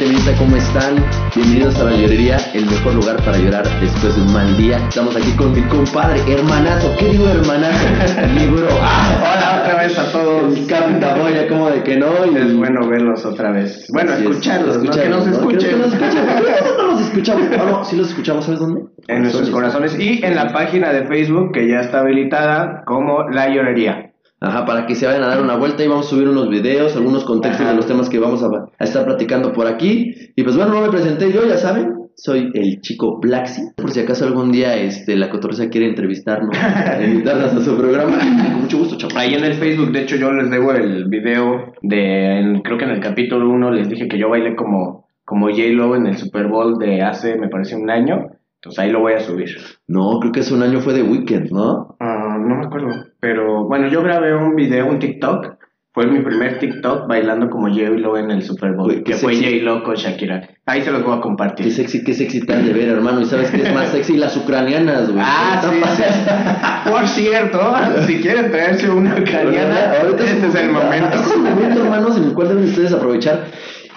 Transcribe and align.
gente 0.00 0.14
bonita, 0.14 0.38
¿cómo 0.38 0.56
están? 0.56 0.96
Bienvenidos 1.34 1.78
a 1.78 1.84
la 1.84 1.92
llorería, 1.92 2.38
el 2.54 2.64
mejor 2.66 2.94
lugar 2.94 3.16
para 3.22 3.36
llorar 3.36 3.64
después 3.80 4.16
de 4.16 4.22
un 4.22 4.32
mal 4.32 4.56
día. 4.56 4.78
Estamos 4.88 5.14
aquí 5.14 5.30
con 5.32 5.52
mi 5.52 5.60
compadre, 5.62 6.20
hermanazo. 6.26 6.94
¿Qué 6.98 7.06
digo 7.06 7.28
hermanazo? 7.28 7.86
Libro. 8.34 8.66
Hola 8.66 9.60
otra 9.62 9.82
vez 9.82 9.98
a 9.98 10.10
todos. 10.10 10.56
El 10.56 10.66
Capita 10.66 11.14
Boya, 11.16 11.46
como 11.48 11.70
de 11.70 11.82
que 11.82 11.96
no. 11.96 12.24
Y 12.26 12.36
Es 12.36 12.56
bueno 12.56 12.88
verlos 12.88 13.24
otra 13.26 13.52
vez. 13.52 13.86
Bueno, 13.92 14.12
Así 14.12 14.24
es, 14.24 14.30
escucharlos, 14.30 14.76
no 14.76 14.82
que 14.82 14.88
escucharlos, 14.88 15.26
nos 15.26 15.40
¿no? 15.40 15.48
Que 15.48 15.56
escuchen. 15.56 15.78
no 15.78 15.84
nos 15.84 15.94
escuchen. 15.94 16.16
no 16.78 16.86
los 16.86 17.00
escuchamos. 17.00 17.48
Ah, 17.52 17.64
no, 17.70 17.84
sí 17.84 17.96
los 17.96 18.08
escuchamos, 18.08 18.44
¿sabes 18.44 18.60
dónde? 18.60 18.82
En 19.08 19.22
nuestros 19.22 19.50
corazones 19.50 19.98
y 19.98 20.24
en 20.24 20.34
la 20.34 20.52
página 20.52 20.92
de 20.92 21.06
Facebook 21.06 21.52
que 21.52 21.68
ya 21.68 21.80
está 21.80 22.00
habilitada 22.00 22.84
como 22.86 23.28
La 23.28 23.48
Llorería. 23.48 24.09
Ajá, 24.40 24.64
para 24.64 24.86
que 24.86 24.94
se 24.94 25.06
vayan 25.06 25.22
a 25.22 25.28
dar 25.28 25.42
una 25.42 25.56
vuelta 25.56 25.84
y 25.84 25.88
vamos 25.88 26.06
a 26.06 26.10
subir 26.10 26.26
unos 26.28 26.48
videos, 26.48 26.96
algunos 26.96 27.24
contextos 27.24 27.60
Ajá. 27.62 27.70
de 27.70 27.76
los 27.76 27.86
temas 27.86 28.08
que 28.08 28.18
vamos 28.18 28.42
a, 28.42 28.46
a 28.78 28.84
estar 28.84 29.04
platicando 29.04 29.52
por 29.52 29.66
aquí. 29.66 30.14
Y 30.34 30.42
pues 30.42 30.56
bueno, 30.56 30.72
no 30.72 30.80
me 30.80 30.88
presenté 30.90 31.30
yo, 31.30 31.46
ya 31.46 31.58
saben, 31.58 31.94
soy 32.16 32.50
el 32.54 32.80
chico 32.80 33.18
Blacksy. 33.20 33.62
Por 33.76 33.90
si 33.90 34.00
acaso 34.00 34.24
algún 34.24 34.50
día 34.50 34.76
este, 34.76 35.14
la 35.16 35.28
cotorreza 35.28 35.68
quiere 35.68 35.88
entrevistarnos, 35.88 36.56
invitarnos 37.04 37.52
a 37.52 37.60
su 37.60 37.76
programa, 37.76 38.18
con 38.52 38.62
mucho 38.62 38.78
gusto, 38.78 38.96
chaval. 38.96 39.16
Ahí 39.18 39.34
en 39.34 39.44
el 39.44 39.54
Facebook, 39.54 39.92
de 39.92 40.02
hecho, 40.02 40.16
yo 40.16 40.32
les 40.32 40.50
debo 40.50 40.72
el 40.72 41.04
video 41.08 41.72
de, 41.82 42.40
en- 42.40 42.62
creo 42.62 42.78
que 42.78 42.84
en 42.84 42.90
el 42.92 43.00
capítulo 43.00 43.48
1 43.50 43.70
les 43.72 43.88
dije 43.90 44.08
que 44.08 44.18
yo 44.18 44.30
bailé 44.30 44.56
como, 44.56 45.06
como 45.24 45.48
J-Lo 45.48 45.96
en 45.96 46.06
el 46.06 46.16
Super 46.16 46.48
Bowl 46.48 46.78
de 46.78 47.02
hace, 47.02 47.36
me 47.36 47.48
parece, 47.48 47.76
un 47.76 47.90
año. 47.90 48.28
Entonces 48.62 48.78
ahí 48.78 48.90
lo 48.90 49.00
voy 49.00 49.14
a 49.14 49.20
subir. 49.20 49.48
No, 49.88 50.18
creo 50.20 50.32
que 50.32 50.40
hace 50.40 50.52
un 50.52 50.62
año 50.62 50.80
fue 50.80 50.92
de 50.92 51.02
Weekend, 51.02 51.50
¿no? 51.50 51.96
Ah, 51.98 52.09
no 52.40 52.56
me 52.56 52.66
acuerdo. 52.66 52.88
Pero 53.20 53.64
bueno, 53.66 53.88
yo 53.88 54.02
grabé 54.02 54.34
un 54.34 54.54
video, 54.56 54.86
un 54.86 54.98
TikTok. 54.98 55.58
Fue 55.92 56.06
mi 56.06 56.20
primer 56.20 56.60
TikTok 56.60 57.08
bailando 57.08 57.50
como 57.50 57.66
J-Lo 57.68 58.16
en 58.16 58.30
el 58.30 58.42
Super 58.44 58.74
Bowl. 58.74 58.88
Uy, 58.88 58.96
qué 58.98 59.02
que 59.02 59.14
fue. 59.14 59.34
J-Lo 59.34 59.82
con 59.82 59.96
Shakira. 59.96 60.48
Ahí 60.64 60.82
se 60.82 60.92
los 60.92 61.02
voy 61.02 61.14
a 61.14 61.16
Qué 61.16 61.22
compartir. 61.22 61.72
sexy, 61.72 62.04
qué 62.04 62.14
sexy 62.14 62.46
tan 62.46 62.64
de 62.64 62.72
ver, 62.72 62.88
hermano. 62.90 63.20
Y 63.20 63.24
sabes 63.24 63.50
que 63.50 63.62
es 63.62 63.74
más 63.74 63.88
sexy 63.92 64.16
las 64.16 64.36
ucranianas, 64.36 65.10
güey. 65.10 65.24
Ah, 65.26 65.60
sí. 65.60 66.88
Por 66.90 67.08
cierto, 67.08 67.74
si 68.06 68.20
quieren 68.20 68.52
traerse 68.52 68.88
una 68.88 69.16
ucraniana, 69.16 69.94
Ahorita 70.00 70.24
este 70.24 70.46
es 70.46 70.54
el 70.54 70.70
momento. 70.70 71.06
Este 71.12 71.26
es 71.26 71.32
el 71.32 71.40
momento, 71.40 71.82
hermanos, 71.82 72.16
en 72.16 72.24
el 72.24 72.32
cual 72.34 72.48
deben 72.50 72.64
ustedes 72.64 72.92
aprovechar 72.92 73.46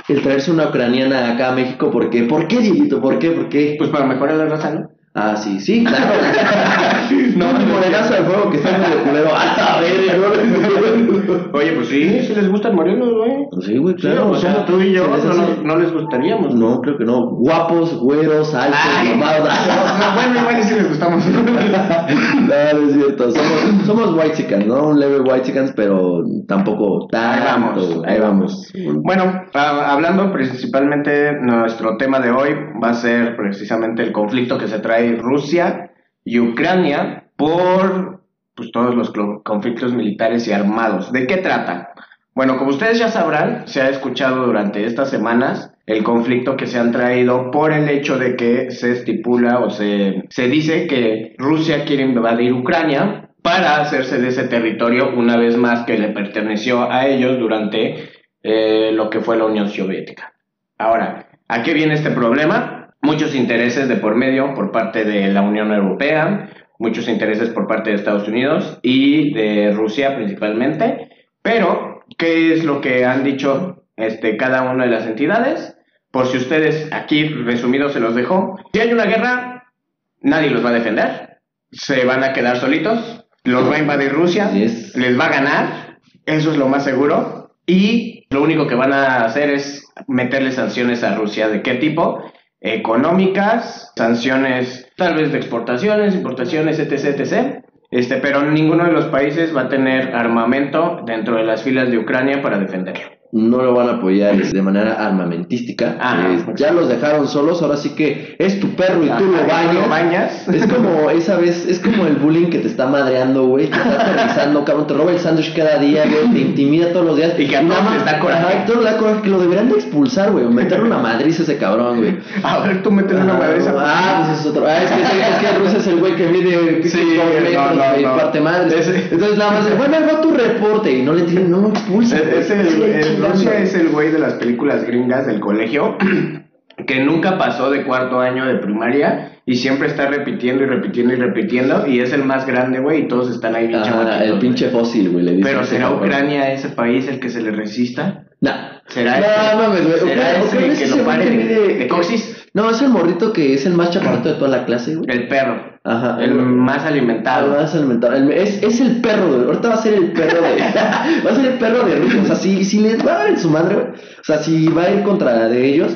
el 0.09 0.21
traerse 0.23 0.51
una 0.51 0.69
ucraniana 0.69 1.31
acá 1.33 1.49
a 1.49 1.51
México. 1.55 1.91
¿Por 1.91 2.09
qué? 2.09 2.23
¿Por 2.23 2.47
qué, 2.47 2.57
Dieguito? 2.57 2.99
¿Por 3.01 3.19
qué? 3.19 3.29
¿Por 3.31 3.49
qué? 3.49 3.75
Pues 3.77 3.91
para 3.91 4.07
mejorar 4.07 4.35
la 4.37 4.45
raza, 4.47 4.71
¿no? 4.71 4.89
Ah, 5.13 5.35
sí, 5.37 5.59
sí, 5.59 5.83
claro. 5.83 6.11
no, 7.35 7.49
el 7.57 7.65
morenazo 7.67 8.13
de 8.13 8.21
fuego 8.23 8.49
que 8.49 8.57
está 8.57 8.77
medio 8.77 9.03
culero. 9.03 9.29
¡Ah, 9.35 9.79
verga! 9.81 10.13
No, 10.17 11.57
Oye, 11.57 11.71
pues 11.73 11.87
sí, 11.87 12.21
si 12.21 12.33
les 12.35 12.49
gustan 12.49 12.75
morenos, 12.75 13.09
güey. 13.13 13.47
Pues 13.51 13.65
sí, 13.65 13.77
güey, 13.77 13.95
Sí, 13.95 14.01
claro. 14.01 14.31
o 14.31 14.35
sea, 14.35 14.53
somos- 14.53 14.65
tú 14.65 14.81
y 14.81 14.91
yo 14.93 15.07
no, 15.07 15.17
no- 15.17 15.63
no 15.63 15.75
les 15.77 15.93
gustaríamos. 15.93 16.55
No, 16.55 16.81
creo 16.81 16.97
que 16.97 17.05
no. 17.05 17.27
Guapos, 17.31 17.95
güeros, 17.99 18.53
altos, 18.53 18.79
mamados. 19.09 19.49
no, 19.99 20.15
bueno, 20.15 20.39
igual 20.39 20.63
si 20.63 20.73
les 20.75 20.89
gustamos. 20.89 21.23
No, 21.33 22.79
no 22.79 22.87
es 22.87 22.93
cierto. 22.93 23.31
Somos, 23.31 23.85
somos 23.85 24.13
white 24.13 24.33
chickens, 24.35 24.65
¿no? 24.67 24.87
Un 24.87 24.99
leve 24.99 25.19
white 25.21 25.43
chickens, 25.43 25.73
pero 25.75 26.23
tampoco 26.47 27.07
Ahí 27.13 27.39
tanto. 27.39 27.45
vamos, 27.45 28.01
ahí 28.05 28.19
vamos. 28.19 28.73
Bueno, 29.03 29.43
ah, 29.53 29.87
hablando 29.93 30.31
principalmente, 30.31 31.33
nuestro 31.41 31.97
tema 31.97 32.19
de 32.19 32.31
hoy 32.31 32.49
va 32.83 32.89
a 32.89 32.93
ser 32.93 33.35
precisamente 33.35 34.03
el 34.03 34.11
conflicto 34.11 34.57
que 34.57 34.67
se 34.67 34.79
trae 34.79 35.15
Rusia 35.15 35.91
y 36.25 36.39
Ucrania 36.39 37.22
por 37.35 38.21
pues, 38.55 38.71
todos 38.71 38.95
los 38.95 39.11
conflictos 39.43 39.93
militares 39.93 40.47
y 40.47 40.51
armados. 40.51 41.11
¿De 41.11 41.27
qué 41.27 41.37
trata? 41.37 41.93
Bueno, 42.35 42.57
como 42.57 42.71
ustedes 42.71 42.97
ya 42.97 43.09
sabrán, 43.09 43.67
se 43.67 43.81
ha 43.81 43.89
escuchado 43.89 44.45
durante 44.45 44.85
estas 44.85 45.09
semanas 45.09 45.71
el 45.85 46.03
conflicto 46.03 46.57
que 46.57 46.65
se 46.65 46.79
han 46.79 46.91
traído 46.91 47.51
por 47.51 47.73
el 47.73 47.89
hecho 47.89 48.17
de 48.17 48.35
que 48.35 48.71
se 48.71 48.91
estipula 48.91 49.59
o 49.59 49.69
se, 49.69 50.23
se 50.29 50.47
dice 50.47 50.87
que 50.87 51.35
Rusia 51.37 51.85
quiere 51.85 52.03
invadir 52.03 52.53
Ucrania 52.53 53.29
para 53.43 53.81
hacerse 53.81 54.19
de 54.19 54.29
ese 54.29 54.47
territorio 54.47 55.13
una 55.15 55.37
vez 55.37 55.57
más 55.57 55.83
que 55.85 55.97
le 55.97 56.09
perteneció 56.09 56.89
a 56.89 57.05
ellos 57.05 57.37
durante 57.37 58.09
eh, 58.41 58.91
lo 58.93 59.09
que 59.09 59.19
fue 59.19 59.37
la 59.37 59.45
Unión 59.45 59.69
Soviética. 59.69 60.33
Ahora, 60.77 61.27
¿a 61.47 61.61
qué 61.61 61.73
viene 61.73 61.93
este 61.93 62.11
problema? 62.11 62.95
Muchos 63.01 63.35
intereses 63.35 63.89
de 63.89 63.97
por 63.97 64.15
medio 64.15 64.53
por 64.55 64.71
parte 64.71 65.03
de 65.03 65.27
la 65.27 65.41
Unión 65.41 65.73
Europea, 65.73 66.49
muchos 66.79 67.07
intereses 67.07 67.49
por 67.49 67.67
parte 67.67 67.89
de 67.89 67.95
Estados 67.95 68.27
Unidos 68.27 68.79
y 68.81 69.33
de 69.33 69.71
Rusia 69.71 70.15
principalmente, 70.15 71.09
pero 71.41 72.03
¿qué 72.17 72.53
es 72.53 72.63
lo 72.63 72.81
que 72.81 73.05
han 73.05 73.23
dicho 73.23 73.85
este, 73.95 74.37
cada 74.37 74.71
una 74.71 74.85
de 74.85 74.91
las 74.91 75.05
entidades? 75.05 75.75
Por 76.11 76.27
si 76.27 76.37
ustedes 76.37 76.91
aquí 76.91 77.27
resumido 77.27 77.89
se 77.89 77.99
los 77.99 78.15
dejo, 78.15 78.59
si 78.73 78.79
hay 78.79 78.93
una 78.93 79.05
guerra, 79.05 79.73
nadie 80.21 80.49
los 80.49 80.63
va 80.63 80.69
a 80.69 80.73
defender, 80.73 81.39
se 81.71 82.05
van 82.05 82.23
a 82.23 82.33
quedar 82.33 82.57
solitos, 82.57 83.25
los 83.43 83.69
va 83.69 83.75
a 83.75 83.79
invadir 83.79 84.11
Rusia, 84.11 84.51
les 84.51 85.19
va 85.19 85.25
a 85.25 85.31
ganar, 85.31 85.99
eso 86.25 86.51
es 86.51 86.57
lo 86.57 86.67
más 86.67 86.83
seguro, 86.83 87.55
y 87.65 88.25
lo 88.29 88.41
único 88.41 88.67
que 88.67 88.75
van 88.75 88.93
a 88.93 89.23
hacer 89.23 89.49
es 89.49 89.85
meterle 90.07 90.51
sanciones 90.51 91.03
a 91.03 91.15
Rusia. 91.15 91.47
¿De 91.49 91.61
qué 91.61 91.75
tipo? 91.75 92.23
Económicas, 92.63 93.91
sanciones 93.95 94.89
tal 94.97 95.15
vez 95.15 95.31
de 95.31 95.37
exportaciones, 95.37 96.15
importaciones, 96.15 96.79
etc, 96.79 97.19
etc. 97.19 97.63
Este, 97.91 98.17
pero 98.17 98.41
ninguno 98.43 98.85
de 98.85 98.93
los 98.93 99.05
países 99.05 99.55
va 99.55 99.63
a 99.63 99.69
tener 99.69 100.15
armamento 100.15 101.01
dentro 101.05 101.35
de 101.35 101.43
las 101.43 101.61
filas 101.61 101.91
de 101.91 101.99
Ucrania 101.99 102.41
para 102.41 102.57
defenderlo. 102.57 103.22
No 103.35 103.63
lo 103.63 103.73
van 103.73 103.89
a 103.89 103.93
apoyar 103.93 104.35
de 104.37 104.61
manera 104.61 104.93
armamentística. 104.93 105.97
Ah, 105.99 106.27
Eh, 106.29 106.45
ya 106.55 106.71
los 106.71 106.87
dejaron 106.87 107.27
solos, 107.27 107.63
ahora 107.63 107.77
sí 107.77 107.89
que 107.95 108.35
es 108.37 108.59
tu 108.59 108.69
perro 108.75 109.03
y 109.03 109.09
tú 109.09 109.25
lo 109.25 109.47
bañas. 109.89 110.47
Es 110.47 110.67
como 110.67 111.09
esa 111.09 111.37
vez, 111.37 111.65
es 111.67 111.79
como 111.79 112.05
el 112.05 112.17
bullying 112.17 112.51
que 112.51 112.59
te 112.59 112.67
está 112.67 112.85
madreando, 112.85 113.47
güey, 113.47 113.67
te 113.71 113.75
está 113.75 114.01
aterrizando, 114.11 114.63
cabrón, 114.65 114.85
te 114.85 114.93
roba 114.93 115.11
el 115.13 115.17
sándwich 115.19 115.55
cada 115.55 115.79
día, 115.79 116.03
güey, 116.05 116.31
te 116.31 116.39
intimida 116.47 116.91
todos 116.93 117.07
los 117.07 117.17
días. 117.17 117.33
Y 117.39 117.47
que 117.47 117.57
a 117.57 117.61
todos 117.61 117.71
nada 117.73 117.81
más- 117.83 117.95
les 117.95 118.05
da 118.05 118.19
coraje. 118.19 118.57
A 118.57 118.65
todos 118.65 118.83
les 118.83 118.93
da 118.93 118.99
coraje, 118.99 119.21
que 119.23 119.29
lo 119.29 119.39
deberían 119.39 119.69
de 119.69 119.75
expulsar, 119.75 120.31
güey, 120.31 120.45
o 120.45 120.51
meterle 120.51 120.85
una 120.85 120.99
madriz 120.99 121.39
a 121.39 121.43
ese 121.43 121.57
cabrón, 121.57 121.97
güey. 121.97 122.17
A 122.43 122.59
ver, 122.59 122.83
tú 122.83 122.91
metes 122.91 123.19
una 123.19 123.33
madriza. 123.33 123.73
Ah, 123.79 124.25
pues 124.27 124.39
es 124.41 124.45
otro. 124.45 124.63
Ah, 124.67 124.77
es 124.83 124.91
que, 124.91 125.01
es 125.01 125.35
que 125.51 125.57
Rusia 125.57 125.79
es 125.79 125.87
el 125.87 125.95
güey 125.99 126.15
que 126.15 126.27
mide 126.27 126.83
Sí, 126.87 127.17
no, 127.17 127.23
metros 127.41 127.75
no, 127.75 127.99
y 127.99 128.03
no. 128.03 128.15
parte 128.15 128.39
madre. 128.41 128.79
Ese- 128.79 129.07
Entonces 129.11 129.37
nada 129.39 129.51
más, 129.53 129.75
bueno, 129.77 129.97
va 130.05 130.21
tu 130.21 130.31
reporte 130.31 130.91
y 130.91 131.01
no 131.01 131.13
le 131.13 131.23
tienen, 131.23 131.49
no 131.49 131.61
lo 131.61 131.69
expulsan. 131.69 132.19
Es, 132.19 132.49
es 132.51 132.51
el, 132.51 133.22
Rusia 133.31 133.59
es 133.59 133.73
el 133.75 133.89
güey 133.89 134.11
de 134.11 134.19
las 134.19 134.33
películas 134.33 134.85
gringas 134.85 135.25
del 135.27 135.39
colegio 135.39 135.97
que 136.87 136.99
nunca 137.03 137.37
pasó 137.37 137.69
de 137.69 137.83
cuarto 137.83 138.19
año 138.19 138.45
de 138.45 138.55
primaria 138.55 139.39
y 139.45 139.55
siempre 139.55 139.87
está 139.87 140.07
repitiendo 140.07 140.63
y 140.63 140.67
repitiendo 140.67 141.13
y 141.13 141.17
repitiendo 141.17 141.85
y 141.87 141.99
es 141.99 142.13
el 142.13 142.23
más 142.23 142.45
grande, 142.47 142.79
güey, 142.79 143.01
y 143.03 143.07
todos 143.07 143.29
están 143.29 143.55
ahí 143.55 143.67
bien 143.67 143.83
chamaquitos, 143.83 144.21
el 144.21 144.39
pinche 144.39 144.69
fósil, 144.69 145.09
güey, 145.09 145.25
le 145.25 145.31
dicen. 145.35 145.43
Pero 145.51 145.63
¿será. 145.65 145.91
Ucrania 145.91 146.51
ese 146.53 146.69
país 146.69 147.07
el 147.07 147.19
que 147.19 147.29
se 147.29 147.41
le 147.41 147.51
resista? 147.51 148.25
Nah. 148.41 148.79
¿Será 148.87 149.19
No, 149.19 149.25
ese? 149.25 149.55
mames, 149.55 149.87
güey. 149.87 149.99
¿Será 149.99 150.13
Ucrania- 150.13 150.43
ese 150.43 150.55
Ucrania 150.57 150.77
que 150.77 150.87
lo 150.97 151.05
pare 151.05 151.29
de 151.77 151.87
coxis? 151.87 152.42
No, 152.53 152.69
es 152.69 152.81
el 152.83 152.89
morrito 152.89 153.33
que 153.33 153.55
es 153.55 153.65
el 153.65 153.73
más 153.73 153.89
chaparrito 153.89 154.29
de 154.29 154.35
toda 154.35 154.49
la 154.49 154.65
clase, 154.65 154.95
güey. 154.95 155.09
El 155.09 155.27
perro. 155.27 155.73
Ajá. 155.85 156.23
El 156.23 156.33
más 156.35 156.85
alimentado. 156.85 157.51
Además, 157.51 157.75
alimentar. 157.75 158.13
El- 158.13 158.31
es, 158.31 158.61
es 158.61 158.79
el 158.79 159.01
perro, 159.01 159.37
de, 159.37 159.45
ahorita 159.47 159.69
va 159.69 159.73
a 159.73 159.77
ser 159.77 159.95
el 159.95 160.11
perro 160.13 160.41
de. 160.41 160.57
va 161.25 161.31
a 161.31 161.35
ser 161.35 161.45
el 161.45 161.57
perro 161.57 161.83
de 161.83 161.95
Rusia. 161.95 162.21
O 162.21 162.25
sea, 162.25 162.35
si, 162.35 162.63
si 162.63 162.79
les 162.79 163.05
va 163.05 163.15
a 163.15 163.17
dar 163.17 163.27
en 163.29 163.39
su 163.39 163.49
madre, 163.49 163.75
güey. 163.75 163.87
O 163.87 164.23
sea, 164.23 164.37
si 164.37 164.67
va 164.67 164.83
a 164.83 164.91
ir 164.91 165.01
contra 165.03 165.49
de 165.49 165.65
ellos. 165.65 165.93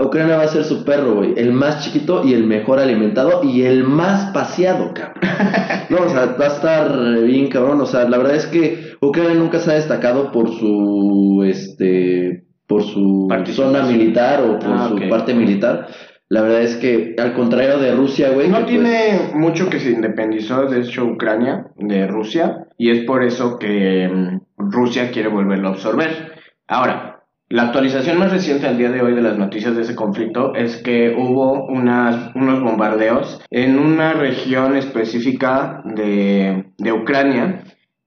Ucrania 0.00 0.36
va 0.36 0.44
a 0.44 0.48
ser 0.48 0.64
su 0.64 0.84
perro, 0.84 1.14
güey. 1.16 1.32
El 1.36 1.52
más 1.52 1.82
chiquito 1.84 2.22
y 2.24 2.34
el 2.34 2.44
mejor 2.44 2.78
alimentado 2.78 3.42
y 3.42 3.62
el 3.62 3.84
más 3.84 4.30
paseado, 4.32 4.92
cabrón. 4.94 5.14
No, 5.90 5.98
o 6.06 6.08
sea, 6.08 6.36
va 6.40 6.44
a 6.44 6.48
estar 6.48 7.22
bien, 7.24 7.48
cabrón. 7.48 7.80
O 7.80 7.86
sea, 7.86 8.08
la 8.08 8.18
verdad 8.18 8.36
es 8.36 8.46
que 8.46 8.94
Ucrania 9.00 9.34
nunca 9.34 9.58
se 9.58 9.70
ha 9.70 9.74
destacado 9.74 10.32
por 10.32 10.48
su, 10.48 11.44
este, 11.46 12.43
por 12.66 12.82
su 12.82 13.28
zona 13.52 13.82
militar 13.82 14.42
o 14.42 14.58
por 14.58 14.72
Ah, 14.72 14.88
su 14.88 15.08
parte 15.08 15.34
militar. 15.34 15.88
La 16.28 16.42
verdad 16.42 16.62
es 16.62 16.76
que, 16.76 17.14
al 17.18 17.34
contrario 17.34 17.78
de 17.78 17.94
Rusia, 17.94 18.30
güey. 18.30 18.48
No 18.48 18.56
pues, 18.56 18.66
tiene 18.66 19.30
mucho 19.34 19.68
que 19.68 19.78
se 19.78 19.90
independizó, 19.90 20.66
de 20.66 20.80
hecho, 20.80 21.04
Ucrania 21.04 21.66
de 21.76 22.06
Rusia, 22.06 22.66
y 22.78 22.90
es 22.90 23.04
por 23.04 23.22
eso 23.22 23.58
que 23.58 24.08
mm, 24.08 24.40
Rusia 24.56 25.10
quiere 25.10 25.28
volverlo 25.28 25.68
a 25.68 25.72
absorber. 25.72 26.32
Ahora, 26.66 27.14
la 27.50 27.64
actualización 27.64 28.18
más 28.18 28.32
reciente 28.32 28.66
al 28.66 28.78
día 28.78 28.90
de 28.90 29.02
hoy 29.02 29.14
de 29.14 29.20
las 29.20 29.36
noticias 29.36 29.76
de 29.76 29.82
ese 29.82 29.94
conflicto 29.94 30.54
es 30.54 30.78
que 30.78 31.14
hubo 31.16 31.66
unas, 31.66 32.34
unos 32.34 32.62
bombardeos 32.62 33.40
en 33.50 33.78
una 33.78 34.14
región 34.14 34.76
específica 34.76 35.82
de, 35.84 36.64
de 36.78 36.92
Ucrania, 36.92 37.62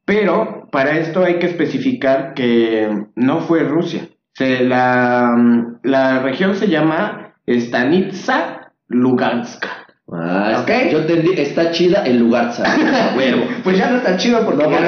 pero 0.05 0.67
para 0.71 0.97
esto 0.97 1.23
hay 1.23 1.35
que 1.35 1.47
especificar 1.47 2.33
que 2.33 3.05
no 3.15 3.41
fue 3.41 3.63
Rusia. 3.63 4.09
Se, 4.37 4.63
la, 4.63 5.35
la 5.81 6.19
región 6.21 6.55
se 6.55 6.67
llama 6.67 7.33
Stanitsa 7.49 8.71
Luganska. 8.87 9.69
Ah, 10.11 10.59
¿Ok? 10.61 10.69
está- 10.69 10.89
yo 10.91 10.99
entendí, 10.99 11.31
está 11.37 11.71
chida 11.71 12.03
el 12.05 12.19
lugar, 12.19 12.51
huevo. 13.17 13.43
Pues 13.63 13.77
ya 13.79 13.89
no 13.89 13.97
está 13.97 14.15
chido 14.15 14.45
porque 14.45 14.63
No, 14.63 14.71
ya 14.71 14.79
no 14.81 14.87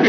fue 0.00 0.08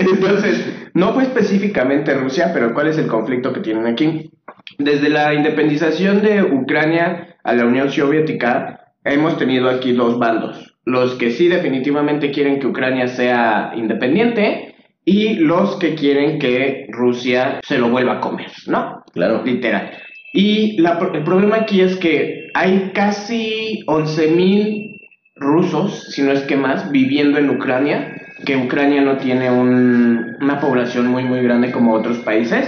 Entonces, 0.10 0.88
no 0.94 1.12
fue 1.12 1.24
específicamente 1.24 2.14
Rusia, 2.14 2.50
pero 2.52 2.72
¿cuál 2.74 2.88
es 2.88 2.98
el 2.98 3.06
conflicto 3.08 3.52
que 3.52 3.60
tienen 3.60 3.86
aquí? 3.86 4.30
Desde 4.78 5.10
la 5.10 5.34
independización 5.34 6.22
de 6.22 6.42
Ucrania 6.42 7.36
a 7.44 7.52
la 7.52 7.66
Unión 7.66 7.90
Soviética, 7.90 8.92
hemos 9.04 9.36
tenido 9.38 9.68
aquí 9.68 9.92
dos 9.92 10.18
bandos. 10.18 10.76
Los 10.84 11.14
que 11.16 11.30
sí 11.30 11.48
definitivamente 11.48 12.30
quieren 12.30 12.58
que 12.58 12.66
Ucrania 12.66 13.06
sea 13.08 13.72
independiente 13.76 14.75
y 15.08 15.36
los 15.36 15.76
que 15.76 15.94
quieren 15.94 16.38
que 16.38 16.86
Rusia 16.90 17.60
se 17.62 17.78
lo 17.78 17.88
vuelva 17.88 18.14
a 18.14 18.20
comer, 18.20 18.50
¿no? 18.66 19.04
Claro. 19.14 19.42
Literal. 19.44 19.92
Y 20.32 20.78
la- 20.82 20.98
el 21.14 21.22
problema 21.22 21.56
aquí 21.56 21.80
es 21.80 21.96
que 21.96 22.50
hay 22.52 22.90
casi 22.92 23.84
11.000 23.86 25.00
rusos, 25.36 26.08
si 26.10 26.22
no 26.22 26.32
es 26.32 26.42
que 26.42 26.56
más, 26.56 26.90
viviendo 26.90 27.38
en 27.38 27.50
Ucrania, 27.50 28.14
que 28.44 28.56
Ucrania 28.56 29.00
no 29.00 29.16
tiene 29.16 29.50
un- 29.50 30.36
una 30.42 30.58
población 30.60 31.06
muy 31.06 31.24
muy 31.24 31.40
grande 31.42 31.70
como 31.70 31.92
otros 31.94 32.18
países. 32.18 32.66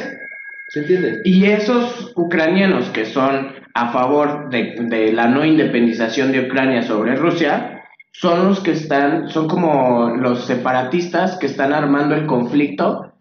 ¿Se 0.69 0.81
entiende? 0.81 1.21
Y 1.25 1.47
esos 1.47 2.13
ucranianos 2.15 2.91
que 2.91 3.05
son 3.05 3.53
a 3.75 3.89
favor 3.93 4.49
de, 4.51 4.75
de 4.79 5.13
la 5.13 5.27
no 5.29 5.45
independización 5.45 6.31
de 6.33 6.41
Ucrania 6.41 6.83
sobre 6.83 7.17
Rusia, 7.17 7.78
son 8.13 8.49
los 8.49 8.61
que 8.61 8.73
están, 8.73 9.29
son 9.29 9.49
como 9.49 10.11
los 10.17 10.47
separatistas 10.47 11.37
que 11.39 11.47
están 11.47 11.73
armando 11.73 12.15
el 12.15 12.27
conflicto 12.27 13.13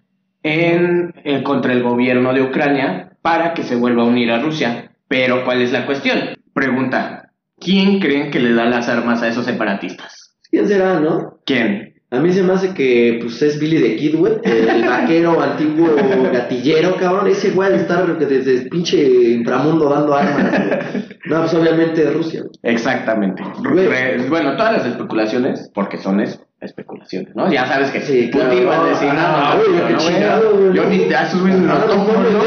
en, 0.43 1.13
eh, 1.23 1.43
contra 1.43 1.73
el 1.73 1.83
gobierno 1.83 2.33
de 2.33 2.41
Ucrania 2.41 3.17
para 3.21 3.53
que 3.53 3.63
se 3.63 3.75
vuelva 3.75 4.03
a 4.03 4.07
unir 4.07 4.31
a 4.31 4.39
Rusia. 4.39 4.91
Pero 5.07 5.43
¿cuál 5.45 5.61
es 5.61 5.71
la 5.71 5.85
cuestión? 5.85 6.37
Pregunta, 6.53 7.31
¿quién 7.59 7.99
creen 7.99 8.31
que 8.31 8.39
le 8.39 8.53
da 8.53 8.65
las 8.65 8.89
armas 8.89 9.21
a 9.21 9.27
esos 9.27 9.45
separatistas? 9.45 10.37
¿Quién 10.49 10.67
será, 10.67 10.99
no? 10.99 11.39
¿Quién? 11.45 11.96
A 12.09 12.19
mí 12.21 12.31
se 12.31 12.41
me 12.41 12.53
hace 12.53 12.73
que 12.73 13.19
pues 13.21 13.41
es 13.41 13.59
Billy 13.59 13.81
the 13.81 13.95
Kid, 13.97 14.15
güey. 14.17 14.33
El 14.43 14.85
vaquero 14.87 15.41
antiguo 15.41 15.89
gatillero, 16.31 16.95
cabrón. 16.95 17.27
Ese 17.27 17.51
güey 17.51 17.71
de 17.71 17.77
estar 17.77 18.17
desde 18.17 18.53
el 18.61 18.69
pinche 18.69 19.01
inframundo 19.31 19.89
dando 19.89 20.15
armas, 20.15 20.51
güey. 20.93 21.03
No, 21.25 21.39
pues 21.41 21.53
obviamente 21.53 22.09
Rusia. 22.11 22.41
güey. 22.43 22.51
Exactamente. 22.63 23.43
Güey. 23.59 24.27
Bueno, 24.29 24.55
todas 24.55 24.71
las 24.77 24.85
especulaciones, 24.85 25.69
porque 25.73 25.97
son 25.97 26.21
es- 26.21 26.39
especulaciones, 26.59 27.35
¿no? 27.35 27.51
Ya 27.51 27.65
sabes 27.67 27.91
que 27.91 28.01
Sí. 28.01 28.29
Putin 28.31 28.67
va 28.67 28.81
a 28.83 28.89
decir, 28.89 29.09
Ah, 29.11 29.55
no, 29.55 29.63
güey, 29.63 29.79
yo 29.79 29.87
qué 29.87 29.93
no, 29.93 29.99
güey, 29.99 30.13
chingado, 30.15 30.55
güey, 30.57 30.73
Yo 30.73 30.83
no. 30.83 30.89
ni 30.89 31.13
a 31.13 31.21
esos 31.23 31.41
güeyes 31.41 31.59
Ah, 31.69 31.85
no 31.87 31.97
mames, 31.97 32.31
¿no? 32.33 32.39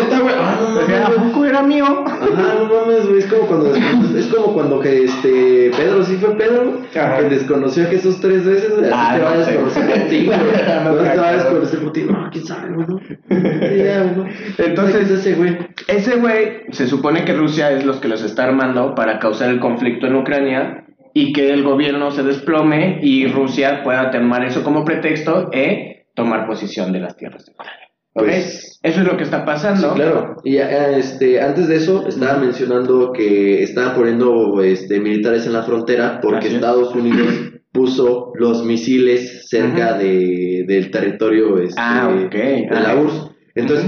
Ah, 0.43 1.07
¿a 1.07 1.11
poco 1.23 1.45
era 1.45 1.63
mío? 1.63 1.85
Ajá, 2.07 2.55
no 2.59 2.65
mames, 2.65 3.07
güey. 3.07 3.19
Es 3.21 3.27
como 3.27 3.47
cuando 3.47 3.75
es 3.75 4.27
como 4.27 4.53
cuando 4.55 4.81
que 4.81 5.05
este 5.05 5.71
Pedro 5.77 6.03
sí 6.05 6.17
fue 6.17 6.37
Pedro, 6.37 6.81
que 6.93 7.01
desconoció 7.29 7.85
a 7.85 7.87
Jesús 7.87 8.19
tres 8.21 8.45
veces, 8.45 8.71
güey. 8.77 8.91
Así 8.91 8.95
Ah, 8.97 9.15
te 9.17 9.23
va 9.23 9.31
a 9.33 9.39
desconocer 9.39 10.09
ti, 10.09 10.27
güey. 10.27 10.39
Te 10.39 10.63
va 10.65 10.73
a 10.73 10.81
acuerdo. 10.91 11.33
desconocer 11.33 11.79
por 11.81 11.93
ti. 11.93 12.03
No, 12.11 12.29
quién 12.33 12.45
sabe, 12.47 12.71
¿no? 12.71 13.01
Entonces- 13.31 14.97
¿Qué 14.97 15.03
es 15.03 15.11
ese 15.11 15.35
güey. 15.35 15.59
Ese 15.87 16.17
güey 16.17 16.63
se 16.71 16.87
supone 16.89 17.25
que 17.25 17.33
Rusia 17.33 17.71
es 17.71 17.85
los 17.85 17.99
que 18.01 18.09
los 18.09 18.23
está 18.23 18.45
armando 18.45 18.95
para 18.95 19.19
causar 19.19 19.51
el 19.51 19.61
conflicto 19.61 20.07
en 20.07 20.17
Ucrania 20.17 20.85
y 21.15 21.33
que 21.33 21.51
el 21.53 21.63
gobierno 21.63 22.11
se 22.11 22.23
desplome 22.23 22.99
y 23.03 23.27
Rusia 23.27 23.83
pueda 23.83 24.11
tomar 24.11 24.45
eso 24.45 24.63
como 24.63 24.85
pretexto 24.85 25.51
e 25.53 26.07
tomar 26.15 26.47
posición 26.47 26.93
de 26.93 27.01
las 27.01 27.17
tierras 27.17 27.45
de 27.47 27.53
Ucrania. 27.53 27.87
¿Ok? 28.13 28.25
Pues- 28.25 28.79
eso 28.83 29.01
es 29.01 29.07
lo 29.07 29.17
que 29.17 29.25
está 29.25 29.45
pasando. 29.45 29.91
Sí, 29.91 29.95
claro. 29.97 30.37
Y 30.43 30.57
este, 30.57 31.41
antes 31.41 31.69
de 31.69 31.77
eso, 31.77 32.07
estaba 32.09 32.39
mencionando 32.39 33.13
que 33.13 33.63
estaban 33.63 33.95
poniendo 33.95 34.63
este, 34.63 35.01
militares 35.01 35.47
en 35.47 35.53
la 35.53 35.63
frontera 35.63 36.19
porque. 36.23 36.49
Estados 36.49 36.95
Unidos 36.95 37.35
puso 37.73 38.33
los 38.35 38.65
misiles 38.65 39.49
cerca 39.49 39.97
de, 39.99 40.65
del 40.67 40.91
territorio 40.91 41.59
este, 41.59 41.75
Ah, 41.81 42.09
de 42.11 42.67
la 42.71 42.91
Ah. 42.93 42.97
URSS. 42.97 43.31
Entonces. 43.55 43.87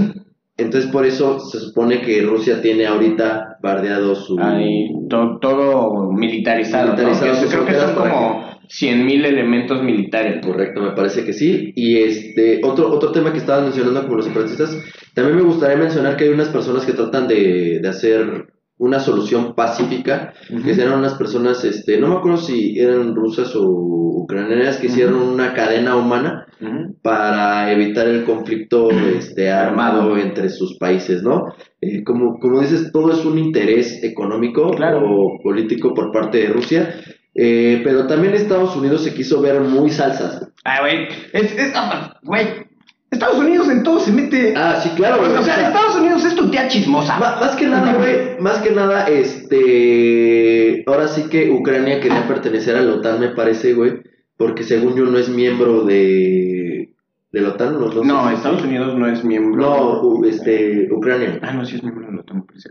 Entonces, 0.57 0.89
por 0.91 1.05
eso 1.05 1.39
se 1.39 1.59
supone 1.59 2.01
que 2.01 2.21
Rusia 2.21 2.61
tiene 2.61 2.85
ahorita 2.85 3.57
bardeado 3.61 4.15
su... 4.15 4.37
Ahí, 4.39 4.89
to- 5.09 5.39
todo 5.41 6.11
militarizado. 6.11 6.89
¿no? 6.89 6.97
Militarizado 6.97 7.31
Que- 7.33 7.39
sus 7.39 7.51
Creo 7.53 7.65
que 7.65 7.73
son 7.75 7.95
como 7.95 8.43
100.000 8.67 9.25
elementos 9.25 9.83
militares. 9.83 10.45
Correcto, 10.45 10.81
me 10.81 10.91
parece 10.91 11.23
que 11.25 11.33
sí. 11.33 11.73
Y 11.75 11.97
este 11.97 12.61
otro 12.63 12.91
otro 12.91 13.11
tema 13.11 13.31
que 13.31 13.39
estabas 13.39 13.63
mencionando 13.63 14.03
como 14.03 14.15
los 14.17 14.25
separatistas, 14.25 14.77
también 15.13 15.37
me 15.37 15.43
gustaría 15.43 15.77
mencionar 15.77 16.17
que 16.17 16.25
hay 16.25 16.29
unas 16.31 16.49
personas 16.49 16.85
que 16.85 16.93
tratan 16.93 17.27
de, 17.27 17.79
de 17.81 17.87
hacer 17.89 18.47
una 18.77 18.99
solución 18.99 19.53
pacífica, 19.55 20.33
que 20.63 20.71
eran 20.71 20.97
unas 20.99 21.13
personas, 21.13 21.63
este, 21.63 21.99
no 21.99 22.07
me 22.09 22.15
acuerdo 22.15 22.37
si 22.37 22.77
eran 22.79 23.15
rusas 23.15 23.55
o 23.55 23.63
ucranianas, 24.23 24.77
que 24.77 24.87
hicieron 24.87 25.15
una 25.21 25.53
cadena 25.53 25.95
humana 25.95 26.47
Para 27.01 27.71
evitar 27.71 28.07
el 28.07 28.23
conflicto 28.23 28.89
este, 28.91 29.51
armado 29.51 30.17
entre 30.17 30.49
sus 30.49 30.77
países, 30.77 31.23
¿no? 31.23 31.53
Eh, 31.81 32.03
como, 32.03 32.39
como 32.39 32.61
dices, 32.61 32.91
todo 32.93 33.11
es 33.11 33.25
un 33.25 33.37
interés 33.37 34.03
económico 34.03 34.71
Claro. 34.71 35.01
o 35.05 35.39
político 35.43 35.93
por 35.93 36.11
parte 36.11 36.37
de 36.39 36.47
Rusia, 36.47 36.95
eh, 37.35 37.81
pero 37.83 38.07
también 38.07 38.33
Estados 38.33 38.75
Unidos 38.75 39.03
se 39.03 39.13
quiso 39.13 39.41
ver 39.41 39.59
muy 39.61 39.89
salsas. 39.89 40.47
Ah, 40.63 40.79
güey. 40.81 41.07
Es, 41.33 41.51
es, 41.57 41.71
ah, 41.75 42.17
güey. 42.23 42.47
Estados 43.11 43.37
Unidos 43.37 43.69
en 43.69 43.83
todo 43.83 43.99
se 43.99 44.11
mete. 44.11 44.53
Ah, 44.57 44.79
sí, 44.81 44.89
claro. 44.95 45.17
o, 45.17 45.19
güey, 45.19 45.31
sea, 45.31 45.39
o 45.41 45.43
sea, 45.43 45.67
Estados 45.67 45.95
Unidos 45.97 46.25
es 46.25 46.35
tu 46.35 46.49
tía 46.49 46.67
chismosa. 46.67 47.19
más 47.19 47.55
que 47.55 47.67
nada, 47.67 47.93
güey, 47.93 48.39
más 48.39 48.57
que 48.59 48.71
nada, 48.71 49.05
este, 49.07 50.83
ahora 50.87 51.07
sí 51.07 51.23
que 51.29 51.51
Ucrania 51.51 51.99
quería 51.99 52.27
pertenecer 52.27 52.75
a 52.75 52.81
la 52.81 52.93
OTAN, 52.95 53.19
me 53.19 53.29
parece, 53.29 53.73
güey, 53.73 54.01
porque 54.43 54.63
según 54.63 54.95
yo 54.95 55.05
no 55.05 55.17
es 55.17 55.29
miembro 55.29 55.83
de, 55.85 56.93
de 57.31 57.41
la 57.41 57.49
OTAN, 57.49 57.73
no, 57.73 57.79
no, 57.87 57.91
sé 57.91 58.03
No, 58.05 58.27
si- 58.29 58.35
Estados 58.35 58.63
Unidos 58.63 58.95
no 58.97 59.07
es 59.07 59.23
miembro. 59.23 60.01
No, 60.01 60.25
este, 60.25 60.89
Ucrania. 60.91 61.39
Ah, 61.41 61.53
no, 61.53 61.65
sí 61.65 61.75
es 61.77 61.83
miembro 61.83 62.02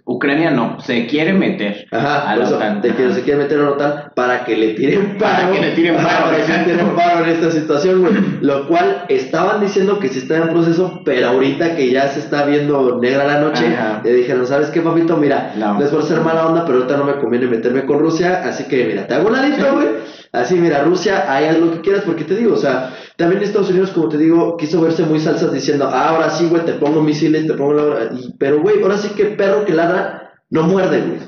Ucrania 0.05 0.51
no, 0.51 0.81
se 0.81 1.07
quiere 1.07 1.33
meter 1.33 1.87
Ajá, 1.91 2.31
a 2.31 2.37
la 2.37 2.45
eso, 2.45 2.57
OTAN. 2.57 2.81
de 2.83 2.95
que 2.95 3.05
Ajá. 3.07 3.15
se 3.15 3.23
quiere 3.23 3.43
meter 3.43 3.59
a 3.59 3.63
la 3.63 3.71
OTAN 3.71 3.95
para 4.15 4.45
que 4.45 4.57
le 4.57 4.75
tiren 4.75 5.17
Para 5.19 5.39
paro. 5.43 5.53
que 5.55 5.61
le 5.61 5.71
tiren 5.73 5.97
paro, 5.97 6.25
para 6.27 6.45
que 6.47 6.53
le 6.53 6.65
tiren 6.65 6.95
paro 6.97 7.25
en 7.25 7.31
esta 7.31 7.51
situación, 7.51 8.01
güey. 8.03 8.15
Lo 8.41 8.67
cual 8.69 9.05
estaban 9.09 9.61
diciendo 9.61 9.99
que 9.99 10.09
sí 10.09 10.19
está 10.21 10.37
en 10.39 10.49
proceso, 10.49 11.01
pero 11.05 11.29
ahorita 11.29 11.77
que 11.77 11.91
ya 11.91 12.09
se 12.09 12.21
está 12.21 12.45
viendo 12.47 12.99
negra 13.01 13.25
la 13.27 13.41
noche, 13.41 13.67
Ajá. 13.67 14.01
le 14.05 14.13
dijeron, 14.13 14.47
¿sabes 14.47 14.69
qué, 14.69 14.81
papito? 14.81 15.17
Mira, 15.17 15.53
No. 15.57 15.75
no 15.79 15.85
es 15.85 15.91
por 15.91 16.03
ser 16.03 16.21
mala 16.21 16.47
onda, 16.47 16.65
pero 16.65 16.79
ahorita 16.79 16.97
no 16.97 17.05
me 17.05 17.17
conviene 17.17 17.47
meterme 17.47 17.85
con 17.85 17.99
Rusia, 17.99 18.43
así 18.45 18.65
que 18.65 18.85
mira, 18.87 19.07
te 19.07 19.15
hago 19.15 19.29
un 19.29 19.35
ladito, 19.35 19.73
güey. 19.75 19.87
Así, 20.35 20.55
mira, 20.55 20.83
Rusia, 20.83 21.27
ahí 21.31 21.45
haz 21.45 21.59
lo 21.59 21.71
que 21.73 21.83
quieras, 21.83 22.05
porque 22.07 22.25
te 22.25 22.35
digo, 22.35 22.55
o 22.55 22.57
sea, 22.57 22.95
también 23.19 23.43
Estados 23.43 23.69
Unidos, 23.69 23.91
como 23.91 24.09
te 24.09 24.17
digo, 24.17 24.57
quiso 24.57 24.81
verse 24.81 25.03
muy 25.03 25.21
salsas 25.21 25.53
diciendo, 25.53 25.91
ah, 25.93 26.09
ahora 26.09 26.31
sí, 26.31 26.47
güey, 26.49 26.65
te 26.65 26.73
pongo 26.73 27.03
misiles, 27.03 27.47
te 27.47 27.53
pongo 27.53 27.75
la... 27.75 28.05
y- 28.19 28.33
pero, 28.39 28.63
güey, 28.63 28.81
ahora 28.83 28.97
sí 28.97 29.11
que 29.15 29.32
perro 29.37 29.65
que 29.65 29.73
ladra 29.73 30.33
no 30.51 30.65
muerde, 30.65 31.01
güey. 31.01 31.19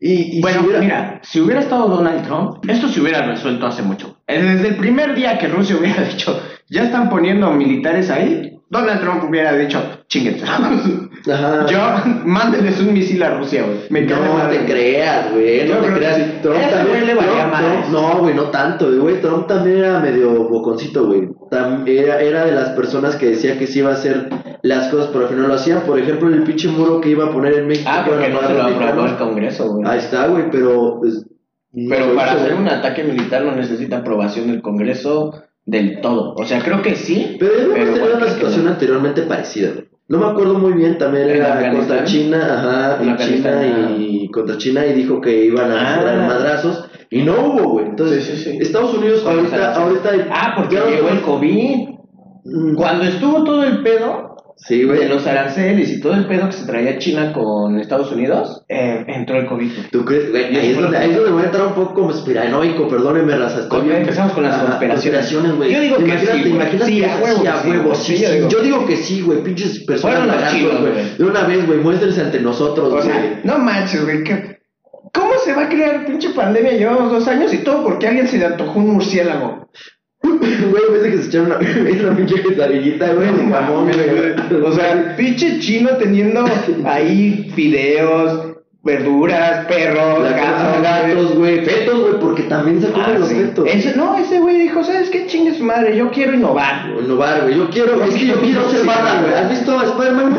Y, 0.00 0.38
y 0.38 0.40
Bueno, 0.40 0.60
si 0.60 0.64
hubiera- 0.66 0.80
mira, 0.80 1.20
si 1.22 1.40
hubiera 1.40 1.60
estado 1.60 1.88
Donald 1.88 2.24
Trump, 2.26 2.64
esto 2.68 2.88
se 2.88 3.00
hubiera 3.00 3.24
resuelto 3.26 3.66
hace 3.66 3.82
mucho. 3.82 4.18
Eh, 4.26 4.40
Desde 4.42 4.68
el 4.68 4.76
primer 4.76 5.14
día 5.14 5.38
que 5.38 5.48
Rusia 5.48 5.76
hubiera 5.76 6.02
dicho, 6.08 6.40
ya 6.68 6.82
están 6.84 7.08
poniendo 7.08 7.50
militares 7.52 8.10
ahí, 8.10 8.58
Donald 8.68 9.00
Trump 9.00 9.24
hubiera 9.28 9.52
dicho, 9.54 10.04
chinguense. 10.08 10.44
Ajá. 11.30 11.66
Yo, 11.66 11.78
mándenles 12.24 12.80
un 12.80 12.92
misil 12.92 13.22
a 13.22 13.36
Rusia, 13.38 13.62
güey. 13.62 13.78
Me 13.90 14.00
no 14.02 14.16
madre. 14.34 14.58
te 14.58 14.64
creas, 14.72 15.30
güey, 15.32 15.68
no 15.68 15.76
te 15.76 15.92
creas. 15.92 16.16
que 16.16 16.24
sí. 16.24 16.30
Trump 16.42 16.56
Ese 16.60 16.70
también, 16.74 17.06
le 17.06 17.14
valía. 17.14 17.50
Trump- 17.52 17.92
no, 17.92 18.18
güey, 18.18 18.34
no 18.34 18.42
tanto, 18.44 18.90
güey. 19.00 19.20
Trump 19.20 19.46
también 19.46 19.78
era 19.78 20.00
medio 20.00 20.48
boconcito, 20.48 21.06
güey. 21.06 21.28
Era, 21.86 22.20
era 22.20 22.44
de 22.44 22.52
las 22.52 22.70
personas 22.70 23.16
que 23.16 23.26
decía 23.30 23.58
que 23.58 23.66
sí 23.66 23.80
iba 23.80 23.90
a 23.90 23.94
hacer 23.94 24.28
las 24.62 24.88
cosas, 24.88 25.08
pero 25.12 25.24
al 25.24 25.28
final 25.28 25.42
no 25.42 25.48
lo 25.48 25.54
hacían. 25.54 25.82
Por 25.82 25.98
ejemplo, 25.98 26.28
el 26.28 26.42
pinche 26.42 26.68
muro 26.68 27.00
que 27.00 27.10
iba 27.10 27.26
a 27.26 27.30
poner 27.32 27.54
en 27.54 27.66
México. 27.68 27.88
Ah, 27.92 28.04
porque 28.06 28.28
no 28.28 28.40
se 28.46 28.54
lo 28.54 28.62
aprobó 28.62 29.06
el. 29.06 29.16
Congreso, 29.16 29.72
güey. 29.74 29.88
Ahí 29.88 29.98
está, 29.98 30.26
güey, 30.26 30.50
pero. 30.50 30.98
pues, 31.00 31.24
no 31.74 31.88
Pero 31.88 32.14
para 32.14 32.32
hizo, 32.32 32.38
hacer 32.40 32.52
güey. 32.54 32.62
un 32.62 32.68
ataque 32.68 33.04
militar 33.04 33.44
no 33.44 33.54
necesita 33.54 33.98
aprobación 33.98 34.48
del 34.48 34.60
Congreso 34.60 35.42
del 35.64 36.00
todo. 36.00 36.34
O 36.36 36.44
sea, 36.44 36.60
creo 36.60 36.82
que 36.82 36.96
sí. 36.96 37.36
Pero 37.38 37.74
hemos 37.76 37.94
tenido 37.94 38.16
una 38.16 38.26
que 38.26 38.32
situación 38.32 38.64
no. 38.64 38.70
anteriormente 38.72 39.22
parecida, 39.22 39.70
güey. 39.72 39.86
No 40.12 40.18
me 40.18 40.26
acuerdo 40.26 40.58
muy 40.58 40.74
bien, 40.74 40.98
también 40.98 41.30
¿En 41.30 41.36
era 41.36 41.72
contra 41.72 42.04
China, 42.04 42.38
ajá, 42.58 43.02
en 43.02 43.16
China 43.16 43.96
y 43.98 44.28
contra 44.30 44.58
China 44.58 44.84
y 44.84 44.92
dijo 44.92 45.22
que 45.22 45.46
iban 45.46 45.70
a 45.70 45.94
Ah. 46.00 46.04
dar 46.04 46.26
madrazos 46.28 46.84
y 47.08 47.22
no 47.22 47.32
hubo, 47.32 47.70
güey. 47.70 47.86
Entonces, 47.86 48.22
Sí, 48.22 48.36
sí, 48.36 48.50
sí. 48.50 48.58
Estados 48.60 48.92
Unidos 48.92 49.24
ahorita, 49.26 49.56
las 49.56 49.78
ahorita. 49.78 50.10
Ah, 50.30 50.52
porque 50.54 50.76
llegó 50.76 51.08
el 51.08 51.22
COVID. 51.22 51.88
Mm, 52.44 52.74
Cuando 52.74 53.04
estuvo 53.04 53.42
todo 53.42 53.64
el 53.64 53.82
pedo 53.82 54.31
Sí, 54.66 54.78
de 54.78 54.84
güey. 54.84 55.08
los 55.08 55.26
aranceles 55.26 55.90
y 55.90 56.00
todo 56.00 56.14
el 56.14 56.26
pedo 56.26 56.46
que 56.46 56.52
se 56.52 56.66
traía 56.66 56.96
China 56.98 57.32
con 57.32 57.78
Estados 57.80 58.12
Unidos, 58.12 58.64
eh, 58.68 59.04
entró 59.08 59.36
el 59.38 59.46
COVID. 59.46 59.72
güey. 59.74 59.90
¿Tú 59.90 60.04
crees? 60.04 60.30
Güey, 60.30 60.44
ahí, 60.56 60.70
es 60.70 60.80
donde, 60.80 60.96
ahí 60.98 61.10
es 61.10 61.16
donde 61.16 61.32
voy 61.32 61.42
a 61.42 61.46
entrar 61.46 61.66
un 61.66 61.74
poco 61.74 61.94
como 61.94 62.08
conspiranoico, 62.08 62.86
perdónenme, 62.88 63.36
raza. 63.36 63.60
Estoy 63.60 63.80
Ok, 63.80 63.84
bien- 63.86 63.96
empezamos 63.98 64.32
con 64.32 64.44
las 64.44 64.56
conspiraciones. 64.62 65.54
güey. 65.56 65.72
Yo 65.72 65.80
digo 65.80 65.96
¿Te 65.96 66.04
que 66.04 66.10
imaginas, 66.10 66.34
sí, 66.36 66.42
¿Te 66.42 66.48
imaginas 66.48 66.86
Sí, 66.86 67.00
que 67.00 67.06
a 67.06 67.16
huevo, 67.16 67.40
a 67.48 67.62
sí, 67.62 67.68
huevo? 67.70 67.82
güey. 67.84 67.96
Sí, 67.96 68.16
Sí, 68.16 68.22
yo 68.22 68.30
digo. 68.32 68.48
Yo 68.48 68.60
digo 68.62 68.86
que 68.86 68.96
sí, 68.96 69.20
güey. 69.22 69.42
Pinches 69.42 69.78
personas 69.80 70.52
chinos, 70.52 70.80
güey. 70.80 70.92
De 71.18 71.24
una 71.24 71.42
vez, 71.44 71.66
güey, 71.66 71.78
muéstrense 71.80 72.20
ante 72.20 72.40
nosotros, 72.40 72.88
O 72.88 72.90
güey. 72.92 73.02
sea, 73.02 73.40
no 73.44 73.58
manches, 73.58 74.04
güey. 74.04 74.22
¿qué- 74.22 74.58
¿Cómo 75.12 75.32
se 75.44 75.52
va 75.54 75.64
a 75.64 75.68
crear 75.68 76.06
pinche 76.06 76.30
pandemia? 76.30 76.72
Llevamos 76.72 77.10
dos 77.10 77.26
años 77.28 77.52
y 77.52 77.58
todo 77.58 77.82
porque 77.84 78.06
a 78.06 78.10
alguien 78.10 78.28
se 78.28 78.38
le 78.38 78.46
antojó 78.46 78.78
un 78.78 78.90
murciélago. 78.94 79.68
Güey, 80.22 80.82
parece 80.88 81.10
que 81.10 81.18
se 81.18 81.28
echaron 81.28 81.46
una, 81.48 81.58
una 82.08 82.16
pinche 82.16 82.42
quesadillita, 82.42 83.12
güey, 83.14 83.32
de 83.36 83.46
jamón, 83.48 83.90
güey. 83.90 84.62
O 84.62 84.72
sea, 84.72 85.14
pinche 85.16 85.58
chino 85.58 85.90
teniendo 85.98 86.44
ahí 86.84 87.50
fideos, 87.54 88.51
verduras, 88.84 89.64
perros, 89.66 90.22
gatos, 90.28 90.82
gatos, 90.82 91.34
güey, 91.36 91.64
fetos, 91.64 92.00
güey, 92.00 92.20
porque 92.20 92.42
también 92.44 92.80
se 92.82 92.90
comen 92.90 93.06
Ah, 93.14 93.18
los 93.18 93.28
sí. 93.28 93.36
fetos. 93.36 93.64
Ese, 93.68 93.96
no, 93.96 94.16
ese 94.18 94.40
güey 94.40 94.58
dijo, 94.58 94.82
¿sabes 94.82 95.08
qué? 95.10 95.26
Chingue 95.26 95.54
su 95.54 95.62
madre, 95.62 95.96
yo 95.96 96.10
quiero 96.10 96.34
innovar. 96.34 96.86
Innovar, 97.00 97.42
güey. 97.42 97.56
Yo 97.56 97.70
quiero, 97.70 98.02
es 98.02 98.14
que 98.14 98.26
yo 98.26 98.40
quiero 98.40 98.68
ser 98.70 98.84
Batman, 98.84 99.22
güey. 99.22 99.34
¿Has 99.34 99.50
visto 99.50 99.78
a 99.78 99.84
Spider-Man? 99.84 100.36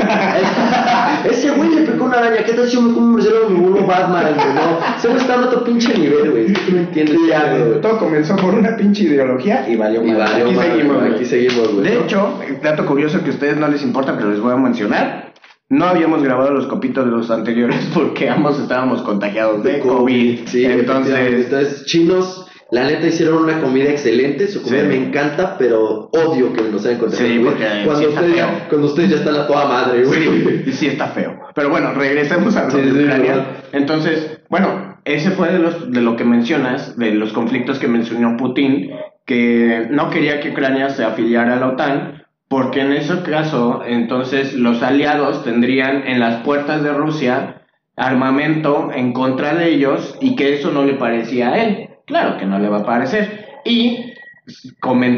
Ese 1.30 1.52
güey 1.52 1.70
le 1.70 1.82
picó 1.84 2.04
una 2.04 2.18
araña. 2.18 2.44
¿Qué 2.46 2.52
tal 2.54 2.68
si 2.68 2.76
yo 2.76 2.82
me 2.82 2.94
como 2.94 3.06
un 3.06 3.12
murciélago 3.14 3.50
y 3.50 3.54
me 3.54 3.60
vuelvo 3.70 3.88
Batman, 3.88 4.26
güey? 4.36 4.48
No, 4.56 5.00
se 5.00 5.08
me 5.10 5.16
está 5.18 5.36
en 5.36 5.44
otro 5.44 5.64
pinche 5.64 5.98
nivel, 5.98 6.32
güey. 6.32 6.52
Es 6.52 6.60
que 6.60 6.72
no 6.74 6.80
entiendes 6.80 7.18
Ya, 7.30 7.46
ya, 7.46 7.58
güey. 7.66 7.82
todo 7.82 7.98
comenzó 7.98 8.36
por 8.36 8.56
una 8.56 8.76
pinche 8.76 9.04
ideología 9.04 9.66
y 9.70 9.78
valió 9.78 10.04
Y 10.04 10.12
madre. 10.12 10.44
valió 10.44 10.46
Aquí 10.48 10.56
seguimos, 10.70 10.86
güey, 10.98 11.00
güey. 11.00 11.14
aquí 11.16 11.26
seguimos, 11.26 11.74
güey. 11.74 11.88
De 11.90 11.96
¿no? 11.96 12.02
hecho, 12.04 12.40
dato 12.62 12.86
curioso 12.86 13.24
que 13.24 13.30
a 13.30 13.34
ustedes 13.34 13.56
no 13.56 13.70
les 13.70 13.82
importa, 13.84 14.16
pero 14.18 14.32
les 14.32 14.42
voy 14.42 14.52
a 14.52 14.58
mencionar. 14.58 15.33
No 15.74 15.86
habíamos 15.86 16.22
grabado 16.22 16.52
los 16.52 16.68
copitos 16.68 17.06
de 17.06 17.12
los 17.12 17.32
anteriores 17.32 17.90
porque 17.94 18.30
ambos 18.30 18.60
estábamos 18.60 19.02
contagiados 19.02 19.64
de 19.64 19.80
COVID. 19.80 20.40
Sí, 20.46 20.66
entonces, 20.66 21.46
entonces, 21.46 21.86
chinos, 21.86 22.46
la 22.72 22.86
neta 22.86 23.08
hicieron 23.08 23.44
una 23.44 23.60
comida 23.60 23.90
excelente. 23.90 24.48
Su 24.48 24.62
comida 24.62 24.82
Sí. 24.84 24.88
me 24.88 24.96
encanta, 24.98 25.58
pero 25.58 26.10
odio 26.12 26.54
que 26.54 26.62
nos 26.62 26.86
hayan 26.86 27.00
contagiado. 27.00 27.32
Sí, 27.32 27.40
porque 27.44 27.66
cuando, 27.86 28.00
sí 28.00 28.06
está 28.06 28.22
ustedes 28.22 28.36
feo. 28.36 28.46
ya, 28.46 28.68
cuando 28.70 28.88
ustedes 28.88 29.10
ya 29.10 29.16
están 29.18 29.36
a 29.36 29.48
toda 29.48 29.66
madre, 29.68 30.06
güey. 30.06 30.64
sí, 30.66 30.72
sí 30.74 30.88
está 30.88 31.08
feo. 31.08 31.40
Pero 31.56 31.70
bueno, 31.70 31.94
regresemos 31.94 32.56
a 32.56 32.68
lo 32.68 32.78
de 32.78 33.04
Ucrania. 33.04 33.46
Entonces, 33.72 34.42
bueno, 34.50 34.98
ese 35.06 35.32
fue 35.32 35.52
de, 35.52 35.60
los, 35.60 35.92
de 35.92 36.02
lo 36.02 36.16
que 36.16 36.24
mencionas, 36.24 36.98
de 36.98 37.14
los 37.16 37.34
conflictos 37.34 37.80
que 37.80 37.88
mencionó 37.88 38.38
Putin, 38.38 38.92
que 39.26 39.88
no 39.90 40.10
quería 40.10 40.40
que 40.40 40.50
Ucrania 40.52 40.90
se 40.90 41.04
afiliara 41.04 41.54
a 41.56 41.60
la 41.60 41.68
OTAN, 41.70 42.23
porque 42.54 42.82
en 42.82 42.92
ese 42.92 43.24
caso, 43.24 43.82
entonces 43.84 44.54
los 44.54 44.84
aliados 44.84 45.44
tendrían 45.44 46.06
en 46.06 46.20
las 46.20 46.44
puertas 46.44 46.84
de 46.84 46.94
Rusia 46.94 47.64
armamento 47.96 48.92
en 48.94 49.12
contra 49.12 49.56
de 49.56 49.74
ellos 49.74 50.16
y 50.22 50.36
que 50.36 50.54
eso 50.54 50.72
no 50.72 50.84
le 50.84 50.94
parecía 50.94 51.50
a 51.50 51.64
él. 51.64 51.90
Claro 52.06 52.38
que 52.38 52.46
no 52.46 52.60
le 52.60 52.70
va 52.70 52.82
a 52.82 52.86
parecer. 52.86 53.48
Y 53.66 54.14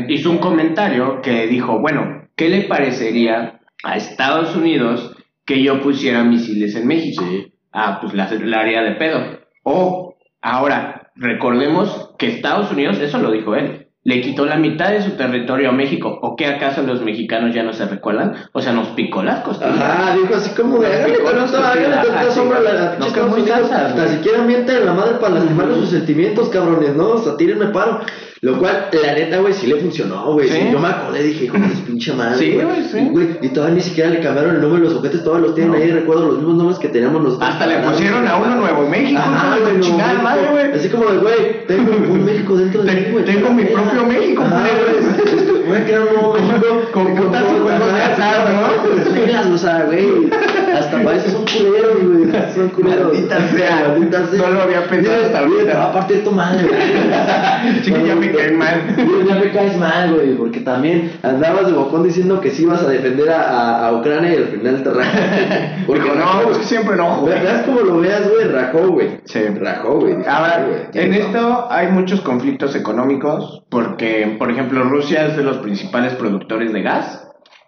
hizo 0.08 0.32
un 0.32 0.38
comentario 0.38 1.20
que 1.22 1.48
dijo, 1.48 1.82
bueno, 1.82 2.30
¿qué 2.38 2.48
le 2.48 2.62
parecería 2.70 3.60
a 3.84 3.98
Estados 3.98 4.56
Unidos 4.56 5.18
que 5.46 5.62
yo 5.62 5.82
pusiera 5.82 6.24
misiles 6.24 6.74
en 6.77 6.88
México? 6.88 7.25
Sí. 7.30 7.54
Ah, 7.74 7.98
pues 8.00 8.13
la, 8.13 8.32
la 8.32 8.62
área 8.62 8.82
de 8.82 8.96
pedo. 8.96 9.42
O, 9.63 10.15
ahora, 10.42 11.12
recordemos 11.18 12.15
que 12.18 12.27
Estados 12.27 12.72
Unidos, 12.72 12.98
eso 13.01 13.18
lo 13.18 13.32
dijo 13.32 13.56
él, 13.56 13.89
le 14.05 14.21
quitó 14.21 14.45
la 14.45 14.57
mitad 14.57 14.91
de 14.91 15.01
su 15.01 15.12
territorio 15.17 15.69
a 15.69 15.71
México. 15.71 16.19
¿O 16.21 16.35
qué 16.35 16.45
acaso 16.45 16.83
los 16.83 17.01
mexicanos 17.01 17.55
ya 17.55 17.63
no 17.63 17.74
se 17.74 17.85
recuerdan? 17.85 18.35
O 18.51 18.62
sea, 18.62 18.71
nos 18.71 18.89
picó 18.89 19.24
las 19.24 19.39
costillas. 19.39 19.81
Ajá, 19.81 20.15
dijo 20.15 20.35
así 20.35 20.51
como 20.51 20.77
de, 20.77 21.17
costillas, 21.24 21.51
tanta 21.51 22.19
ajá, 22.19 22.31
sombra 22.31 22.59
a 22.59 22.62
la 22.62 22.91
pinche 22.91 23.07
Estados 23.07 23.33
Unidos, 23.33 23.71
hasta 23.71 24.07
siquiera 24.09 24.43
mienten 24.43 24.85
la 24.85 24.93
madre 24.93 25.15
para 25.15 25.35
lastimarle 25.35 25.74
sus 25.74 25.89
sentimientos, 25.89 26.50
cabrones, 26.50 26.95
¿no? 26.95 27.09
O 27.09 27.17
sea, 27.17 27.35
tírenme 27.35 27.65
paro. 27.67 28.01
Lo 28.45 28.59
cual, 28.59 28.89
la 29.03 29.13
neta, 29.13 29.39
güey, 29.39 29.53
sí 29.55 29.65
le 29.65 29.77
funcionó, 29.77 30.33
güey. 30.33 30.47
Sí. 30.47 30.69
Yo 30.71 30.77
me 30.79 30.87
acordé, 30.87 31.23
dije, 31.23 31.45
hijo 31.45 31.57
de 31.57 31.67
pinche 31.83 32.13
madre, 32.13 32.37
Sí, 32.37 32.53
güey, 32.53 32.83
sí. 32.83 33.37
Y 33.41 33.49
todavía 33.49 33.77
ni 33.77 33.81
siquiera 33.81 34.11
le 34.11 34.19
cambiaron 34.19 34.57
el 34.57 34.61
nombre 34.61 34.81
de 34.81 34.85
los 34.85 34.95
objetos, 34.95 35.23
todavía 35.23 35.47
los 35.47 35.55
tienen 35.55 35.73
No. 35.73 35.79
ahí, 35.79 35.89
recuerdo 35.89 36.27
los 36.27 36.37
mismos 36.37 36.55
nombres 36.57 36.77
que 36.77 36.89
teníamos 36.89 37.23
nosotros. 37.23 37.49
Hasta 37.49 37.65
le 37.65 37.79
pusieron 37.79 38.27
a 38.27 38.37
uno 38.37 38.55
Nuevo 38.57 38.87
México, 38.87 39.19
Ajá, 39.19 39.57
güey, 39.59 39.79
chingada 39.79 40.21
madre, 40.21 40.47
güey. 40.51 40.73
Así 40.73 40.89
como 40.89 41.05
de, 41.05 41.17
güey, 41.17 41.65
tengo 41.65 41.91
un 41.91 42.23
México 42.23 42.55
dentro 42.55 42.83
de 42.83 42.93
mí, 42.93 43.05
güey. 43.13 43.25
tengo 43.25 43.49
mi 43.49 43.63
propio 43.65 44.05
México, 44.05 44.43
güey. 44.43 45.65
Voy 45.67 45.77
a 45.77 45.83
crear 45.83 46.01
un 46.01 46.13
nuevo 46.13 46.33
México. 46.33 46.91
Con 46.93 47.15
putas 47.15 47.43
y 47.49 47.53
de 47.55 49.33
¿no? 49.47 49.55
O 49.55 49.57
sea, 49.57 49.85
güey. 49.85 50.29
Hasta 50.77 51.03
para 51.03 51.17
eso 51.17 51.29
son 51.31 51.45
culeros, 51.45 52.03
güey. 52.03 52.53
Son 52.53 52.69
culeros. 52.69 53.13
Maldita 53.13 53.49
sea. 53.49 53.87
Maldita 53.89 54.27
sea. 54.27 54.41
No 54.41 54.53
lo 54.53 54.61
había 54.61 54.87
pensado 54.87 55.25
hasta 55.25 55.39
ahorita. 55.39 55.65
Te 55.65 55.73
va 55.73 55.85
a 55.85 55.93
partir 55.93 56.23
tu 56.23 56.31
madre, 56.31 56.67
güey. 57.87 58.15
Me 58.15 58.31
cae 58.36 58.51
mal. 58.51 58.96
Ya 59.27 59.36
me 59.36 59.51
caes 59.51 59.77
mal, 59.77 60.13
güey. 60.13 60.36
Porque 60.36 60.60
también 60.60 61.12
andabas 61.24 61.68
de 61.68 61.74
bocón 61.74 62.04
diciendo 62.04 62.42
que 62.42 62.51
sí 62.51 62.63
ibas 62.63 62.84
a 62.84 62.89
defender 62.89 63.30
a, 63.30 63.42
a, 63.42 63.88
a 63.88 63.94
Ucrania 63.94 64.34
y 64.34 64.38
al 64.38 64.48
final 64.48 64.84
te 64.84 64.89
rajaste. 64.92 65.84
Porque 65.88 66.10
rajó, 66.12 66.44
no, 66.44 66.51
es 66.51 66.58
que 66.60 66.63
siempre 66.65 66.96
no, 66.96 67.22
güey. 67.22 67.39
Veas 67.42 67.63
como 67.63 67.82
lo 67.82 68.00
veas, 68.00 68.30
güey. 68.30 68.48
Rajó, 68.48 68.88
güey. 68.89 69.20
Sí. 69.25 69.39
Rajó, 69.60 70.00
güey. 70.00 70.15
Ahora, 70.27 70.89
en 70.94 71.10
no. 71.10 71.15
esto 71.15 71.68
hay 71.70 71.88
muchos 71.88 72.22
conflictos 72.22 72.75
económicos 72.75 73.63
porque, 73.70 74.36
por 74.38 74.51
ejemplo, 74.51 74.84
Rusia 74.84 75.27
es 75.27 75.38
de 75.38 75.44
los 75.44 75.58
principales 75.58 76.13
productores 76.13 76.72
de 76.72 76.82
gas. 76.82 77.25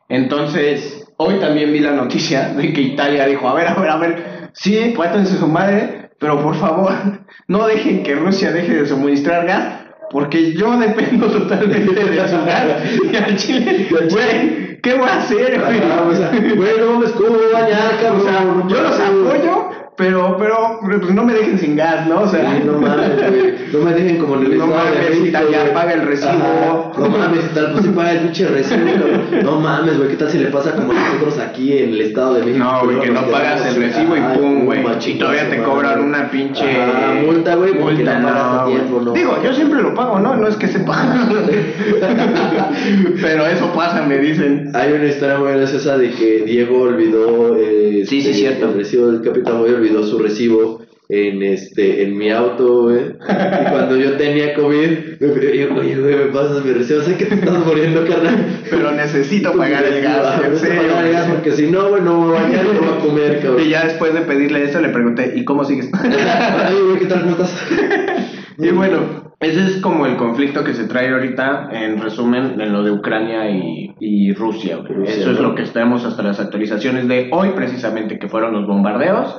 Entonces, 0.09 1.05
hoy 1.17 1.39
también 1.39 1.73
vi 1.73 1.79
la 1.79 1.91
noticia 1.91 2.49
de 2.49 2.71
que 2.71 2.81
Italia 2.81 3.25
dijo, 3.25 3.47
a 3.47 3.53
ver, 3.53 3.67
a 3.67 3.75
ver, 3.75 3.89
a 3.89 3.97
ver, 3.97 4.49
sí, 4.53 4.93
cuéntense 4.95 5.37
su 5.37 5.47
madre, 5.47 6.11
pero 6.19 6.41
por 6.41 6.55
favor, 6.55 6.93
no 7.47 7.67
dejen 7.67 8.03
que 8.03 8.15
Rusia 8.15 8.51
deje 8.51 8.75
de 8.75 8.85
suministrar 8.85 9.45
gas. 9.45 9.86
Porque 10.09 10.53
yo 10.53 10.77
dependo 10.77 11.27
totalmente 11.31 11.93
de 11.93 12.27
su 12.27 12.45
gas. 12.45 12.65
Y 13.11 13.15
al 13.15 13.35
Chile, 13.35 13.87
güey, 14.09 14.79
¿qué 14.81 14.93
voy 14.93 15.07
a 15.09 15.17
hacer, 15.17 15.59
güey? 15.59 15.79
Ah, 15.83 16.05
o 16.09 16.15
sea, 16.15 16.31
güey, 16.31 16.71
no 16.79 16.93
mames, 16.93 17.11
¿cómo 17.11 17.29
voy 17.29 17.39
a 17.53 17.61
bañar, 17.61 17.91
O 17.99 18.01
cabrón? 18.01 18.23
sea, 18.23 18.43
No 18.45 18.69
yo 18.69 18.81
los 18.83 18.99
apoyo, 18.99 19.69
pero, 19.97 20.37
pero, 20.37 20.79
pues 20.81 21.13
no 21.13 21.23
me 21.23 21.33
dejen 21.33 21.57
sin 21.59 21.75
gas, 21.75 22.07
¿no? 22.07 22.21
O 22.21 22.27
sea, 22.27 22.55
Sí, 22.57 22.63
no 22.65 22.73
mames, 22.79 23.17
güey. 23.17 23.53
No 23.73 23.79
me 23.79 23.93
dejen 23.93 24.17
como 24.17 24.35
en 24.35 24.43
el 24.51 24.57
No 24.57 24.65
Estado 24.65 24.85
de 24.85 24.91
mames, 25.01 25.27
Italia 25.27 25.59
güey. 25.61 25.73
paga 25.73 25.93
el 25.93 26.01
recibo. 26.07 26.31
Ajá. 26.31 26.91
No 26.99 27.09
mames, 27.09 27.45
y 27.51 27.53
tal, 27.55 27.71
pues 27.73 27.83
sí 27.85 27.91
paga 27.91 28.11
el 28.13 28.19
pinche 28.19 28.47
recibo, 28.47 28.85
cabrón. 28.85 29.21
No 29.43 29.59
mames, 29.59 29.97
güey, 29.97 30.09
¿qué 30.09 30.15
tal 30.15 30.29
si 30.29 30.37
le 30.37 30.45
pasa 30.47 30.71
como 30.73 30.91
a 30.91 30.95
nosotros 30.95 31.39
aquí 31.39 31.77
en 31.77 31.89
el 31.89 32.01
Estado 32.01 32.35
de 32.35 32.45
México? 32.45 32.63
No, 32.63 32.83
güey, 32.85 32.99
que 33.01 33.09
no 33.11 33.21
pagas 33.29 33.65
el 33.65 33.75
recibo 33.81 34.15
y 34.15 34.19
pum, 34.37 34.65
güey. 34.65 34.79
Y 35.05 35.13
todavía 35.19 35.49
te 35.49 35.63
cobran 35.63 36.01
una 36.01 36.29
pinche. 36.29 36.63
Ajá, 36.81 37.13
multa, 37.25 37.55
güey, 37.55 37.73
porque 37.73 37.95
multa, 37.95 38.19
no 38.19 38.27
pagaste 38.27 38.55
a 38.59 38.63
güey. 38.63 38.75
tiempo, 38.75 39.01
no. 39.01 39.13
Digo, 39.13 39.37
yo 39.43 39.53
siempre 39.53 39.81
lo 39.81 39.93
pago, 39.95 40.19
¿no? 40.19 40.35
No 40.35 40.47
es 40.47 40.55
que 40.55 40.67
se 40.67 40.79
paga. 40.79 41.27
Pero 43.21 43.47
eso 43.47 43.73
pasa, 43.73 44.03
me 44.05 44.17
dicen. 44.19 44.71
Hay 44.73 44.91
una 44.93 45.05
historia 45.05 45.37
muy 45.37 45.51
graciosa 45.53 45.97
de 45.97 46.11
que 46.11 46.43
Diego 46.45 46.81
olvidó 46.81 47.57
eh, 47.57 48.03
Sí, 48.07 48.21
sí, 48.21 48.33
cierto. 48.33 48.67
el 48.69 48.75
recibo 48.75 49.07
del 49.11 49.21
Capitán 49.21 49.55
olvidó 49.55 49.86
su 50.03 50.19
recibo 50.19 50.81
en 51.09 51.41
este 51.41 52.03
en 52.03 52.17
mi 52.17 52.29
auto, 52.29 52.83
güey. 52.83 52.99
Y 52.99 53.71
cuando 53.71 53.95
yo 53.95 54.17
tenía 54.17 54.53
COVID, 54.55 54.89
me 55.19 55.27
pidió, 55.29 55.73
oye, 55.75 55.95
güey, 55.95 56.15
me 56.15 56.25
pasas 56.33 56.65
mi 56.65 56.73
recibo, 56.73 57.01
sé 57.01 57.15
que 57.15 57.25
te 57.25 57.35
estás 57.35 57.65
muriendo, 57.65 58.05
carnal. 58.05 58.61
Pero 58.69 58.91
necesito 58.91 59.53
pagar 59.53 59.85
el 59.85 60.01
gas, 60.01 60.43
en 60.43 60.57
serio. 60.57 60.81
pagar 60.81 61.05
el 61.05 61.13
gas 61.13 61.27
porque 61.27 61.51
si 61.51 61.67
no, 61.71 61.89
güey, 61.89 62.01
no 62.01 62.19
me 62.19 62.27
voy 62.27 62.37
a 62.37 62.41
bañar 62.41 62.65
no 62.65 62.79
voy 62.79 62.89
a 62.89 62.99
comer, 62.99 63.39
cabrón. 63.41 63.65
Y 63.65 63.69
ya 63.69 63.85
después 63.85 64.13
de 64.13 64.21
pedirle 64.21 64.63
eso, 64.63 64.81
le 64.81 64.89
pregunté, 64.89 65.33
¿y 65.35 65.45
cómo 65.45 65.63
sigues? 65.63 65.89
Ay, 65.93 66.75
güey, 66.85 66.99
¿qué 66.99 67.05
tal? 67.05 67.21
¿Cómo 67.21 67.31
estás? 67.31 67.67
Y 68.59 68.71
bueno, 68.71 69.35
ese 69.39 69.65
es 69.65 69.77
como 69.81 70.07
el 70.07 70.17
conflicto 70.17 70.63
que 70.63 70.73
se 70.73 70.85
trae 70.85 71.09
ahorita, 71.09 71.69
en 71.71 72.01
resumen, 72.01 72.59
en 72.59 72.73
lo 72.73 72.81
de 72.81 72.89
Ucrania 72.89 73.51
y, 73.51 73.93
y 73.99 74.33
Rusia. 74.33 74.77
Rusia, 74.77 75.13
Eso 75.13 75.29
es 75.29 75.39
¿no? 75.39 75.49
lo 75.49 75.55
que 75.55 75.61
tenemos 75.61 76.03
hasta 76.05 76.23
las 76.23 76.39
actualizaciones 76.39 77.07
de 77.07 77.29
hoy, 77.31 77.49
precisamente, 77.55 78.17
que 78.17 78.27
fueron 78.27 78.53
los 78.53 78.65
bombardeos, 78.65 79.37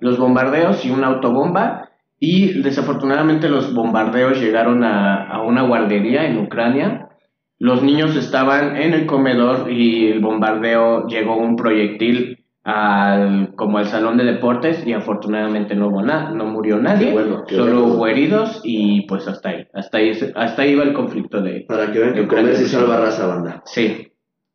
los 0.00 0.18
bombardeos 0.18 0.84
y 0.84 0.90
una 0.90 1.08
autobomba. 1.08 1.88
Y 2.18 2.60
desafortunadamente 2.62 3.48
los 3.48 3.72
bombardeos 3.74 4.40
llegaron 4.40 4.84
a, 4.84 5.24
a 5.30 5.42
una 5.42 5.62
guardería 5.62 6.26
en 6.26 6.38
Ucrania. 6.38 7.08
Los 7.58 7.82
niños 7.82 8.16
estaban 8.16 8.76
en 8.76 8.92
el 8.94 9.06
comedor 9.06 9.70
y 9.70 10.08
el 10.08 10.20
bombardeo 10.20 11.06
llegó 11.06 11.36
un 11.36 11.56
proyectil 11.56 12.44
al 12.62 13.54
como 13.56 13.78
al 13.78 13.86
salón 13.86 14.18
de 14.18 14.24
deportes 14.24 14.86
y 14.86 14.92
afortunadamente 14.92 15.74
no 15.74 15.88
hubo 15.88 16.02
nada, 16.02 16.30
no 16.30 16.44
murió 16.44 16.76
nadie, 16.78 17.10
bueno, 17.12 17.44
solo 17.48 17.84
hubo 17.84 18.06
heridos 18.06 18.60
y 18.64 19.06
pues 19.06 19.26
hasta 19.28 19.48
ahí, 19.48 19.66
hasta 19.72 19.96
ahí, 19.98 20.12
hasta 20.34 20.62
ahí 20.62 20.74
va 20.74 20.82
el 20.84 20.92
conflicto 20.92 21.40
de 21.40 21.64
Para 21.66 21.90
que 21.90 21.98
vean 21.98 22.14
que 22.14 22.26
comer 22.28 22.48
Rusia. 22.48 22.66
salva 22.68 22.98
raza, 22.98 23.26
banda. 23.26 23.62
sí, 23.64 24.09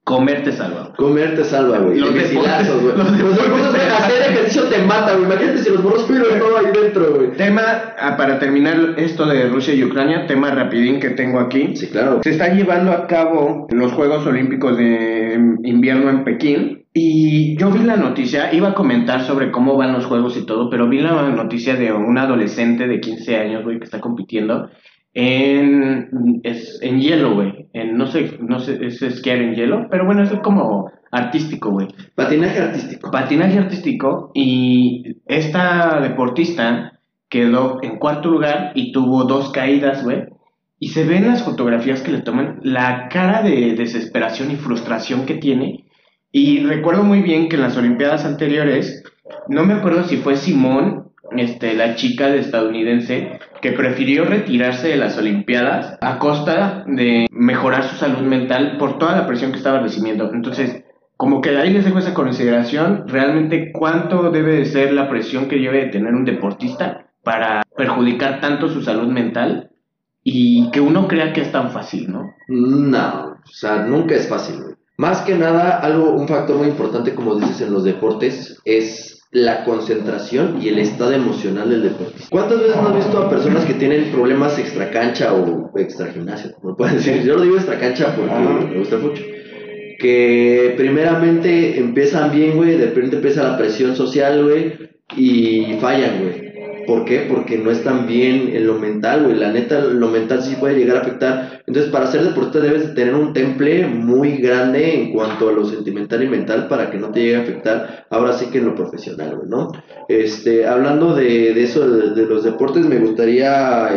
comer 0.06 0.44
te 0.44 0.52
salva. 0.52 0.94
Comer 0.96 1.36
te 1.36 1.44
salva, 1.44 1.80
güey. 1.80 2.00
Los 2.00 2.14
De 2.14 2.22
güey. 2.22 2.36
los 2.96 2.98
Los 2.98 3.18
deportes 3.18 3.72
güey, 3.72 3.82
hacer 3.82 4.32
ejercicio 4.32 4.64
te 4.70 4.78
mata, 4.84 5.14
güey. 5.14 5.26
Imagínate 5.26 5.58
si 5.58 5.70
los 5.72 5.84
morros 5.84 6.04
pudieran 6.04 6.40
todo 6.40 6.58
ahí 6.58 6.66
dentro, 6.72 7.16
güey. 7.16 7.32
Tema 7.32 7.62
ah, 8.00 8.16
para 8.16 8.40
terminar 8.40 8.94
esto 8.98 9.26
de 9.26 9.50
Rusia 9.50 9.74
y 9.74 9.84
Ucrania, 9.84 10.28
tema 10.28 10.52
rapidín 10.52 11.00
que 11.00 11.10
tengo 11.10 11.40
aquí. 11.40 11.76
Sí, 11.76 11.88
claro. 11.88 12.22
Se 12.24 12.30
están 12.30 12.56
llevando 12.56 12.92
a 12.92 13.08
cabo 13.08 13.68
los 13.72 13.92
Juegos 13.92 14.26
Olímpicos 14.28 14.78
de 14.78 15.58
invierno 15.64 16.12
en 16.12 16.24
Pekín 16.24 16.86
y 16.94 17.58
yo 17.58 17.72
vi 17.72 17.80
la 17.80 17.98
noticia, 17.98 18.54
iba 18.54 18.70
a 18.70 18.74
comentar 18.76 19.24
sobre 19.24 19.52
cómo 19.52 19.76
van 19.76 19.92
los 19.92 20.06
juegos 20.06 20.38
y 20.38 20.46
todo, 20.46 20.70
pero 20.70 20.88
vi 20.88 21.02
la 21.02 21.30
noticia 21.32 21.76
de 21.76 21.92
un 21.92 22.18
adolescente 22.18 22.88
de 22.88 23.02
15 23.02 23.36
años, 23.38 23.64
güey, 23.64 23.80
que 23.80 23.86
está 23.86 24.00
compitiendo 24.00 24.70
en, 25.16 26.42
es, 26.44 26.80
en 26.82 27.00
hielo, 27.00 27.34
güey. 27.34 27.68
En, 27.74 27.98
no 27.98 28.06
sé, 28.06 28.38
no 28.40 28.60
sé, 28.60 28.86
es 28.86 29.02
esquiar 29.02 29.38
en 29.38 29.56
hielo, 29.56 29.88
pero 29.90 30.06
bueno, 30.06 30.22
es 30.22 30.32
como 30.44 30.92
artístico, 31.12 31.72
güey 31.72 31.88
Patinaje 32.14 32.60
artístico. 32.60 33.10
patinaje 33.10 33.58
artístico 33.58 34.32
y 34.34 35.16
esta 35.26 36.02
deportista 36.02 37.00
quedó 37.30 37.80
en 37.82 37.98
cuarto 37.98 38.30
lugar 38.30 38.74
y 38.76 38.92
tuvo 38.92 39.24
dos 39.24 39.52
caídas, 39.52 40.04
güey. 40.04 40.26
Y 40.78 40.90
se 40.90 41.06
ven 41.06 41.28
las 41.28 41.44
fotografías 41.44 42.02
que 42.02 42.12
le 42.12 42.22
toman 42.22 42.60
la 42.62 43.08
cara 43.08 43.42
de 43.42 43.74
desesperación 43.76 44.52
y 44.52 44.58
frustración 44.58 45.26
que 45.26 45.36
tiene. 45.36 45.86
Y 46.34 46.60
recuerdo 46.66 47.04
muy 47.04 47.22
bien 47.22 47.48
que 47.48 47.56
en 47.56 47.62
las 47.62 47.78
Olimpiadas 47.78 48.26
anteriores, 48.26 49.04
no 49.48 49.66
me 49.66 49.76
acuerdo 49.76 50.04
si 50.04 50.18
fue 50.18 50.36
Simón, 50.36 51.06
este, 51.38 51.74
la 51.74 51.96
chica 51.96 52.28
de 52.28 52.40
estadounidense, 52.40 53.40
que 53.66 53.72
prefirió 53.72 54.26
retirarse 54.26 54.90
de 54.90 54.96
las 54.96 55.18
Olimpiadas 55.18 55.98
a 56.00 56.20
costa 56.20 56.84
de 56.86 57.26
mejorar 57.32 57.84
su 57.86 57.96
salud 57.96 58.22
mental 58.22 58.78
por 58.78 59.00
toda 59.00 59.16
la 59.16 59.26
presión 59.26 59.52
que 59.52 59.58
estaba 59.58 59.80
recibiendo. 59.80 60.32
Entonces, 60.32 60.84
como 61.18 61.42
que 61.42 61.50
ahí 61.58 61.74
les 61.74 61.84
dejo 61.84 61.98
esa 61.98 62.14
consideración, 62.14 63.08
realmente 63.08 63.72
cuánto 63.74 64.30
debe 64.30 64.58
de 64.58 64.66
ser 64.66 64.94
la 64.94 65.10
presión 65.10 65.48
que 65.48 65.56
debe 65.56 65.86
de 65.86 65.92
tener 65.92 66.14
un 66.14 66.26
deportista 66.26 67.08
para 67.24 67.64
perjudicar 67.76 68.40
tanto 68.40 68.70
su 68.70 68.84
salud 68.84 69.08
mental 69.08 69.72
y 70.24 70.70
que 70.70 70.80
uno 70.80 71.08
crea 71.08 71.34
que 71.34 71.42
es 71.42 71.52
tan 71.52 71.72
fácil, 71.72 72.12
¿no? 72.12 72.36
No, 72.48 73.40
o 73.44 73.52
sea, 73.52 73.78
nunca 73.78 74.14
es 74.14 74.30
fácil, 74.30 74.58
Más 74.98 75.22
que 75.22 75.34
nada, 75.34 75.80
algo, 75.80 76.12
un 76.12 76.28
factor 76.28 76.56
muy 76.56 76.68
importante, 76.68 77.16
como 77.16 77.34
dices 77.34 77.62
en 77.62 77.74
los 77.74 77.84
deportes, 77.84 78.62
es 78.64 79.15
la 79.32 79.64
concentración 79.66 80.60
y 80.62 80.70
el 80.70 80.80
estado 80.80 81.12
emocional 81.12 81.70
del 81.70 81.84
deportista. 81.84 82.28
¿Cuántas 82.30 82.60
veces 82.60 82.76
no 82.78 82.88
has 82.90 82.96
visto 82.96 83.18
a 83.18 83.30
personas 83.30 83.66
que 83.66 83.74
tienen 83.74 84.12
problemas 84.12 84.58
extra 84.58 84.92
cancha 84.92 85.34
o 85.34 85.72
extra 85.78 86.12
gimnasio? 86.12 86.54
Como 86.62 86.78
pueden 86.78 86.96
decir, 86.96 87.24
yo 87.24 87.36
lo 87.36 87.42
digo 87.44 87.56
extra 87.56 87.80
cancha 87.80 88.16
porque 88.16 88.34
me 88.34 88.80
gusta 88.80 88.98
mucho. 88.98 89.24
Que 90.00 90.74
primeramente 90.78 91.80
empiezan 91.80 92.32
bien, 92.32 92.56
güey, 92.56 92.78
de 92.78 92.86
repente 92.86 93.18
empieza 93.18 93.44
la 93.44 93.58
presión 93.58 93.96
social, 93.96 94.44
güey, 94.44 94.74
y 95.16 95.78
fallan, 95.80 96.22
güey. 96.22 96.45
¿Por 96.86 97.06
qué? 97.06 97.26
Porque 97.30 97.58
no 97.58 97.72
están 97.72 98.08
bien 98.08 98.50
en 98.56 98.68
lo 98.68 98.76
mental, 98.76 99.24
güey. 99.24 99.36
La 99.36 99.52
neta, 99.52 99.80
lo 99.80 100.08
mental 100.08 100.42
sí 100.42 100.56
puede 100.60 100.76
llegar 100.76 100.98
a 100.98 101.02
afectar. 101.02 101.62
Entonces, 101.66 101.92
para 101.92 102.08
ser 102.08 102.24
deportista 102.24 102.60
debes 102.60 102.94
tener 102.94 103.16
un 103.16 103.34
temple 103.34 103.88
muy 103.88 104.38
grande 104.38 104.96
en 104.96 105.14
cuanto 105.14 105.50
a 105.50 105.52
lo 105.52 105.66
sentimental 105.66 106.24
y 106.24 106.28
mental 106.28 106.68
para 106.68 106.90
que 106.90 106.98
no 106.98 107.12
te 107.12 107.22
llegue 107.22 107.38
a 107.38 107.42
afectar. 107.42 108.06
Ahora 108.10 108.34
sí 108.34 108.48
que 108.48 108.60
en 108.60 108.66
lo 108.66 108.76
profesional, 108.76 109.36
güey, 109.36 109.50
¿no? 109.50 109.72
Este, 110.08 110.68
hablando 110.68 111.16
de, 111.16 111.54
de 111.54 111.64
eso, 111.64 111.88
de, 111.88 112.26
los 112.26 112.44
deportes, 112.44 112.86
me 112.86 112.98
gustaría 112.98 113.88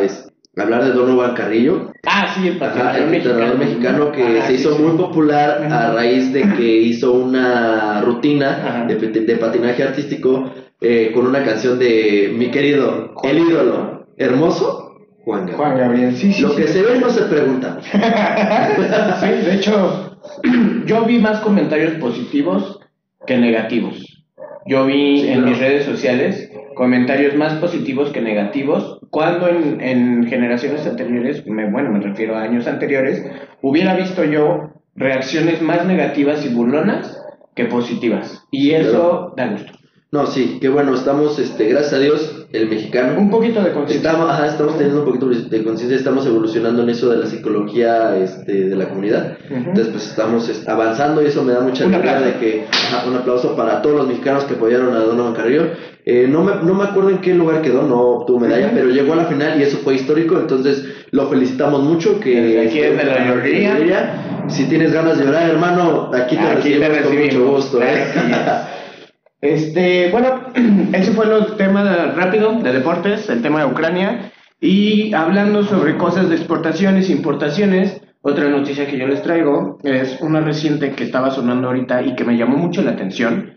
hablar 0.57 0.85
de 0.85 0.93
Donovan 0.93 1.35
Carrillo. 1.35 1.93
Ah, 2.07 2.35
sí, 2.35 2.49
el 2.49 2.59
patinador 2.59 3.07
mexicano. 3.09 3.55
mexicano 3.57 4.13
que 4.13 4.43
se 4.43 4.55
hizo 4.55 4.79
muy 4.79 4.97
popular 4.97 5.63
a 5.71 5.93
raíz 5.93 6.33
de 6.33 6.43
que 6.57 6.79
hizo 6.79 7.13
una 7.13 8.01
rutina 8.01 8.87
de, 8.89 8.97
de 8.97 9.37
patinaje 9.37 9.83
artístico 9.83 10.51
eh, 10.81 11.11
con 11.15 11.27
una 11.27 11.45
canción 11.45 11.79
de 11.79 12.33
mi 12.37 12.51
querido, 12.51 13.15
el 13.23 13.39
ídolo, 13.39 14.07
hermoso, 14.17 14.85
Juan 15.25 15.41
Gabriel. 15.41 15.57
Juan 15.57 15.79
Gabriel, 15.79 16.17
sí, 16.17 16.33
sí. 16.33 16.43
Lo 16.43 16.57
que 16.57 16.69
se 16.69 16.83
ve 16.83 16.99
no 17.01 17.11
se 17.11 17.23
pregunta. 17.23 17.79
sí, 19.21 19.27
de 19.27 19.55
hecho, 19.55 20.19
yo 20.87 21.05
vi 21.05 21.19
más 21.19 21.41
comentarios 21.41 21.95
positivos 21.95 22.81
que 23.27 23.37
negativos. 23.37 24.25
Yo 24.67 24.87
vi 24.87 25.29
en 25.29 25.45
mis 25.45 25.59
redes 25.59 25.85
sociales 25.85 26.51
comentarios 26.79 27.35
más 27.35 27.55
positivos 27.55 28.11
que 28.11 28.21
negativos, 28.21 29.01
cuando 29.11 29.49
en, 29.49 29.81
en 29.81 30.29
generaciones 30.29 30.87
anteriores, 30.87 31.45
me, 31.45 31.69
bueno, 31.69 31.91
me 31.91 32.01
refiero 32.01 32.37
a 32.37 32.43
años 32.43 32.69
anteriores, 32.69 33.25
hubiera 33.63 33.97
visto 33.97 34.23
yo 34.23 34.75
reacciones 34.95 35.61
más 35.61 35.85
negativas 35.87 36.47
y 36.47 36.55
burlonas 36.55 37.21
que 37.57 37.65
positivas. 37.65 38.47
Y 38.53 38.71
eso 38.71 39.35
da 39.37 39.49
gusto. 39.49 39.78
No, 40.11 40.27
sí, 40.27 40.57
qué 40.59 40.71
bueno, 40.71 40.95
estamos, 40.95 41.39
este, 41.39 41.69
gracias 41.69 41.93
a 41.93 41.99
Dios, 41.99 42.47
el 42.55 42.67
mexicano. 42.67 43.21
Un 43.21 43.29
poquito 43.29 43.63
de 43.63 43.73
conciencia. 43.73 44.11
Estamos, 44.11 44.41
estamos 44.41 44.79
teniendo 44.79 45.01
un 45.01 45.05
poquito 45.05 45.29
de 45.29 45.63
conciencia, 45.63 45.99
estamos 45.99 46.25
evolucionando 46.25 46.83
en 46.83 46.89
eso 46.89 47.11
de 47.11 47.19
la 47.19 47.27
psicología 47.27 48.17
este, 48.17 48.71
de 48.71 48.75
la 48.75 48.89
comunidad. 48.89 49.37
Entonces, 49.51 49.89
pues 49.89 50.09
estamos 50.09 50.51
avanzando 50.67 51.23
y 51.23 51.27
eso 51.27 51.45
me 51.45 51.53
da 51.53 51.61
mucha 51.61 51.85
alegría 51.85 52.21
de 52.23 52.39
que, 52.39 52.65
un 53.07 53.17
aplauso 53.17 53.55
para 53.55 53.83
todos 53.83 53.97
los 53.97 54.09
mexicanos 54.09 54.45
que 54.45 54.55
apoyaron 54.55 54.97
a 54.97 55.01
Donovan 55.01 55.35
Carrillo. 55.35 55.73
Eh, 56.07 56.27
no, 56.27 56.43
me, 56.43 56.55
no 56.63 56.73
me 56.73 56.85
acuerdo 56.85 57.11
en 57.11 57.19
qué 57.19 57.35
lugar 57.35 57.61
quedó, 57.61 57.83
no 57.83 58.01
obtuvo 58.01 58.41
medalla, 58.41 58.71
pero 58.73 58.89
llegó 58.89 59.13
a 59.13 59.17
la 59.17 59.27
final 59.27 59.61
y 59.61 59.65
eso 59.65 59.77
fue 59.85 59.95
histórico, 59.95 60.39
entonces 60.39 60.87
lo 61.11 61.29
felicitamos 61.29 61.83
mucho. 61.83 62.19
Que 62.19 62.67
aquí 62.67 62.79
es 62.79 62.97
de 62.97 63.05
la 63.05 63.29
llorería. 63.29 64.47
Si 64.49 64.65
tienes 64.65 64.91
ganas 64.91 65.19
de 65.19 65.27
llorar, 65.27 65.51
hermano, 65.51 66.11
aquí 66.15 66.35
te, 66.35 66.55
recibimos, 66.55 66.89
con 67.05 67.19
mucho 67.19 67.47
gusto. 67.47 67.83
¿eh? 67.83 68.07
Este, 69.41 70.11
bueno, 70.11 70.41
ese 70.93 71.13
fue 71.13 71.27
el 71.27 71.57
tema 71.57 71.85
rápido 72.17 72.61
de 72.61 72.73
deportes, 72.73 73.29
el 73.29 73.43
tema 73.43 73.61
de 73.61 73.71
Ucrania. 73.71 74.33
Y 74.61 75.15
hablando 75.15 75.63
sobre 75.63 75.97
cosas 75.97 76.29
de 76.29 76.37
exportaciones 76.37 77.09
e 77.09 77.13
importaciones, 77.13 78.01
otra 78.23 78.49
noticia 78.49 78.87
que 78.89 78.99
yo 78.99 79.07
les 79.07 79.23
traigo 79.23 79.79
es 79.85 80.21
una 80.21 80.41
reciente 80.41 80.91
que 80.91 81.05
estaba 81.05 81.31
sonando 81.31 81.69
ahorita 81.69 82.03
y 82.03 82.17
que 82.17 82.25
me 82.25 82.37
llamó 82.37 82.57
mucho 82.57 82.83
la 82.83 82.91
atención, 82.91 83.55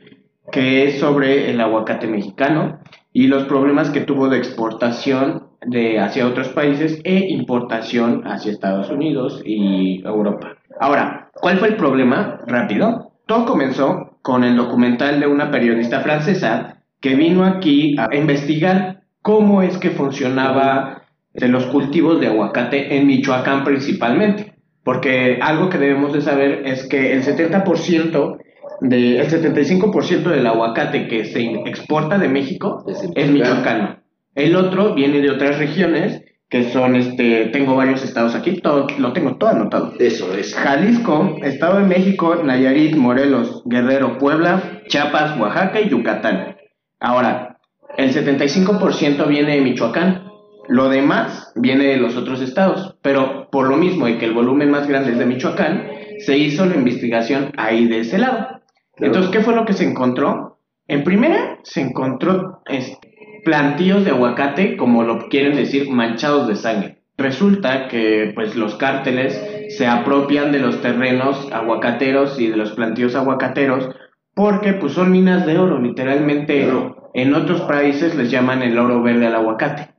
que 0.52 0.86
es 0.86 1.00
sobre 1.00 1.50
el 1.50 1.60
aguacate 1.60 2.06
mexicano 2.06 2.80
y 3.12 3.28
los 3.28 3.46
problemas 3.46 3.90
que 3.90 4.02
tuvo 4.02 4.30
de 4.30 4.38
exportación 4.38 5.48
de 5.66 6.00
hacia 6.00 6.28
otros 6.28 6.50
países 6.50 7.02
e 7.04 7.30
importación 7.30 8.22
hacia 8.28 8.52
Estados 8.52 8.90
Unidos 8.92 9.42
y 9.44 10.04
Europa. 10.06 10.58
Ahora, 10.80 11.32
¿cuál 11.34 11.58
fue 11.58 11.70
el 11.70 11.76
problema? 11.76 12.40
Rápido. 12.46 13.14
Todo 13.26 13.46
comenzó 13.46 14.11
con 14.22 14.44
el 14.44 14.56
documental 14.56 15.20
de 15.20 15.28
una 15.28 15.52
periodista 15.52 16.02
francesa 16.02 16.84
que 17.00 17.16
vino 17.16 17.44
aquí 17.46 17.96
a 17.98 18.16
investigar 18.16 19.02
cómo 19.22 19.62
es 19.62 19.78
que 19.78 19.90
funcionaba 19.90 21.04
de 21.34 21.48
los 21.48 21.66
cultivos 21.68 22.20
de 22.20 22.28
aguacate 22.28 22.98
en 22.98 23.08
Michoacán 23.08 23.64
principalmente. 23.64 24.54
Porque 24.84 25.40
algo 25.42 25.70
que 25.70 25.78
debemos 25.78 26.14
de 26.14 26.22
saber 26.22 26.64
es 26.66 26.88
que 26.88 27.14
el 27.14 27.24
70% 27.24 28.38
de, 28.82 29.20
el 29.20 29.30
75% 29.30 30.24
del 30.24 30.48
aguacate 30.48 31.08
que 31.08 31.26
se 31.26 31.44
exporta 31.66 32.18
de 32.18 32.28
México 32.28 32.84
es, 32.88 33.08
es 33.16 33.30
michoacano. 33.30 34.00
El 34.34 34.56
otro 34.56 34.96
viene 34.96 35.22
de 35.22 35.30
otras 35.30 35.60
regiones 35.60 36.24
que 36.52 36.66
son, 36.66 36.98
este, 36.98 37.46
tengo 37.46 37.78
varios 37.78 38.04
estados 38.04 38.36
aquí, 38.36 38.60
todo, 38.60 38.86
lo 39.00 39.14
tengo 39.14 39.38
todo 39.38 39.52
anotado. 39.52 39.94
Eso 40.00 40.36
es. 40.36 40.54
Jalisco, 40.54 41.38
Estado 41.42 41.80
de 41.80 41.86
México, 41.86 42.36
Nayarit, 42.44 42.98
Morelos, 42.98 43.64
Guerrero, 43.66 44.18
Puebla, 44.18 44.82
Chiapas, 44.88 45.40
Oaxaca 45.40 45.80
y 45.80 45.88
Yucatán. 45.88 46.58
Ahora, 47.00 47.58
el 47.98 48.14
75% 48.14 49.28
viene 49.30 49.56
de 49.56 49.62
Michoacán, 49.62 50.30
lo 50.68 50.90
demás 50.90 51.54
viene 51.56 51.86
de 51.86 51.98
los 51.98 52.18
otros 52.18 52.42
estados, 52.42 52.98
pero 53.02 53.48
por 53.50 53.70
lo 53.70 53.78
mismo 53.78 54.10
y 54.10 54.18
que 54.18 54.26
el 54.26 54.34
volumen 54.34 54.72
más 54.72 54.90
grande 54.90 55.14
es 55.14 55.20
de 55.20 55.26
Michoacán, 55.26 55.88
se 56.20 56.38
hizo 56.38 56.66
la 56.66 56.76
investigación 56.76 57.54
ahí 57.56 57.88
de 57.88 58.02
ese 58.02 58.18
lado. 58.18 58.62
Entonces, 58.98 59.32
¿qué 59.32 59.40
fue 59.40 59.56
lo 59.56 59.64
que 59.64 59.74
se 59.74 59.86
encontró? 59.86 60.60
En 60.86 61.06
primera, 61.06 61.60
se 61.64 61.80
encontró 61.80 62.62
este, 62.66 63.11
plantíos 63.44 64.06
de 64.06 64.12
aguacate, 64.12 64.78
como 64.78 65.04
lo 65.04 65.30
quieren 65.30 65.56
decir, 65.56 65.90
manchados 65.90 66.48
de 66.48 66.56
sangre. 66.56 67.02
Resulta 67.18 67.88
que 67.88 68.32
pues 68.34 68.56
los 68.56 68.76
cárteles 68.76 69.40
se 69.78 69.88
apropian 69.88 70.52
de 70.52 70.60
los 70.60 70.82
terrenos 70.82 71.50
aguacateros 71.52 72.40
y 72.40 72.48
de 72.48 72.58
los 72.58 72.72
plantíos 72.72 73.16
aguacateros 73.16 73.90
porque 74.34 74.74
pues 74.74 74.94
son 74.94 75.12
minas 75.12 75.46
de 75.46 75.60
oro, 75.60 75.80
literalmente 75.80 76.68
en 77.14 77.36
otros 77.36 77.62
países 77.62 78.16
les 78.16 78.32
llaman 78.32 78.64
el 78.64 78.78
oro 78.80 79.04
verde 79.04 79.28
al 79.28 79.36
aguacate. 79.36 79.90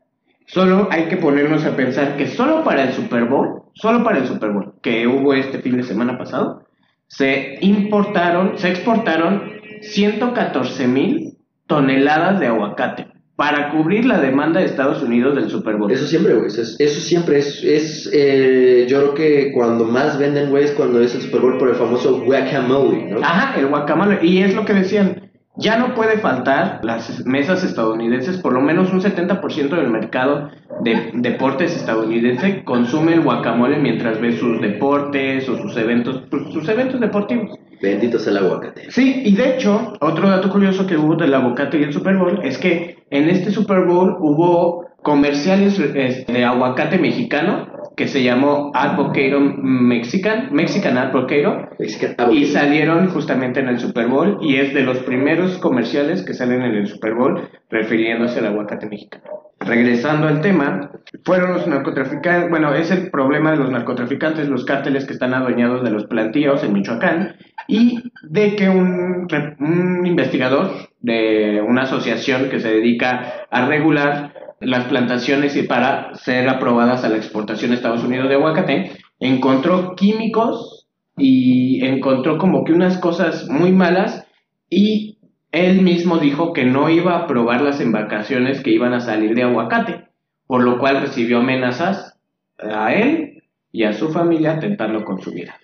Solo 0.47 0.89
hay 0.91 1.05
que 1.05 1.17
ponernos 1.17 1.65
a 1.65 1.77
pensar 1.77 2.17
que 2.17 2.27
solo 2.27 2.65
para 2.65 2.85
el 2.85 2.93
Super 2.93 3.27
Bowl, 3.27 3.63
solo 3.75 4.03
para 4.03 4.19
el 4.19 4.27
Super 4.27 4.51
Bowl 4.51 4.75
que 4.83 5.07
hubo 5.07 5.35
este 5.35 5.59
fin 5.61 5.77
de 5.77 5.85
semana 5.85 6.19
pasado, 6.19 6.65
se 7.07 7.59
importaron, 7.61 8.59
se 8.59 8.71
exportaron 8.71 9.61
114 9.83 10.89
mil 10.89 11.39
toneladas 11.67 12.41
de 12.41 12.47
aguacate 12.47 13.12
para 13.37 13.71
cubrir 13.71 14.05
la 14.05 14.21
demanda 14.21 14.61
de 14.61 14.66
Estados 14.66 15.03
Unidos 15.03 15.35
del 15.35 15.49
Super 15.49 15.77
Bowl. 15.77 15.90
Eso 15.90 16.07
siempre, 16.07 16.35
güey. 16.35 16.47
Eso, 16.47 17.01
siempre 17.01 17.38
es. 17.38 17.64
es 17.64 18.11
eh, 18.12 18.87
yo 18.88 18.99
creo 18.99 19.14
que 19.14 19.53
cuando 19.53 19.85
más 19.85 20.18
venden, 20.18 20.51
güey, 20.51 20.64
es 20.64 20.73
cuando 20.73 21.01
es 21.01 21.14
el 21.14 21.23
Super 21.23 21.40
Bowl 21.40 21.59
por 21.59 21.68
el 21.71 21.77
famoso 21.77 22.21
guacamole, 22.21 23.07
¿no? 23.11 23.21
Ajá, 23.21 23.59
el 23.59 23.68
guacamole. 23.68 24.18
Y 24.23 24.42
es 24.42 24.55
lo 24.55 24.64
que 24.64 24.75
decían. 24.75 25.31
Ya 25.57 25.77
no 25.77 25.95
puede 25.95 26.16
faltar 26.16 26.81
las 26.83 27.27
mesas 27.27 27.62
estadounidenses, 27.62 28.38
por 28.38 28.55
lo 28.55 28.62
menos 28.62 28.90
un 28.90 29.03
70% 29.03 29.68
del 29.68 29.90
mercado 29.90 30.49
de 30.81 31.11
deportes 31.12 31.77
estadounidense 31.77 32.64
consume 32.64 33.12
el 33.12 33.21
guacamole 33.21 33.79
mientras 33.79 34.18
ve 34.18 34.33
sus 34.33 34.62
deportes 34.62 35.47
o 35.51 35.59
sus 35.59 35.77
eventos, 35.77 36.23
pues, 36.31 36.45
sus 36.55 36.66
eventos 36.71 37.01
deportivos. 37.01 37.59
Bendito 37.83 38.18
sea 38.18 38.33
el 38.33 38.38
aguacate. 38.38 38.90
Sí, 38.90 39.23
y 39.25 39.35
de 39.35 39.55
hecho, 39.57 39.95
otro 40.01 40.31
dato 40.31 40.49
curioso 40.49 40.87
que 40.87 40.97
hubo 40.97 41.16
del 41.16 41.35
aguacate 41.35 41.79
y 41.79 41.83
el 41.83 41.92
Super 41.92 42.16
Bowl 42.16 42.40
es 42.45 42.57
que 42.59 43.05
en 43.11 43.29
este 43.29 43.51
Super 43.51 43.85
Bowl 43.85 44.16
hubo 44.21 44.87
comerciales 45.03 45.79
de 45.79 46.45
aguacate 46.45 46.99
mexicano 46.99 47.66
que 47.97 48.09
se 48.09 48.23
llamó 48.23 48.71
Advocado 48.75 49.40
Mexican, 49.40 50.49
Mexican 50.53 50.97
Advocado, 50.97 51.68
Mexican 51.79 52.14
y 52.18 52.23
avocado. 52.23 52.47
salieron 52.47 53.09
justamente 53.09 53.61
en 53.61 53.68
el 53.68 53.81
Super 53.81 54.07
Bowl 54.07 54.38
y 54.40 54.57
es 54.57 54.73
de 54.73 54.83
los 54.83 54.99
primeros 54.99 55.59
comerciales 55.59 56.23
que 56.23 56.35
salen 56.35 56.62
en 56.62 56.75
el 56.75 56.87
Super 56.87 57.14
Bowl 57.14 57.49
refiriéndose 57.68 58.38
al 58.38 58.47
aguacate 58.47 58.87
mexicano. 58.87 59.25
Regresando 59.61 60.27
al 60.27 60.40
tema, 60.40 60.90
fueron 61.25 61.53
los 61.53 61.66
narcotraficantes, 61.66 62.51
bueno, 62.51 62.75
es 62.75 62.90
el 62.90 63.11
problema 63.11 63.53
de 63.53 63.59
los 63.59 63.71
narcotraficantes, 63.71 64.49
los 64.49 64.64
cárteles 64.64 65.05
que 65.05 65.12
están 65.12 65.35
adueñados 65.35 65.85
de 65.85 65.90
los 65.90 66.07
plantíos 66.07 66.64
en 66.64 66.73
Michoacán 66.73 67.37
y 67.68 68.03
de 68.22 68.57
que 68.57 68.68
un, 68.68 69.29
un 69.61 70.07
investigador 70.07 70.88
de 71.01 71.62
una 71.66 71.83
asociación 71.83 72.48
que 72.51 72.61
se 72.61 72.68
dedica 72.68 73.46
a 73.51 73.66
regular 73.66 74.35
las 74.61 74.85
plantaciones 74.85 75.57
y 75.57 75.64
para 75.64 76.14
ser 76.14 76.48
aprobadas 76.48 77.05
a 77.05 77.09
la 77.09 77.16
exportación 77.16 77.72
a 77.72 77.75
Estados 77.75 78.05
Unidos 78.05 78.29
de 78.29 78.37
aguacate, 78.37 78.92
encontró 79.18 79.94
químicos 79.96 80.87
y 81.16 81.85
encontró 81.85 82.38
como 82.38 82.64
que 82.64 82.72
unas 82.72 82.98
cosas 82.98 83.48
muy 83.48 83.72
malas 83.72 84.27
y 84.70 85.18
él 85.51 85.83
mismo 85.83 86.18
dijo 86.18 86.53
que 86.53 86.64
no 86.64 86.88
iba 86.88 87.12
a 87.12 87.25
aprobar 87.25 87.61
las 87.61 87.81
embarcaciones 87.81 88.62
que 88.62 88.70
iban 88.70 88.94
a 88.94 89.01
salir 89.01 89.35
de 89.35 89.42
aguacate, 89.42 90.09
por 90.46 90.62
lo 90.62 90.79
cual 90.79 91.03
recibió 91.03 91.40
amenazas 91.40 92.18
a 92.59 92.94
él 92.94 93.42
y 93.70 93.85
a 93.85 93.92
su 93.92 94.11
familia 94.11 94.59
tentando 94.61 95.05
con 95.05 95.20
su 95.20 95.33
vida. 95.33 95.55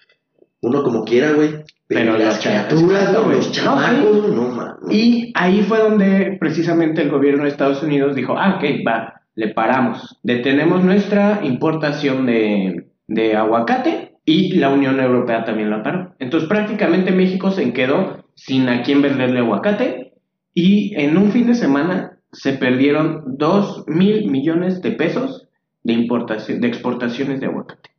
Uno 0.60 0.82
como 0.82 1.04
quiera, 1.04 1.32
güey. 1.32 1.50
Pero, 1.86 2.12
Pero 2.12 2.18
las 2.18 2.38
criaturas, 2.40 3.16
güey, 3.24 3.36
los 3.36 3.52
chamacos, 3.52 4.28
no, 4.28 4.48
mames. 4.48 4.74
Y 4.90 5.32
ahí 5.34 5.62
fue 5.62 5.78
donde 5.78 6.36
precisamente 6.38 7.02
el 7.02 7.10
gobierno 7.10 7.44
de 7.44 7.48
Estados 7.48 7.82
Unidos 7.82 8.14
dijo, 8.14 8.36
ah, 8.36 8.56
ok, 8.56 8.86
va, 8.86 9.22
le 9.34 9.48
paramos. 9.48 10.18
Detenemos 10.22 10.84
nuestra 10.84 11.40
importación 11.42 12.26
de, 12.26 12.88
de 13.06 13.36
aguacate 13.36 14.16
y 14.24 14.56
la 14.56 14.68
Unión 14.68 15.00
Europea 15.00 15.44
también 15.44 15.70
la 15.70 15.82
paró. 15.82 16.14
Entonces 16.18 16.48
prácticamente 16.48 17.12
México 17.12 17.50
se 17.50 17.72
quedó 17.72 18.24
sin 18.34 18.68
a 18.68 18.82
quién 18.82 19.00
venderle 19.00 19.40
aguacate 19.40 20.12
y 20.52 20.94
en 21.00 21.16
un 21.16 21.32
fin 21.32 21.46
de 21.46 21.54
semana 21.54 22.18
se 22.32 22.52
perdieron 22.52 23.22
2 23.38 23.84
mil 23.86 24.30
millones 24.30 24.82
de 24.82 24.90
pesos 24.90 25.48
de, 25.82 25.94
importación, 25.94 26.60
de 26.60 26.68
exportaciones 26.68 27.40
de 27.40 27.46
aguacate. 27.46 27.90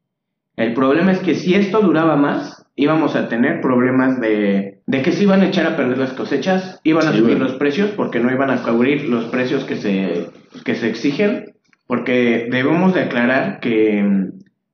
El 0.60 0.74
problema 0.74 1.14
es 1.14 1.20
que 1.20 1.36
si 1.36 1.56
esto 1.56 1.80
duraba 1.80 2.18
más, 2.18 2.66
íbamos 2.76 3.16
a 3.16 3.30
tener 3.30 3.62
problemas 3.62 4.20
de, 4.20 4.82
de 4.86 5.02
que 5.02 5.14
se 5.14 5.24
iban 5.24 5.40
a 5.40 5.48
echar 5.48 5.66
a 5.66 5.78
perder 5.78 5.98
las 5.98 6.12
cosechas, 6.12 6.82
iban 6.84 7.08
a 7.08 7.14
Sí, 7.14 7.20
subir 7.20 7.40
los 7.40 7.54
precios 7.54 7.92
porque 7.92 8.20
no 8.20 8.30
iban 8.30 8.50
a 8.50 8.62
cubrir 8.62 9.08
los 9.08 9.24
precios 9.28 9.64
que 9.64 9.78
se, 9.78 10.28
que 10.66 10.76
se 10.76 10.90
exigen, 10.90 11.54
porque 11.88 12.50
debemos 12.52 12.94
de 12.94 13.04
aclarar 13.04 13.62
que 13.62 14.06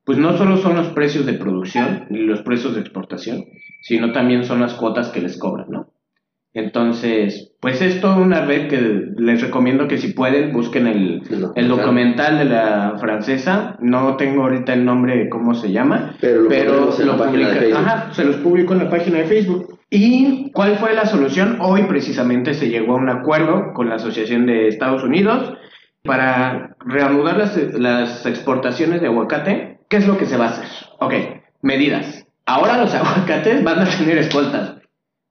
pues 0.06 0.18
no 0.18 0.36
solo 0.36 0.58
son 0.58 0.76
los 0.76 0.88
precios 0.88 1.28
de 1.28 1.34
producción 1.34 2.06
ni 2.10 2.22
los 2.22 2.42
precios 2.42 2.74
de 2.74 2.82
exportación, 2.82 3.46
sino 3.82 4.12
también 4.12 4.44
son 4.44 4.62
las 4.62 4.74
cuotas 4.74 5.10
que 5.10 5.22
les 5.22 5.38
cobran, 5.38 5.68
¿no? 5.70 5.92
Entonces, 6.56 7.52
pues 7.60 7.82
es 7.82 8.00
toda 8.00 8.16
una 8.16 8.46
red 8.46 8.70
que 8.70 8.80
les 9.18 9.42
recomiendo 9.42 9.90
que 9.90 9.98
si 9.98 10.14
pueden 10.14 10.54
busquen 10.54 10.88
el, 10.88 11.22
El 11.54 11.68
documental. 11.68 12.38
de 12.38 12.46
la 12.46 12.96
francesa. 12.98 13.76
No 13.82 14.16
tengo 14.16 14.44
ahorita 14.44 14.74
el 14.74 14.86
nombre 14.86 15.18
de 15.18 15.30
cómo 15.30 15.54
se 15.54 15.74
llama, 15.74 16.16
Pero 16.22 16.44
lo 16.44 16.50
pero 16.50 16.92
lo 16.98 17.18
publica-. 17.18 17.78
Ajá, 17.78 18.14
se 18.14 18.24
los 18.24 18.38
publico 18.38 18.72
en 18.72 18.80
la 18.80 18.90
página 18.90 19.18
de 19.20 19.26
Facebook. 19.26 19.80
¿Y 19.90 20.50
cuál 20.54 20.78
fue 20.78 20.94
la 20.94 21.06
solución? 21.06 21.58
Hoy 21.60 21.84
precisamente 21.84 22.54
se 22.54 22.70
llegó 22.70 22.94
a 22.94 23.02
un 23.02 23.10
acuerdo 23.10 23.74
con 23.74 23.90
la 23.90 23.96
Asociación 23.96 24.46
de 24.46 24.70
Estados 24.70 25.04
Unidos 25.04 25.58
para 26.06 26.78
reanudar 26.86 27.38
las, 27.38 27.58
las 27.74 28.26
exportaciones 28.26 29.02
de 29.02 29.08
aguacate. 29.08 29.80
¿Qué 29.90 29.98
es 29.98 30.08
lo 30.08 30.18
que 30.18 30.26
se 30.26 30.38
va 30.38 30.46
a 30.46 30.50
hacer? 30.52 30.68
Ok, 31.00 31.14
medidas. 31.62 32.26
Ahora 32.46 32.78
los 32.78 32.94
aguacates 32.96 33.62
van 33.62 33.80
a 33.80 33.86
tener 33.86 34.18
escoltas. 34.20 34.75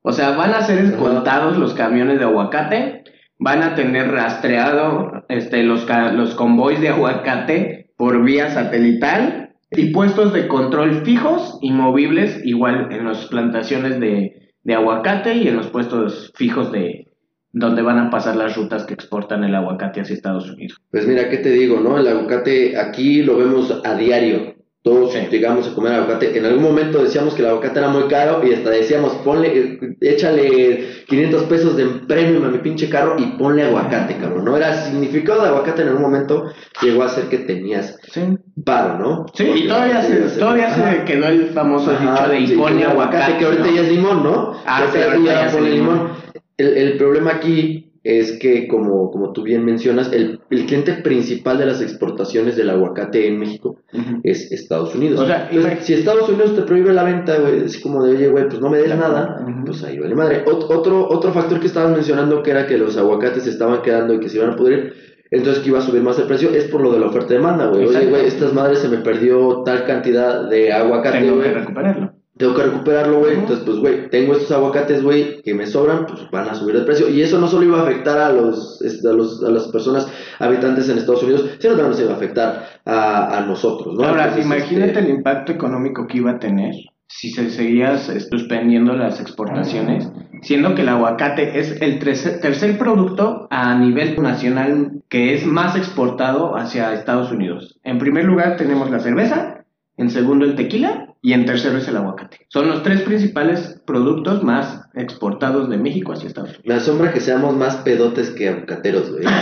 O 0.07 0.13
sea, 0.13 0.37
van 0.37 0.53
a 0.53 0.61
ser 0.61 0.85
escoltados 0.85 1.57
los 1.57 1.73
camiones 1.73 2.19
de 2.19 2.27
aguacate, 2.27 3.05
van 3.39 3.63
a 3.63 3.75
tener 3.75 4.11
rastreado 4.11 5.25
este, 5.31 5.63
los, 5.63 5.87
los 6.13 6.35
convoys 6.35 6.79
de 6.83 6.91
aguacate 6.91 7.91
por 7.97 8.23
vía 8.23 8.51
satelital 8.51 9.55
y 9.71 9.93
puestos 9.93 10.35
de 10.35 10.47
control 10.47 11.07
fijos 11.07 11.59
y 11.63 11.73
movibles, 11.73 12.39
igual 12.45 12.93
en 12.93 13.07
las 13.07 13.25
plantaciones 13.29 13.99
de, 13.99 14.53
de 14.63 14.75
aguacate 14.75 15.37
y 15.37 15.49
en 15.49 15.57
los 15.57 15.69
puestos 15.69 16.33
fijos 16.37 16.71
de 16.71 17.09
donde 17.53 17.81
van 17.81 17.99
a 17.99 18.11
pasar 18.11 18.37
las 18.37 18.57
rutas 18.57 18.85
que 18.85 18.93
exportan 18.93 19.43
el 19.43 19.55
aguacate 19.55 20.03
hacia 20.03 20.13
Estados 20.13 20.51
Unidos. 20.51 20.77
Pues 20.91 21.07
mira, 21.07 21.31
¿qué 21.31 21.39
te 21.39 21.51
digo, 21.51 21.81
no? 21.81 21.97
El 21.97 22.09
aguacate 22.09 22.77
aquí 22.77 23.23
lo 23.23 23.39
vemos 23.39 23.81
a 23.85 23.95
diario. 23.95 24.55
Todos 24.85 25.13
Sí. 25.15 25.19
llegamos 25.31 25.67
a 25.67 25.75
comer 25.75 25.95
aguacate. 25.95 26.37
En 26.37 26.45
algún 26.45 26.63
momento 26.63 27.03
decíamos 27.03 27.33
que 27.33 27.41
el 27.41 27.49
aguacate 27.49 27.79
era 27.79 27.89
muy 27.89 28.05
caro 28.05 28.47
y 28.47 28.53
hasta 28.53 28.69
decíamos, 28.69 29.15
ponle, 29.25 29.49
eh, 29.59 29.97
échale 30.03 31.05
500 31.09 31.45
pesos 31.45 31.75
de 31.79 31.87
premium 32.07 32.45
a 32.45 32.49
mi 32.51 32.59
pinche 32.59 32.91
carro 32.91 33.17
y 33.19 33.25
ponle 33.39 33.63
aguacate, 33.63 34.19
cabrón. 34.19 34.45
¿No? 34.45 34.55
Era 34.59 34.75
significado 34.75 35.41
de 35.41 35.49
aguacate 35.49 35.81
en 35.81 35.89
algún 35.89 36.03
momento 36.03 36.53
llegó 36.83 37.03
a 37.03 37.09
ser 37.09 37.25
que 37.31 37.39
tenías 37.39 37.99
Sí. 38.13 38.21
paro, 38.63 38.99
¿no? 38.99 39.25
Sí, 39.33 39.45
y 39.55 39.69
todavía 39.69 40.03
se, 40.03 40.17
todavía 40.39 40.67
Ajá. 40.67 40.93
se 40.93 41.05
quedó 41.05 41.29
el 41.29 41.47
famoso 41.47 41.91
Ajá, 41.91 42.29
dicho 42.29 42.47
de 42.47 42.53
y 42.53 42.57
ponle 42.59 42.85
aguacate. 42.85 43.39
que 43.39 43.45
ahorita 43.47 43.65
¿no? 43.67 43.73
ya 43.75 43.81
es 43.81 43.89
limón, 43.89 44.23
¿no? 44.23 44.53
Ah, 44.67 44.81
ahorita 44.81 44.99
ya 45.25 45.47
ya 45.47 45.51
ponle 45.51 45.71
limón. 45.71 45.95
limón. 45.95 46.11
El, 46.59 46.77
el 46.77 46.97
problema 46.99 47.31
aquí 47.33 47.84
es 48.05 48.39
que, 48.39 48.69
como, 48.69 49.11
como 49.11 49.33
tú 49.33 49.43
bien 49.43 49.65
mencionas, 49.65 50.13
el, 50.13 50.39
el 50.51 50.67
cliente 50.67 50.93
principal 50.93 51.57
de 51.59 51.65
las 51.67 51.81
exportaciones 51.81 52.55
del 52.55 52.69
aguacate 52.71 53.27
en 53.27 53.39
México 53.39 53.77
es 54.23 54.53
Estados 54.53 54.95
Unidos. 54.95 55.21
O 55.21 55.27
sea, 55.27 55.49
Entonces, 55.51 55.85
si 55.87 55.95
Estados 55.95 56.29
Unidos 56.29 56.55
te 56.55 56.63
prohíbe 56.63 56.93
la 56.93 57.03
venta, 57.03 57.39
güey, 57.39 57.65
así 57.65 57.81
como 57.81 58.05
de, 58.05 58.13
oye, 58.17 58.29
güey, 58.29 58.47
pues 58.47 58.61
no 58.61 58.69
me 58.69 58.77
des 58.79 58.89
nada, 58.97 59.45
pues 59.65 59.83
ahí 59.85 59.99
vale 59.99 60.15
madre. 60.15 60.45
Ot- 60.45 60.67
otro, 60.69 61.09
otro 61.09 61.33
factor 61.33 61.59
que 61.61 61.67
estabas 61.67 61.93
mencionando 61.93 62.43
que 62.43 62.51
era 62.51 62.67
que 62.67 62.77
los 62.77 62.97
aguacates 62.99 63.45
se 63.45 63.51
estaban 63.51 63.81
quedando 63.83 64.13
y 64.15 64.21
que 64.21 64.29
se 64.29 64.37
iban 64.37 64.51
a 64.51 64.57
pudrir, 64.57 64.93
entonces 65.31 65.63
que 65.63 65.71
iba 65.71 65.79
a 65.79 65.83
subir 65.83 66.03
más 66.03 66.19
el 66.19 66.27
precio, 66.27 66.51
es 66.51 66.65
por 66.65 66.83
lo 66.83 66.93
de 66.93 67.01
la 67.01 67.07
oferta 67.07 67.33
y 67.33 67.37
demanda, 67.39 67.67
güey. 67.69 67.87
Oye, 67.87 68.07
güey, 68.07 68.27
estas 68.27 68.53
madres 68.53 68.81
se 68.81 68.89
me 68.89 68.99
perdió 68.99 69.63
tal 69.65 69.85
cantidad 69.87 70.47
de 70.49 70.73
aguacate, 70.73 71.21
Tengo 71.21 71.41
que 71.41 71.49
güey. 71.49 71.55
recuperarlo. 71.55 72.13
Tengo 72.37 72.55
que 72.55 72.65
recuperarlo, 72.65 73.21
güey. 73.21 73.35
Ujú. 73.35 73.41
Entonces, 73.43 73.65
pues, 73.65 73.79
güey, 73.79 74.11
tengo 74.11 74.33
estos 74.33 74.51
aguacates, 74.51 75.03
güey, 75.03 75.41
que 75.43 75.55
me 75.55 75.67
sobran, 75.67 76.07
pues 76.07 76.29
van 76.31 76.49
a 76.49 76.55
subir 76.55 76.77
el 76.77 76.85
precio. 76.85 77.09
Y 77.09 77.23
eso 77.23 77.39
no 77.39 77.47
solo 77.47 77.65
iba 77.65 77.79
a 77.79 77.83
afectar 77.83 78.19
a 78.19 78.33
los, 78.33 78.83
a 78.83 79.13
los 79.13 79.43
a 79.43 79.51
las 79.51 79.69
personas 79.69 80.09
habitantes 80.39 80.89
en 80.89 80.99
Estados 80.99 81.23
Unidos, 81.23 81.45
sino 81.59 81.75
también 81.75 81.91
nos 81.91 82.01
iba 82.01 82.13
a 82.13 82.17
afectar 82.17 82.81
a, 82.85 83.39
a 83.39 83.41
nosotros, 83.47 83.95
¿no? 83.95 84.05
Ahora, 84.05 84.25
Entonces, 84.25 84.47
imagínate 84.47 84.93
este, 84.93 85.01
el 85.01 85.11
impacto 85.11 85.53
económico 85.53 86.07
que 86.07 86.19
iba 86.19 86.33
a 86.33 86.39
tener 86.39 86.75
si 87.07 87.31
se 87.31 87.51
seguías 87.51 88.09
eh, 88.09 88.21
suspendiendo 88.21 88.95
las 88.95 89.21
exportaciones, 89.21 90.11
siendo 90.43 90.75
que 90.75 90.83
el 90.83 90.89
aguacate 90.89 91.59
es 91.61 91.81
el 91.81 91.99
tercer, 91.99 92.41
tercer 92.41 92.79
producto 92.79 93.47
a 93.51 93.79
nivel 93.79 94.21
nacional 94.21 95.03
que 95.09 95.35
es 95.35 95.47
más 95.47 95.77
exportado 95.77 96.57
hacia 96.57 96.93
Estados 96.93 97.31
Unidos. 97.31 97.79
En 97.85 97.99
primer 97.99 98.25
lugar 98.25 98.57
tenemos 98.57 98.91
la 98.91 98.99
cerveza, 98.99 99.65
en 99.97 100.11
segundo 100.11 100.45
el 100.45 100.57
tequila 100.57 101.14
y 101.25 101.33
en 101.33 101.47
tercero 101.47 101.79
es 101.79 101.89
el 101.89 101.97
aguacate. 101.97 102.41
Son 102.49 102.69
los 102.69 102.83
tres 102.83 103.01
principales 103.01 103.81
productos 103.87 104.43
más 104.43 104.83
exportados 104.93 105.71
de 105.71 105.79
México 105.79 106.13
hacia 106.13 106.29
Estados 106.29 106.51
Unidos. 106.51 106.67
Me 106.67 106.75
asombra 106.75 107.15
que 107.15 107.21
seamos 107.21 107.57
más 107.57 107.77
pedotes 107.77 108.29
que 108.29 108.51
aguacateros, 108.51 109.11
güey. 109.11 109.25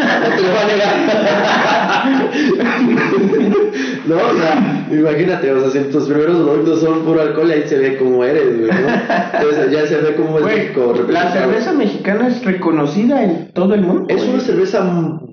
No 4.06 4.16
o 4.16 4.34
sea, 4.34 4.88
imagínate, 4.90 5.52
o 5.52 5.60
sea, 5.60 5.82
si 5.82 5.90
tus 5.90 6.04
primeros 6.08 6.36
productos 6.38 6.80
son 6.80 7.04
puro 7.04 7.22
alcohol, 7.22 7.50
ahí 7.50 7.62
se 7.66 7.78
ve 7.78 7.98
cómo 7.98 8.24
eres, 8.24 8.58
güey, 8.58 8.70
¿no? 8.70 8.88
Entonces 9.34 9.70
ya 9.70 9.86
se 9.86 9.96
ve 9.98 10.16
cómo 10.16 10.38
es 10.38 10.42
Güey, 10.42 10.56
México 10.56 10.94
la 11.08 11.30
cerveza 11.30 11.72
mexicana 11.72 12.26
es 12.28 12.44
reconocida 12.44 13.22
en 13.22 13.52
todo 13.52 13.74
el 13.74 13.82
mundo. 13.82 14.06
Es 14.08 14.16
güey. 14.16 14.30
una 14.30 14.40
cerveza 14.40 14.82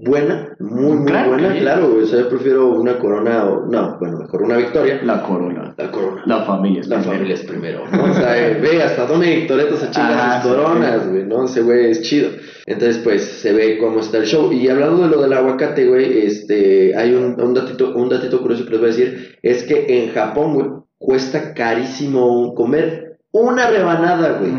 buena, 0.06 0.50
muy, 0.60 0.98
muy 0.98 1.08
Claro 1.08 1.30
buena, 1.30 1.54
claro, 1.56 1.90
güey. 1.90 2.04
O 2.04 2.08
sea, 2.08 2.20
yo 2.20 2.30
prefiero 2.30 2.68
una 2.70 3.00
corona 3.00 3.46
o. 3.46 3.66
No, 3.66 3.98
bueno, 4.00 4.20
mejor 4.20 4.44
una 4.44 4.58
victoria. 4.58 5.02
La 5.04 5.24
corona. 5.24 5.74
La 5.76 5.92
corona. 5.92 6.22
La 6.26 6.39
familia 6.46 6.82
es 6.82 6.88
La 6.88 6.98
primero. 6.98 7.14
familia 7.18 7.36
es 7.36 7.44
primero, 7.44 7.84
¿no? 7.92 8.04
O 8.12 8.14
sea, 8.14 8.48
eh, 8.48 8.60
ve 8.62 8.82
hasta 8.82 9.06
Dominic 9.06 9.48
Toretto 9.48 9.78
se 9.78 9.90
chinga 9.92 10.10
Ajá, 10.10 10.42
sus 10.42 10.52
coronas, 10.52 11.10
güey, 11.10 11.24
¿no? 11.26 11.46
Ese 11.46 11.62
güey 11.62 11.92
es 11.92 12.02
chido. 12.02 12.30
Entonces, 12.66 12.98
pues, 13.04 13.24
se 13.24 13.54
ve 13.54 13.78
cómo 13.80 14.00
está 14.00 14.18
el 14.20 14.26
show. 14.26 14.52
Y 14.52 14.68
hablando 14.68 15.04
de 15.04 15.10
lo 15.10 15.22
del 15.22 15.34
aguacate, 15.34 15.88
güey, 15.88 16.26
este, 16.26 16.96
hay 16.96 17.14
un, 17.14 17.40
un 17.42 17.54
datito, 17.54 17.96
un 17.96 18.10
datito 18.10 18.42
curioso 18.42 18.66
que 18.66 18.72
les 18.72 18.80
voy 18.80 18.90
a 18.90 18.94
decir, 18.94 19.38
es 19.42 19.64
que 19.64 19.86
en 20.04 20.12
Japón, 20.14 20.54
güey, 20.54 20.68
cuesta 20.98 21.54
carísimo 21.54 22.54
comer 22.56 23.18
una 23.32 23.70
rebanada, 23.70 24.40
güey, 24.40 24.52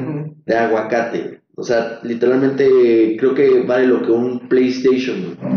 de 0.47 0.57
aguacate. 0.57 1.41
O 1.57 1.63
sea, 1.63 2.01
literalmente 2.03 3.17
creo 3.19 3.35
que 3.35 3.63
vale 3.67 3.87
lo 3.87 4.03
que 4.03 4.11
un 4.13 4.49
PlayStation 4.49 5.37
güey, 5.37 5.51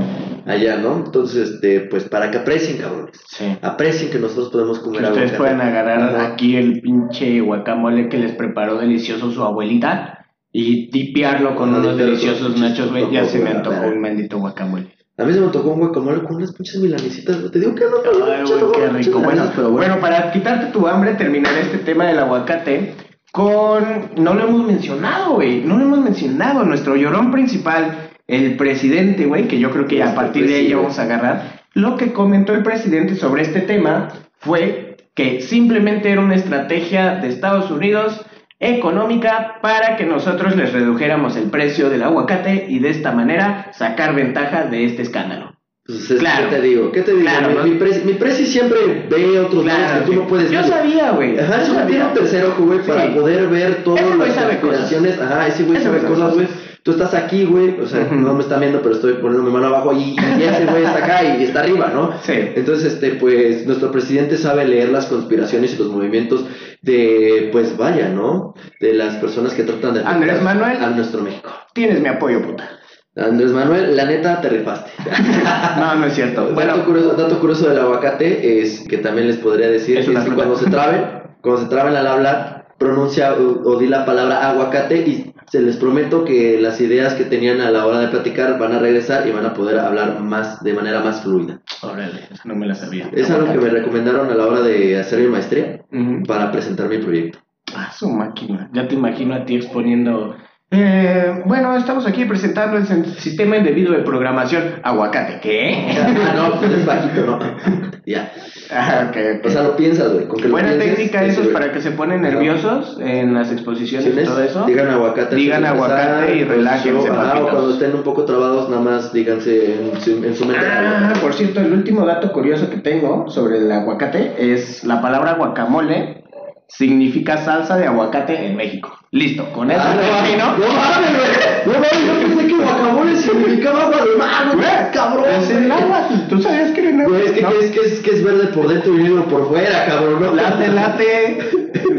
allá, 0.45 0.77
¿no? 0.77 1.03
Entonces, 1.05 1.51
este, 1.51 1.81
pues 1.81 2.05
para 2.05 2.31
que 2.31 2.39
aprecien, 2.39 2.77
cabrones. 2.77 3.19
Sí. 3.27 3.57
Aprecien 3.61 4.11
que 4.11 4.19
nosotros 4.19 4.49
podemos 4.49 4.79
comer 4.79 5.01
Que 5.01 5.09
ustedes 5.09 5.31
pueden 5.33 5.61
agarrar 5.61 6.15
aquí 6.19 6.55
el 6.55 6.81
pinche 6.81 7.41
guacamole 7.41 8.09
que 8.09 8.17
les 8.17 8.33
preparó 8.33 8.77
delicioso 8.77 9.31
su 9.31 9.43
abuelita 9.43 10.27
y 10.51 10.89
tipearlo 10.91 11.55
con 11.55 11.73
unos 11.73 11.97
deliciosos 11.97 12.59
nachos, 12.59 12.91
güey. 12.91 13.11
Ya 13.11 13.25
se 13.25 13.39
me 13.39 13.49
antojó 13.49 13.87
un 13.87 13.99
maldito 13.99 14.37
guacamole. 14.37 14.93
A 15.17 15.25
mí 15.25 15.33
se 15.33 15.41
me 15.41 15.47
tocó 15.47 15.71
un 15.71 15.79
guacamole 15.79 16.23
con 16.23 16.37
unas 16.37 16.53
pinches 16.53 16.81
milanesitas. 16.81 17.51
Te 17.51 17.59
digo 17.59 17.75
que 17.75 17.85
no, 17.85 18.01
no, 18.01 18.25
Ay, 18.25 18.43
güey, 18.43 18.71
qué 18.71 18.89
rico. 18.89 19.19
Bueno, 19.19 19.43
pero 19.55 19.69
bueno, 19.69 19.99
para 19.99 20.31
quitarte 20.31 20.71
tu 20.71 20.87
hambre, 20.87 21.13
terminaré 21.13 21.61
este 21.61 21.79
tema 21.79 22.05
del 22.05 22.17
aguacate 22.17 22.95
con... 23.31 24.11
No 24.17 24.33
lo 24.33 24.47
hemos 24.47 24.65
mencionado, 24.65 25.35
güey. 25.35 25.61
No 25.61 25.77
lo 25.77 25.85
hemos 25.85 25.99
mencionado. 25.99 26.63
Nuestro 26.63 26.95
llorón 26.95 27.31
principal, 27.31 28.11
el 28.33 28.55
presidente, 28.57 29.25
güey, 29.25 29.47
que 29.47 29.59
yo 29.59 29.71
creo 29.71 29.87
que 29.87 30.01
a 30.01 30.05
Nuestro 30.05 30.23
partir 30.23 30.47
de 30.47 30.55
ahí 30.55 30.73
vamos 30.73 30.97
a 30.99 31.03
agarrar. 31.03 31.63
Lo 31.73 31.97
que 31.97 32.13
comentó 32.13 32.53
el 32.53 32.63
presidente 32.63 33.15
sobre 33.15 33.41
este 33.43 33.61
tema 33.61 34.09
fue 34.39 34.97
que 35.15 35.41
simplemente 35.41 36.09
era 36.11 36.21
una 36.21 36.35
estrategia 36.35 37.15
de 37.15 37.29
Estados 37.29 37.69
Unidos 37.71 38.25
económica 38.59 39.55
para 39.61 39.97
que 39.97 40.05
nosotros 40.05 40.55
les 40.55 40.71
redujéramos 40.71 41.35
el 41.35 41.49
precio 41.49 41.89
del 41.89 42.03
aguacate 42.03 42.65
y 42.69 42.79
de 42.79 42.89
esta 42.89 43.11
manera 43.11 43.67
sacar 43.73 44.15
ventaja 44.15 44.63
de 44.65 44.85
este 44.85 45.01
escándalo. 45.01 45.51
Pues 45.85 46.09
es, 46.09 46.19
Claro. 46.19 46.49
¿qué 46.49 46.55
te 46.55 46.61
digo? 46.61 46.91
¿Qué 46.93 47.01
te 47.01 47.11
digo? 47.11 47.23
Claro, 47.23 47.49
mi, 47.49 47.55
¿no? 47.55 47.63
mi, 47.65 47.71
presi, 47.71 48.05
mi 48.05 48.13
presi 48.13 48.45
siempre 48.45 49.05
ve 49.09 49.37
otros 49.39 49.65
lados 49.65 49.99
que 49.99 50.05
tú 50.05 50.13
no 50.13 50.27
puedes 50.27 50.49
Yo 50.49 50.59
ver. 50.61 50.69
sabía, 50.69 51.11
güey. 51.11 51.37
Ajá, 51.37 51.61
yo 51.63 51.73
tiene 51.85 52.05
un 52.05 52.13
tercer 52.13 52.45
ojo, 52.45 52.63
güey, 52.63 52.79
Sí. 52.79 52.87
para 52.87 53.13
poder 53.13 53.47
ver 53.49 53.83
todas 53.83 54.01
las 54.17 54.33
conspiraciones. 54.37 55.19
Ajá, 55.19 55.47
ese 55.47 55.63
güey 55.63 55.81
sabe 55.83 55.99
cosas, 55.99 56.33
güey. 56.35 56.47
Tú 56.83 56.91
estás 56.91 57.13
aquí, 57.13 57.45
güey, 57.45 57.79
o 57.79 57.87
sea, 57.87 58.09
no 58.11 58.33
me 58.33 58.41
están 58.41 58.59
viendo, 58.59 58.81
pero 58.81 58.95
estoy 58.95 59.13
poniendo 59.13 59.41
mi 59.41 59.51
mano 59.51 59.67
abajo 59.67 59.93
y, 59.93 60.15
y 60.17 60.17
ese 60.43 60.65
güey 60.65 60.83
está 60.83 60.97
acá 61.03 61.23
y 61.23 61.43
está 61.43 61.61
arriba, 61.61 61.89
¿no? 61.93 62.11
Sí. 62.23 62.33
Entonces, 62.55 62.93
este, 62.93 63.11
pues, 63.11 63.65
nuestro 63.65 63.89
presidente 63.91 64.37
sabe 64.37 64.67
leer 64.67 64.89
las 64.89 65.05
conspiraciones 65.05 65.73
y 65.73 65.77
los 65.77 65.87
movimientos 65.87 66.45
de, 66.81 67.49
pues, 67.53 67.77
vaya, 67.77 68.09
¿no? 68.09 68.53
De 68.81 68.93
las 68.93 69.15
personas 69.15 69.53
que 69.53 69.63
tratan 69.63 69.93
de 69.93 70.03
Andrés 70.03 70.41
Manuel. 70.41 70.83
a 70.83 70.89
nuestro 70.89 71.21
México. 71.21 71.49
Tienes 71.73 72.01
mi 72.01 72.09
apoyo, 72.09 72.41
puta. 72.41 72.69
Andrés 73.15 73.51
Manuel, 73.51 73.95
la 73.95 74.05
neta, 74.05 74.41
te 74.41 74.49
rifaste. 74.49 74.91
No, 75.77 75.95
no 75.95 76.05
es 76.05 76.13
cierto. 76.15 76.41
dato, 76.41 76.53
Bueno, 76.55 76.83
curioso, 76.83 77.13
dato 77.13 77.39
curioso 77.39 77.69
del 77.69 77.79
aguacate 77.79 78.61
es 78.61 78.81
que 78.89 78.97
también 78.97 79.27
les 79.27 79.37
podría 79.37 79.69
decir 79.69 79.99
Es 79.99 80.07
que 80.07 80.31
cuando 80.31 80.57
se 80.57 80.69
traben, 80.69 81.05
cuando 81.41 81.61
se 81.61 81.69
traben 81.69 81.95
al 81.95 82.07
hablar, 82.07 82.62
pronuncia 82.77 83.33
o, 83.33 83.69
o 83.69 83.77
di 83.77 83.87
la 83.87 84.05
palabra 84.05 84.49
aguacate 84.49 84.97
y 84.97 85.33
se 85.49 85.61
les 85.61 85.77
prometo 85.77 86.25
que 86.25 86.59
las 86.59 86.81
ideas 86.81 87.13
que 87.13 87.25
tenían 87.25 87.61
a 87.61 87.71
la 87.71 87.85
hora 87.85 87.99
de 87.99 88.07
platicar 88.07 88.57
van 88.57 88.73
a 88.73 88.79
regresar 88.79 89.27
y 89.27 89.31
van 89.31 89.45
a 89.45 89.53
poder 89.53 89.79
hablar 89.79 90.19
más 90.19 90.63
de 90.63 90.73
manera 90.73 91.01
más 91.01 91.21
fluida. 91.21 91.61
órale, 91.81 92.27
no 92.43 92.55
me 92.55 92.65
la 92.65 92.75
sabía. 92.75 93.09
Es 93.13 93.29
algo 93.29 93.51
que 93.51 93.59
me 93.59 93.69
recomendaron 93.69 94.29
a 94.29 94.35
la 94.35 94.47
hora 94.47 94.61
de 94.61 94.99
hacer 94.99 95.19
mi 95.19 95.27
maestría 95.27 95.85
para 96.27 96.51
presentar 96.51 96.89
mi 96.89 96.97
proyecto. 96.97 97.39
Ah, 97.75 97.91
su 97.91 98.09
máquina. 98.09 98.69
Ya 98.73 98.87
te 98.87 98.95
imagino 98.95 99.35
a 99.35 99.45
ti 99.45 99.55
exponiendo. 99.55 100.35
Eh, 100.75 101.43
bueno, 101.45 101.77
estamos 101.77 102.07
aquí 102.07 102.25
presentando 102.25 102.77
el 102.77 103.05
sistema 103.19 103.57
indebido 103.57 103.93
de 103.93 103.99
programación. 103.99 104.79
Aguacate, 104.81 105.39
¿qué? 105.39 105.87
ah, 106.01 106.33
no, 106.35 106.59
pues 106.59 106.71
es 106.71 106.83
bajito, 106.83 107.25
¿no? 107.27 107.39
ya. 108.07 108.31
Ah. 108.71 109.11
O 109.43 109.49
sea, 109.49 109.61
lo 109.61 109.75
piensas, 109.75 110.11
güey. 110.11 110.27
Con 110.27 110.39
que 110.39 110.47
lo 110.47 110.53
Buena 110.53 110.69
pienses, 110.69 110.95
técnica 110.95 111.19
te 111.19 111.27
esos 111.27 111.47
para 111.49 111.71
que 111.71 111.79
se 111.79 111.91
ponen 111.91 112.23
nerviosos 112.23 112.97
en 112.99 113.35
las 113.35 113.51
exposiciones 113.51 114.07
y 114.07 114.25
todo 114.25 114.41
eso. 114.41 114.65
Digan 114.65 114.89
aguacate. 114.89 115.35
Digan 115.35 115.63
aguacate 115.63 116.37
y 116.37 116.43
relájense, 116.43 117.07
Ajá, 117.07 117.39
o 117.39 117.49
cuando 117.49 117.73
estén 117.73 117.93
un 117.93 118.01
poco 118.01 118.25
trabados, 118.25 118.67
nada 118.67 118.81
más 118.81 119.13
díganse 119.13 119.75
en 119.75 120.01
su, 120.01 120.23
en 120.23 120.35
su 120.35 120.45
mente. 120.45 120.65
Ah, 120.65 121.13
por 121.21 121.35
cierto, 121.35 121.59
el 121.61 121.71
último 121.71 122.03
dato 122.03 122.31
curioso 122.31 122.71
que 122.71 122.77
tengo 122.77 123.29
sobre 123.29 123.57
el 123.57 123.71
aguacate 123.71 124.33
es 124.39 124.83
la 124.83 125.03
palabra 125.03 125.33
guacamole 125.33 126.23
significa 126.67 127.37
salsa 127.37 127.77
de 127.77 127.85
aguacate 127.85 128.47
en 128.47 128.55
México. 128.55 129.02
Listo, 129.13 129.45
con 129.53 129.69
eso 129.69 129.79
Ah, 129.79 129.93
no, 129.93 130.01
termino. 130.01 130.45
no 130.57 130.73
mames, 130.73 131.11
güey. 131.13 131.67
No 131.67 131.73
mames, 131.73 132.07
yo 132.07 132.27
pensé 132.27 132.47
que 132.47 132.55
guacamole 132.63 133.15
significaba 133.15 133.83
agua 133.83 133.97
de 134.05 134.15
mar, 134.17 134.55
güey. 134.55 134.91
Cabrón. 134.91 135.25
Es 135.39 135.49
el 135.51 135.71
agua. 135.71 136.07
¿Tú 136.29 136.41
sabías 136.41 136.71
que 136.71 136.81
era 136.81 136.89
el 136.89 136.99
agua? 137.01 137.09
Güey, 137.19 137.25
es 137.27 137.31
que, 137.33 137.41
No. 137.43 137.49
es, 137.51 137.71
que, 137.71 137.79
es, 137.81 137.99
que 137.99 138.09
es 138.09 138.23
verde 138.23 138.47
por 138.47 138.67
dentro 138.67 138.91
y 138.97 139.03
negro 139.03 139.25
por 139.25 139.47
fuera, 139.49 139.85
cabrón. 139.85 140.19
¿no? 140.19 140.33
Late, 140.33 140.67
late. 140.69 141.37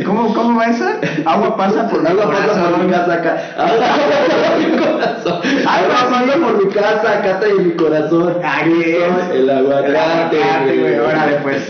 ¿Cómo, 0.05 0.35
¿Cómo 0.35 0.59
va 0.59 0.67
eso? 0.67 0.87
Agua 1.25 1.57
pasa 1.57 1.89
por 1.89 2.03
mi 2.03 2.09
Agua 2.09 2.31
pasa 2.33 2.43
por 2.47 2.55
corazón. 2.55 2.87
mi 2.87 2.93
casa 2.93 3.15
acá. 3.15 3.55
Agua 3.59 3.79
pasa 3.79 4.51
por 4.51 4.59
mi 4.59 4.77
corazón. 4.77 5.41
Agua 5.69 6.11
pasa 6.11 6.35
por 6.35 6.65
mi 6.67 6.73
casa 6.73 7.13
acá 7.13 7.41
y 7.49 7.63
mi 7.63 7.71
corazón. 7.77 8.37
Ahí 8.43 8.83
es. 8.99 9.37
El 9.37 9.51
aguacate, 9.51 10.37
güey. 10.81 10.99
Órale, 10.99 11.37
pues. 11.45 11.63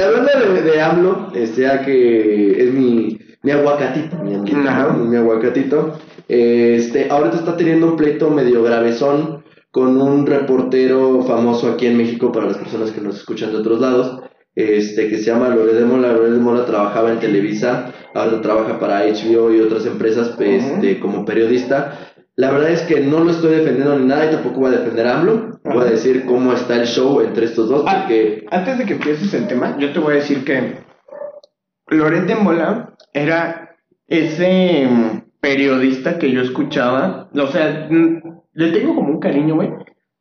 Hablando 0.00 0.54
de, 0.54 0.62
de 0.62 0.80
AMLO, 0.80 1.32
este, 1.34 1.62
ya 1.62 1.82
que 1.82 2.62
es 2.64 2.72
mi, 2.72 3.18
mi 3.42 3.50
aguacatito, 3.52 4.16
mi. 4.18 4.32
¿no? 4.32 4.92
mi 4.94 5.16
aguacatito. 5.16 5.98
Este, 6.28 7.08
ahorita 7.10 7.36
está 7.36 7.56
teniendo 7.56 7.86
un 7.86 7.96
pleito 7.96 8.30
medio 8.30 8.62
gravezón 8.62 9.44
con 9.70 10.00
un 10.00 10.26
reportero 10.26 11.22
famoso 11.22 11.68
aquí 11.68 11.86
en 11.86 11.96
México 11.96 12.32
para 12.32 12.46
las 12.46 12.58
personas 12.58 12.90
que 12.90 13.00
nos 13.00 13.16
escuchan 13.16 13.50
de 13.50 13.58
otros 13.58 13.80
lados. 13.80 14.20
Este, 14.54 15.08
que 15.08 15.18
se 15.18 15.24
llama 15.24 15.50
Lore 15.50 15.72
de 15.72 15.84
Mola. 15.84 16.12
Lore 16.12 16.32
de 16.32 16.38
Mola 16.38 16.66
trabajaba 16.66 17.12
en 17.12 17.20
Televisa, 17.20 17.92
ahora 18.12 18.40
trabaja 18.40 18.80
para 18.80 19.04
HBO 19.06 19.54
y 19.54 19.60
otras 19.60 19.86
empresas 19.86 20.34
este, 20.40 20.98
como 20.98 21.24
periodista. 21.24 21.96
La 22.34 22.50
verdad 22.50 22.70
es 22.70 22.82
que 22.82 23.00
no 23.00 23.22
lo 23.22 23.30
estoy 23.30 23.56
defendiendo 23.56 23.96
ni 23.98 24.06
nada 24.06 24.26
y 24.26 24.30
tampoco 24.32 24.60
voy 24.60 24.74
a 24.74 24.78
defender 24.78 25.06
a 25.06 25.20
AMLO. 25.20 25.60
Voy 25.62 25.82
a 25.82 25.90
decir 25.90 26.24
cómo 26.24 26.52
está 26.52 26.74
el 26.74 26.86
show 26.86 27.20
entre 27.20 27.46
estos 27.46 27.68
dos, 27.68 27.84
Ah, 27.86 28.00
porque 28.00 28.46
Antes 28.50 28.78
de 28.78 28.84
que 28.84 28.94
empieces 28.94 29.32
el 29.34 29.46
tema, 29.46 29.76
yo 29.78 29.92
te 29.92 30.00
voy 30.00 30.14
a 30.14 30.16
decir 30.16 30.44
que 30.44 30.78
Loret 31.88 32.26
de 32.26 32.34
Mola 32.34 32.96
era 33.12 33.76
ese 34.06 34.86
mm, 34.90 35.40
periodista 35.40 36.18
que 36.18 36.30
yo 36.30 36.40
escuchaba. 36.40 37.30
O 37.34 37.46
sea, 37.48 37.88
mm, 37.90 38.22
le 38.54 38.72
tengo 38.72 38.94
como 38.94 39.10
un 39.10 39.20
cariño, 39.20 39.54
güey. 39.54 39.70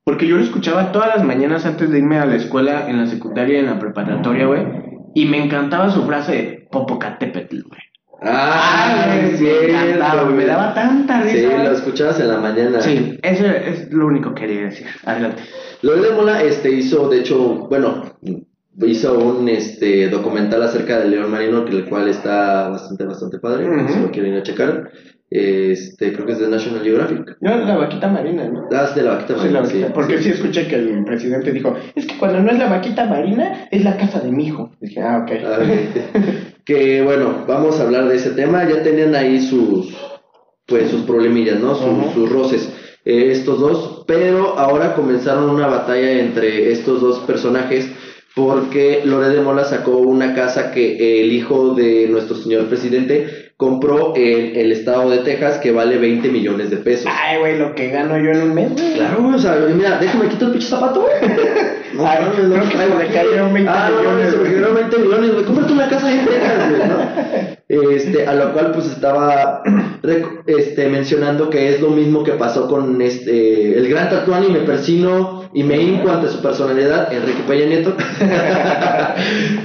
Porque 0.04 0.28
yo 0.28 0.38
lo 0.38 0.44
escuchaba 0.44 0.92
todas 0.92 1.10
las 1.16 1.26
mañanas 1.26 1.66
antes 1.66 1.90
de 1.92 2.00
irme 2.00 2.18
a 2.18 2.26
la 2.26 2.36
escuela, 2.36 2.90
en 2.90 2.98
la 2.98 3.08
secundaria 3.08 3.58
y 3.58 3.60
en 3.60 3.66
la 3.66 3.80
preparatoria, 3.80 4.46
güey. 4.46 4.66
Y 5.14 5.26
me 5.26 5.44
encantaba 5.44 5.90
su 5.90 6.04
frase 6.06 6.32
de 6.32 6.68
Popocatépetl, 6.72 7.62
güey. 7.64 7.82
Ah, 8.22 9.20
sí, 9.36 9.44
me 9.44 9.92
encantaba. 9.92 10.26
Me 10.30 10.46
daba 10.46 10.74
tanta 10.74 11.22
risa. 11.22 11.38
Sí, 11.38 11.64
lo 11.64 11.72
escuchabas 11.72 12.20
en 12.20 12.30
la 12.30 12.38
mañana. 12.38 12.82
Sí, 12.82 13.20
eso 13.22 13.46
es 13.46 13.92
lo 13.92 14.08
único 14.08 14.34
que 14.34 14.42
quería 14.42 14.62
decir. 14.66 14.88
Adelante. 15.06 15.44
De 15.82 16.12
Mola 16.16 16.42
este, 16.42 16.72
hizo, 16.72 17.10
de 17.10 17.20
hecho, 17.20 17.68
bueno, 17.70 18.04
hizo 18.86 19.18
un 19.18 19.50
este, 19.50 20.10
documental 20.10 20.62
acerca 20.64 21.00
del 21.00 21.12
león 21.12 21.32
marino, 21.32 21.66
que 21.66 21.76
el 21.76 21.86
cual 21.86 22.08
está 22.10 22.70
bastante, 22.70 23.06
bastante 23.06 23.40
padre, 23.40 23.66
si 23.90 24.00
lo 24.00 24.12
quieren 24.12 24.34
ir 24.34 24.40
a 24.40 24.44
checar. 24.44 24.92
Este, 25.30 26.14
creo 26.14 26.26
que 26.26 26.32
es 26.34 26.40
de 26.40 26.48
National 26.48 26.84
Geographic. 26.84 27.36
No, 27.42 27.58
la 27.58 27.76
vaquita 27.76 28.08
marina, 28.08 28.48
¿no? 28.48 28.70
Ah, 28.72 28.86
es 28.88 28.96
de 28.96 29.02
la 29.04 29.16
vaquita 29.16 29.34
Sí, 29.42 29.50
la 29.50 29.62
marina, 29.62 29.88
vaquita, 29.88 29.94
porque 29.94 30.20
sí. 30.20 30.30
escuché 30.30 30.68
que 30.70 30.76
el 30.76 31.04
presidente 31.04 31.52
dijo, 31.52 31.76
es 31.96 32.06
que 32.06 32.18
cuando 32.18 32.40
no 32.40 32.52
es 32.52 32.58
la 32.58 32.70
vaquita 32.70 33.06
marina, 33.06 33.68
es 33.70 33.84
la 33.84 33.98
casa 33.98 34.22
de 34.22 34.32
mi 34.32 34.46
hijo. 34.48 34.72
Dije, 34.80 35.02
ah, 35.02 35.24
ok. 35.24 35.32
Ah, 35.46 35.60
que 36.66 37.02
bueno, 37.02 37.44
vamos 37.46 37.78
a 37.80 37.84
hablar 37.84 38.08
de 38.08 38.16
ese 38.16 38.30
tema. 38.32 38.68
Ya 38.70 38.82
tenían 38.84 39.16
ahí 39.16 39.42
sus, 39.42 39.98
pues, 40.66 40.90
sus 40.90 41.02
problemillas, 41.02 41.60
¿no? 41.60 41.76
Sus, 41.76 42.14
sus 42.14 42.30
roces. 42.32 42.74
eh, 43.04 43.32
estos 43.32 43.60
dos, 43.60 44.06
pero 44.08 44.58
ahora 44.58 44.94
comenzaron 44.96 45.50
una 45.50 45.68
batalla 45.68 46.12
entre 46.22 46.72
estos 46.72 47.02
dos 47.02 47.20
personajes 47.20 47.90
porque 48.38 49.02
Lore 49.04 49.30
de 49.30 49.42
Mola 49.42 49.64
sacó 49.64 49.98
una 49.98 50.36
casa 50.36 50.72
que 50.72 51.22
el 51.22 51.32
hijo 51.32 51.74
de 51.74 52.08
nuestro 52.08 52.36
señor 52.36 52.68
presidente 52.68 53.52
compró 53.58 54.14
en 54.16 54.56
el 54.56 54.72
estado 54.72 55.10
de 55.10 55.18
Texas 55.18 55.58
que 55.58 55.72
vale 55.72 55.98
20 55.98 56.30
millones 56.30 56.70
de 56.70 56.78
pesos. 56.78 57.12
Ay, 57.12 57.40
güey, 57.40 57.58
lo 57.58 57.74
que 57.74 57.90
gano 57.90 58.16
yo 58.20 58.30
en 58.30 58.44
un 58.44 58.54
mes, 58.54 58.74
güey. 58.74 58.94
Claro, 58.94 59.24
güey, 59.24 59.34
o 59.34 59.40
sea, 59.40 59.58
mira, 59.76 59.98
déjame 59.98 60.30
quitar 60.30 60.50
el 60.50 60.52
pinche 60.52 60.68
zapato, 60.68 61.02
güey. 61.02 61.14
No, 61.98 62.08
Ay, 62.08 62.20
no, 62.26 62.32
creo 62.54 62.70
que 62.70 62.78
se 62.78 62.98
le 62.98 63.08
cayeron 63.14 63.54
20 63.54 63.72
ah, 63.72 63.90
no, 63.92 63.98
millones, 64.00 64.30
se 64.30 64.38
me 64.38 64.38
güey. 64.44 64.52
cayeron 64.54 64.76
20 64.76 64.98
millones, 65.00 65.34
güey. 65.34 65.46
Cómprate 65.46 65.74
una 65.74 65.90
casa 65.90 66.08
ahí 66.08 66.20
en 66.20 66.26
Texas, 66.26 66.70
güey, 66.70 66.90
¿no? 66.90 67.92
Este, 67.92 68.26
a 68.26 68.34
lo 68.34 68.54
cual 68.54 68.72
pues 68.72 68.86
estaba 68.86 69.62
este, 70.46 70.88
mencionando 70.88 71.50
que 71.50 71.74
es 71.74 71.82
lo 71.82 71.90
mismo 71.90 72.24
que 72.24 72.32
pasó 72.34 72.70
con 72.70 73.02
este 73.02 73.78
el 73.78 73.90
gran 73.90 74.10
tatuán 74.10 74.46
y 74.46 74.50
me 74.50 74.60
persino 74.60 75.50
y 75.54 75.64
me 75.64 75.78
hinco 75.82 76.10
ante 76.10 76.30
su 76.30 76.42
personalidad, 76.42 77.12
Enrique 77.12 77.44
Peña 77.48 77.66
Nieto. 77.66 77.94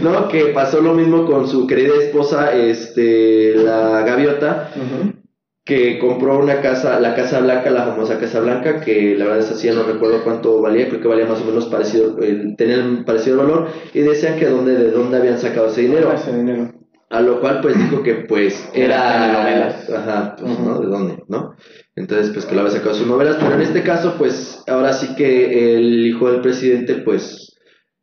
no, 0.03 0.29
que 0.29 0.47
pasó 0.47 0.81
lo 0.81 0.95
mismo 0.95 1.27
con 1.27 1.47
su 1.49 1.67
querida 1.67 1.95
esposa, 2.01 2.53
este, 2.55 3.55
la 3.57 4.03
gaviota, 4.03 4.71
Ujú. 4.75 5.13
Que 5.65 5.99
compró 6.01 6.39
una 6.41 6.61
casa, 6.61 6.99
la 6.99 7.15
Casa 7.15 7.41
Blanca, 7.41 7.71
la 7.71 7.87
famosa 7.87 8.19
Casa 8.19 8.41
Blanca, 8.41 8.81
que 8.81 9.15
la 9.17 9.27
verdad 9.27 9.41
es 9.41 9.53
así, 9.53 9.71
no 9.71 9.85
recuerdo 9.85 10.25
cuánto 10.25 10.61
valía, 10.61 10.89
creo 10.89 11.01
que 11.01 11.09
valía 11.09 11.27
más 11.27 11.41
o 11.41 11.45
menos 11.45 11.67
parecido, 11.67 12.19
el, 12.19 12.57
tenía 12.57 12.77
el 12.77 13.05
parecido 13.05 13.39
valor, 13.39 13.69
y 13.95 14.01
decían 14.01 14.39
que 14.39 14.47
dónde, 14.47 14.77
de 14.77 14.91
dónde 14.91 15.19
habían 15.19 15.39
sacado 15.39 15.69
ese 15.69 15.83
dinero. 15.83 16.13
Ese 16.13 16.37
dinero. 16.37 16.73
A 17.11 17.21
lo 17.21 17.41
cual 17.41 17.61
pues 17.61 17.77
dijo 17.77 18.03
que 18.03 18.15
pues 18.15 18.71
Era. 18.73 19.69
Ajá, 19.69 20.35
pues. 20.35 20.59
¿no? 20.59 20.81
¿De 20.81 20.87
dónde? 20.87 21.23
¿No? 21.29 21.55
Entonces 21.95 22.31
pues 22.33 22.47
que 22.47 22.55
lo 22.55 22.63
había 22.63 22.73
sacado 22.73 22.95
sus 22.95 23.07
novelas, 23.07 23.37
pero 23.39 23.55
en 23.55 23.61
este 23.61 23.83
caso 23.83 24.15
pues 24.17 24.65
ahora 24.67 24.95
sí 24.95 25.15
que 25.15 25.77
el 25.77 26.07
hijo 26.07 26.33
del 26.33 26.41
presidente 26.41 26.95
pues 26.95 27.52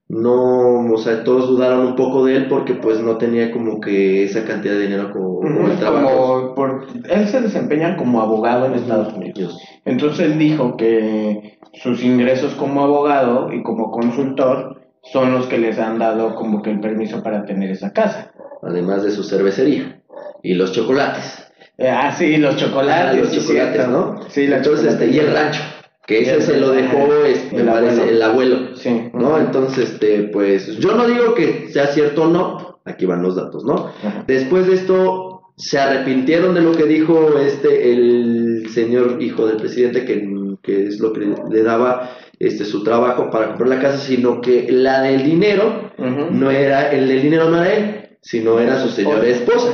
no, 0.09 0.91
o 0.91 0.97
sea, 0.97 1.23
todos 1.23 1.47
dudaron 1.47 1.85
un 1.85 1.95
poco 1.95 2.25
de 2.25 2.35
él 2.35 2.47
porque 2.47 2.73
pues 2.73 2.99
no 2.99 3.17
tenía 3.17 3.51
como 3.51 3.79
que 3.79 4.23
esa 4.23 4.43
cantidad 4.43 4.73
de 4.73 4.81
dinero 4.81 5.11
como, 5.11 5.67
el 5.67 5.77
trabajo. 5.77 6.07
Como 6.09 6.55
por, 6.55 6.87
él 7.07 7.27
se 7.27 7.41
desempeña 7.41 7.95
como 7.95 8.19
abogado 8.19 8.65
en 8.65 8.73
Estados 8.73 9.13
Unidos. 9.13 9.61
Entonces 9.85 10.31
él 10.31 10.39
dijo 10.39 10.77
que 10.77 11.59
sus 11.73 12.03
ingresos 12.03 12.55
como 12.55 12.83
abogado 12.83 13.53
y 13.53 13.61
como 13.61 13.91
consultor 13.91 14.81
son 15.03 15.31
los 15.31 15.45
que 15.45 15.59
les 15.59 15.77
han 15.77 15.99
dado 15.99 16.33
como 16.33 16.63
que 16.63 16.71
el 16.71 16.79
permiso 16.79 17.21
para 17.21 17.45
tener 17.45 17.69
esa 17.69 17.93
casa. 17.93 18.31
Además 18.63 19.03
de 19.03 19.11
su 19.11 19.23
cervecería 19.23 20.01
y 20.41 20.55
los 20.55 20.71
chocolates. 20.71 21.51
Eh, 21.77 21.87
ah, 21.87 22.11
sí, 22.11 22.37
los 22.37 22.55
chocolates. 22.55 23.19
Ah, 23.19 23.25
los 23.25 23.31
chocolates, 23.31 23.87
¿no? 23.87 24.19
Sí, 24.27 24.45
Entonces, 24.51 24.93
este, 24.93 25.07
y 25.11 25.19
el 25.19 25.31
rancho. 25.31 25.61
Que 26.09 26.21
ese 26.21 26.41
se 26.41 26.59
lo 26.59 26.71
dejó, 26.71 27.23
este, 27.23 27.55
me 27.55 27.71
parece, 27.71 28.09
el 28.09 28.19
abuelo. 28.19 28.75
Sí. 28.75 29.11
¿No? 29.13 29.37
Entonces, 29.37 29.91
este, 29.91 30.23
pues, 30.23 30.79
yo 30.79 30.95
no 30.95 31.05
digo 31.05 31.35
que 31.35 31.69
sea 31.71 31.85
cierto 31.85 32.23
o 32.23 32.27
no. 32.27 32.79
Aquí 32.83 33.05
van 33.05 33.21
los 33.21 33.35
datos, 33.35 33.63
¿no? 33.63 33.91
Después 34.25 34.65
de 34.65 34.73
esto, 34.73 35.53
se 35.55 35.77
arrepintieron 35.77 36.55
de 36.55 36.61
lo 36.61 36.71
que 36.71 36.85
dijo 36.85 37.37
este, 37.37 37.93
el 37.93 38.69
señor 38.73 39.21
hijo 39.21 39.45
del 39.45 39.57
presidente, 39.57 40.03
que, 40.03 40.27
que 40.63 40.87
es 40.87 40.99
lo 40.99 41.13
que 41.13 41.31
le 41.47 41.61
daba 41.61 42.17
este, 42.39 42.65
su 42.65 42.83
trabajo 42.83 43.29
para 43.29 43.49
comprar 43.49 43.69
la 43.69 43.79
casa, 43.79 43.99
sino 43.99 44.41
que 44.41 44.65
la 44.71 45.03
del 45.03 45.23
dinero 45.23 45.91
no 45.99 46.49
era, 46.49 46.91
el 46.91 47.07
del 47.07 47.21
dinero 47.21 47.51
no 47.51 47.63
era 47.63 47.71
él, 47.71 48.17
sino 48.23 48.59
era 48.59 48.81
su 48.81 48.89
señora 48.89 49.27
esposa, 49.27 49.73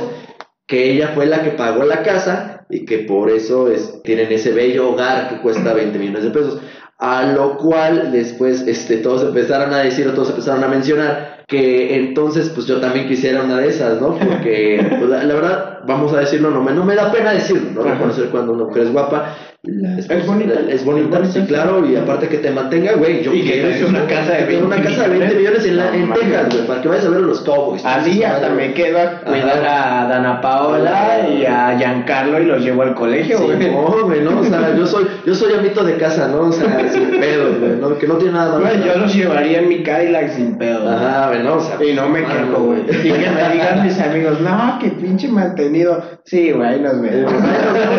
que 0.66 0.90
ella 0.90 1.12
fue 1.14 1.24
la 1.24 1.42
que 1.42 1.52
pagó 1.52 1.84
la 1.84 2.02
casa 2.02 2.55
y 2.68 2.84
que 2.84 2.98
por 2.98 3.30
eso 3.30 3.70
es, 3.70 4.02
tienen 4.02 4.30
ese 4.32 4.52
bello 4.52 4.90
hogar 4.90 5.28
que 5.28 5.40
cuesta 5.40 5.72
20 5.72 5.98
millones 5.98 6.24
de 6.24 6.30
pesos. 6.30 6.60
A 6.98 7.24
lo 7.24 7.58
cual 7.58 8.10
después 8.10 8.62
este, 8.66 8.96
todos 8.98 9.22
empezaron 9.22 9.74
a 9.74 9.80
decir 9.80 10.08
o 10.08 10.14
todos 10.14 10.30
empezaron 10.30 10.64
a 10.64 10.68
mencionar 10.68 11.44
que 11.46 11.94
entonces 11.94 12.48
pues 12.48 12.66
yo 12.66 12.80
también 12.80 13.06
quisiera 13.06 13.42
una 13.42 13.58
de 13.58 13.68
esas, 13.68 14.00
¿no? 14.00 14.18
Porque 14.18 14.84
pues, 14.98 15.08
la, 15.08 15.34
verdad, 15.34 15.80
vamos 15.86 16.12
a 16.14 16.20
decirlo, 16.20 16.50
no 16.50 16.62
me, 16.62 16.72
no 16.72 16.84
me 16.84 16.94
da 16.94 17.12
pena 17.12 17.32
decirlo, 17.32 17.70
¿no? 17.70 17.82
Reconocer 17.82 18.30
cuando 18.30 18.52
una 18.52 18.64
mujer 18.64 18.84
es 18.84 18.92
guapa, 18.92 19.36
es 19.66 20.26
bonita. 20.26 20.54
es 20.68 20.84
bonita, 20.84 21.24
sí, 21.24 21.40
claro, 21.46 21.84
y 21.84 21.96
aparte 21.96 22.28
que 22.28 22.38
te 22.38 22.50
mantenga, 22.50 22.92
güey, 22.92 23.22
yo 23.22 23.34
y 23.34 23.42
quiero 23.42 23.76
que 23.76 23.84
una 23.84 24.06
casa 24.06 24.34
de 24.34 24.44
20 24.44 24.64
una 24.64 24.82
casa 24.82 25.08
de 25.08 25.18
20 25.18 25.34
millones 25.34 25.66
en, 25.66 25.76
la, 25.76 25.94
en 25.94 26.12
Texas, 26.12 26.54
güey, 26.54 26.66
para 26.66 26.82
que 26.82 26.88
vayas 26.88 27.06
a 27.06 27.08
ver 27.08 27.18
a 27.18 27.22
los 27.22 27.40
Cowboys. 27.40 27.84
Así 27.84 28.22
hasta 28.22 28.50
me 28.50 28.72
quedo 28.74 28.98
a 28.98 29.20
cuidar 29.22 29.64
a 29.64 30.08
Dana 30.08 30.40
Paola 30.40 31.28
y 31.28 31.44
a 31.44 31.76
Giancarlo 31.76 32.40
y 32.40 32.46
los 32.46 32.62
llevo 32.62 32.82
al 32.82 32.94
colegio, 32.94 33.40
güey. 33.40 33.60
Sí, 33.60 33.70
no, 33.70 34.06
güey, 34.06 34.20
no, 34.20 34.40
o 34.40 34.44
sea, 34.44 34.76
yo 34.76 34.86
soy, 34.86 35.06
yo 35.26 35.34
soy 35.34 35.54
amito 35.54 35.82
de 35.82 35.96
casa, 35.96 36.28
¿no? 36.28 36.42
O 36.42 36.52
sea, 36.52 36.88
sin 36.88 37.10
pedos, 37.20 37.58
güey, 37.58 37.72
¿no? 37.80 37.98
que 37.98 38.06
no 38.06 38.14
tiene 38.16 38.34
nada 38.34 38.58
más. 38.58 38.72
yo 38.84 38.96
los 38.96 39.14
llevaría 39.14 39.58
en 39.60 39.68
mi 39.68 39.82
Cadillac 39.82 40.30
sin 40.30 40.58
pedos. 40.58 40.88
Ajá, 40.88 41.28
güey, 41.28 41.42
no, 41.42 41.54
o 41.54 41.60
sea. 41.60 41.84
Y 41.84 41.92
no 41.92 42.08
me 42.08 42.20
quejo, 42.20 42.62
güey. 42.62 42.82
Y 42.82 43.12
que 43.12 43.30
me 43.30 43.52
digan 43.52 43.82
mis 43.82 43.98
amigos, 44.00 44.40
no, 44.40 44.78
qué 44.80 44.90
pinche 44.90 45.28
mantenido. 45.28 46.02
Sí, 46.24 46.52
güey, 46.52 46.68
ahí 46.68 46.80
nos 46.80 47.00
vemos. 47.00 47.32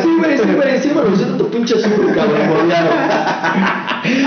Sí, 0.01 0.09
güey, 0.17 0.37
sí, 0.37 0.53
güey, 0.55 0.77
sí, 0.79 0.91
güey, 0.93 1.37
tu 1.37 1.56
pinche 1.57 1.79
sur, 1.79 2.13
cabrón 2.13 2.71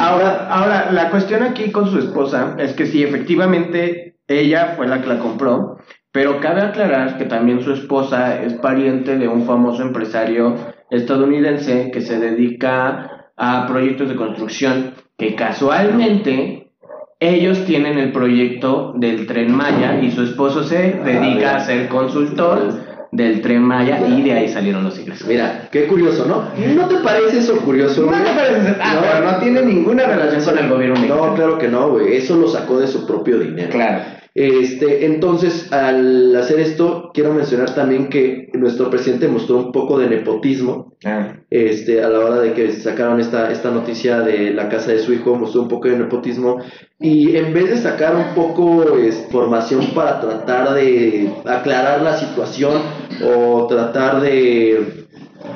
ahora, 0.00 0.48
ahora, 0.50 0.92
la 0.92 1.10
cuestión 1.10 1.42
aquí 1.42 1.70
con 1.70 1.90
su 1.90 1.98
esposa 1.98 2.56
es 2.58 2.72
que 2.72 2.86
sí, 2.86 3.02
efectivamente, 3.02 4.16
ella 4.26 4.74
fue 4.76 4.88
la 4.88 5.00
que 5.00 5.08
la 5.08 5.18
compró, 5.18 5.78
pero 6.12 6.40
cabe 6.40 6.62
aclarar 6.62 7.18
que 7.18 7.24
también 7.24 7.62
su 7.62 7.72
esposa 7.72 8.42
es 8.42 8.54
pariente 8.54 9.16
de 9.16 9.28
un 9.28 9.46
famoso 9.46 9.82
empresario 9.82 10.56
estadounidense 10.90 11.90
que 11.92 12.00
se 12.00 12.18
dedica 12.18 13.30
a 13.36 13.66
proyectos 13.66 14.08
de 14.08 14.16
construcción, 14.16 14.94
que 15.16 15.34
casualmente 15.34 16.72
ellos 17.20 17.64
tienen 17.64 17.98
el 17.98 18.12
proyecto 18.12 18.94
del 18.96 19.26
tren 19.26 19.54
Maya 19.54 20.00
y 20.00 20.10
su 20.10 20.22
esposo 20.22 20.64
se 20.64 21.00
dedica 21.04 21.56
a 21.56 21.60
ser 21.60 21.88
consultor 21.88 22.89
del 23.12 23.40
tren 23.42 23.62
Maya 23.62 24.00
y 24.06 24.22
de 24.22 24.32
ahí 24.32 24.48
salieron 24.48 24.84
los 24.84 24.98
ingresos. 24.98 25.26
Mira, 25.26 25.68
qué 25.70 25.86
curioso, 25.86 26.26
¿no? 26.26 26.48
¿No 26.74 26.88
te 26.88 26.96
parece 26.96 27.38
eso 27.38 27.56
curioso? 27.58 28.02
No 28.02 28.12
te 28.12 28.30
parece, 28.32 28.76
ah, 28.80 28.94
no, 28.94 29.00
pero 29.00 29.32
no 29.32 29.38
tiene 29.38 29.62
ninguna 29.62 30.06
relación 30.06 30.44
con 30.44 30.58
el 30.58 30.70
gobierno 30.70 31.06
No, 31.06 31.34
claro 31.34 31.58
que 31.58 31.68
no, 31.68 31.90
güey, 31.90 32.16
eso 32.16 32.36
lo 32.36 32.48
sacó 32.48 32.78
de 32.78 32.86
su 32.86 33.06
propio 33.06 33.38
dinero. 33.38 33.70
Claro. 33.70 34.19
Este, 34.34 35.06
entonces, 35.06 35.72
al 35.72 36.34
hacer 36.36 36.60
esto, 36.60 37.10
quiero 37.12 37.34
mencionar 37.34 37.74
también 37.74 38.08
que 38.08 38.48
nuestro 38.54 38.88
presidente 38.88 39.26
mostró 39.26 39.56
un 39.58 39.72
poco 39.72 39.98
de 39.98 40.08
nepotismo. 40.08 40.94
Ah. 41.04 41.36
Este, 41.50 42.02
a 42.02 42.08
la 42.08 42.20
hora 42.20 42.40
de 42.40 42.52
que 42.52 42.70
sacaron 42.72 43.18
esta, 43.18 43.50
esta 43.50 43.70
noticia 43.70 44.20
de 44.20 44.52
la 44.52 44.68
casa 44.68 44.92
de 44.92 45.00
su 45.00 45.12
hijo, 45.12 45.34
mostró 45.34 45.62
un 45.62 45.68
poco 45.68 45.88
de 45.88 45.98
nepotismo. 45.98 46.58
Y 46.98 47.36
en 47.36 47.52
vez 47.52 47.70
de 47.70 47.76
sacar 47.78 48.14
un 48.14 48.34
poco 48.34 48.96
de 48.96 49.10
formación 49.30 49.94
para 49.94 50.20
tratar 50.20 50.74
de 50.74 51.32
aclarar 51.46 52.02
la 52.02 52.16
situación 52.16 52.82
o 53.24 53.66
tratar 53.66 54.20
de, 54.20 55.06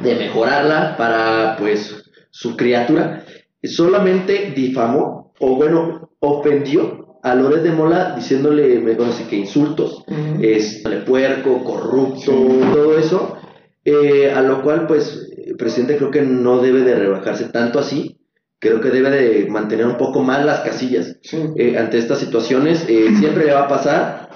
de 0.02 0.14
mejorarla 0.16 0.96
para 0.96 1.56
pues 1.58 2.10
su 2.30 2.56
criatura, 2.56 3.24
solamente 3.62 4.52
difamó 4.54 5.32
o 5.38 5.56
bueno, 5.56 6.10
ofendió 6.20 7.03
a 7.24 7.34
Loret 7.34 7.62
de 7.62 7.72
Mola 7.72 8.14
diciéndole, 8.14 8.78
me 8.80 8.98
conoce 8.98 9.26
que 9.26 9.36
insultos, 9.36 10.04
es 10.42 10.82
puerco, 11.06 11.64
corrupto, 11.64 12.32
todo 12.74 12.98
eso, 12.98 13.38
eh, 13.82 14.30
a 14.30 14.42
lo 14.42 14.62
cual 14.62 14.86
pues 14.86 15.30
el 15.46 15.56
presidente 15.56 15.96
creo 15.96 16.10
que 16.10 16.20
no 16.20 16.58
debe 16.58 16.82
de 16.82 16.94
rebajarse 16.94 17.46
tanto 17.46 17.78
así, 17.78 18.18
creo 18.58 18.82
que 18.82 18.90
debe 18.90 19.10
de 19.10 19.46
mantener 19.48 19.86
un 19.86 19.96
poco 19.96 20.22
más 20.22 20.44
las 20.44 20.60
casillas 20.60 21.16
eh, 21.56 21.78
ante 21.78 21.96
estas 21.96 22.18
situaciones, 22.18 22.84
eh, 22.88 23.08
siempre 23.18 23.46
le 23.46 23.54
va 23.54 23.62
a 23.62 23.68
pasar, 23.68 24.28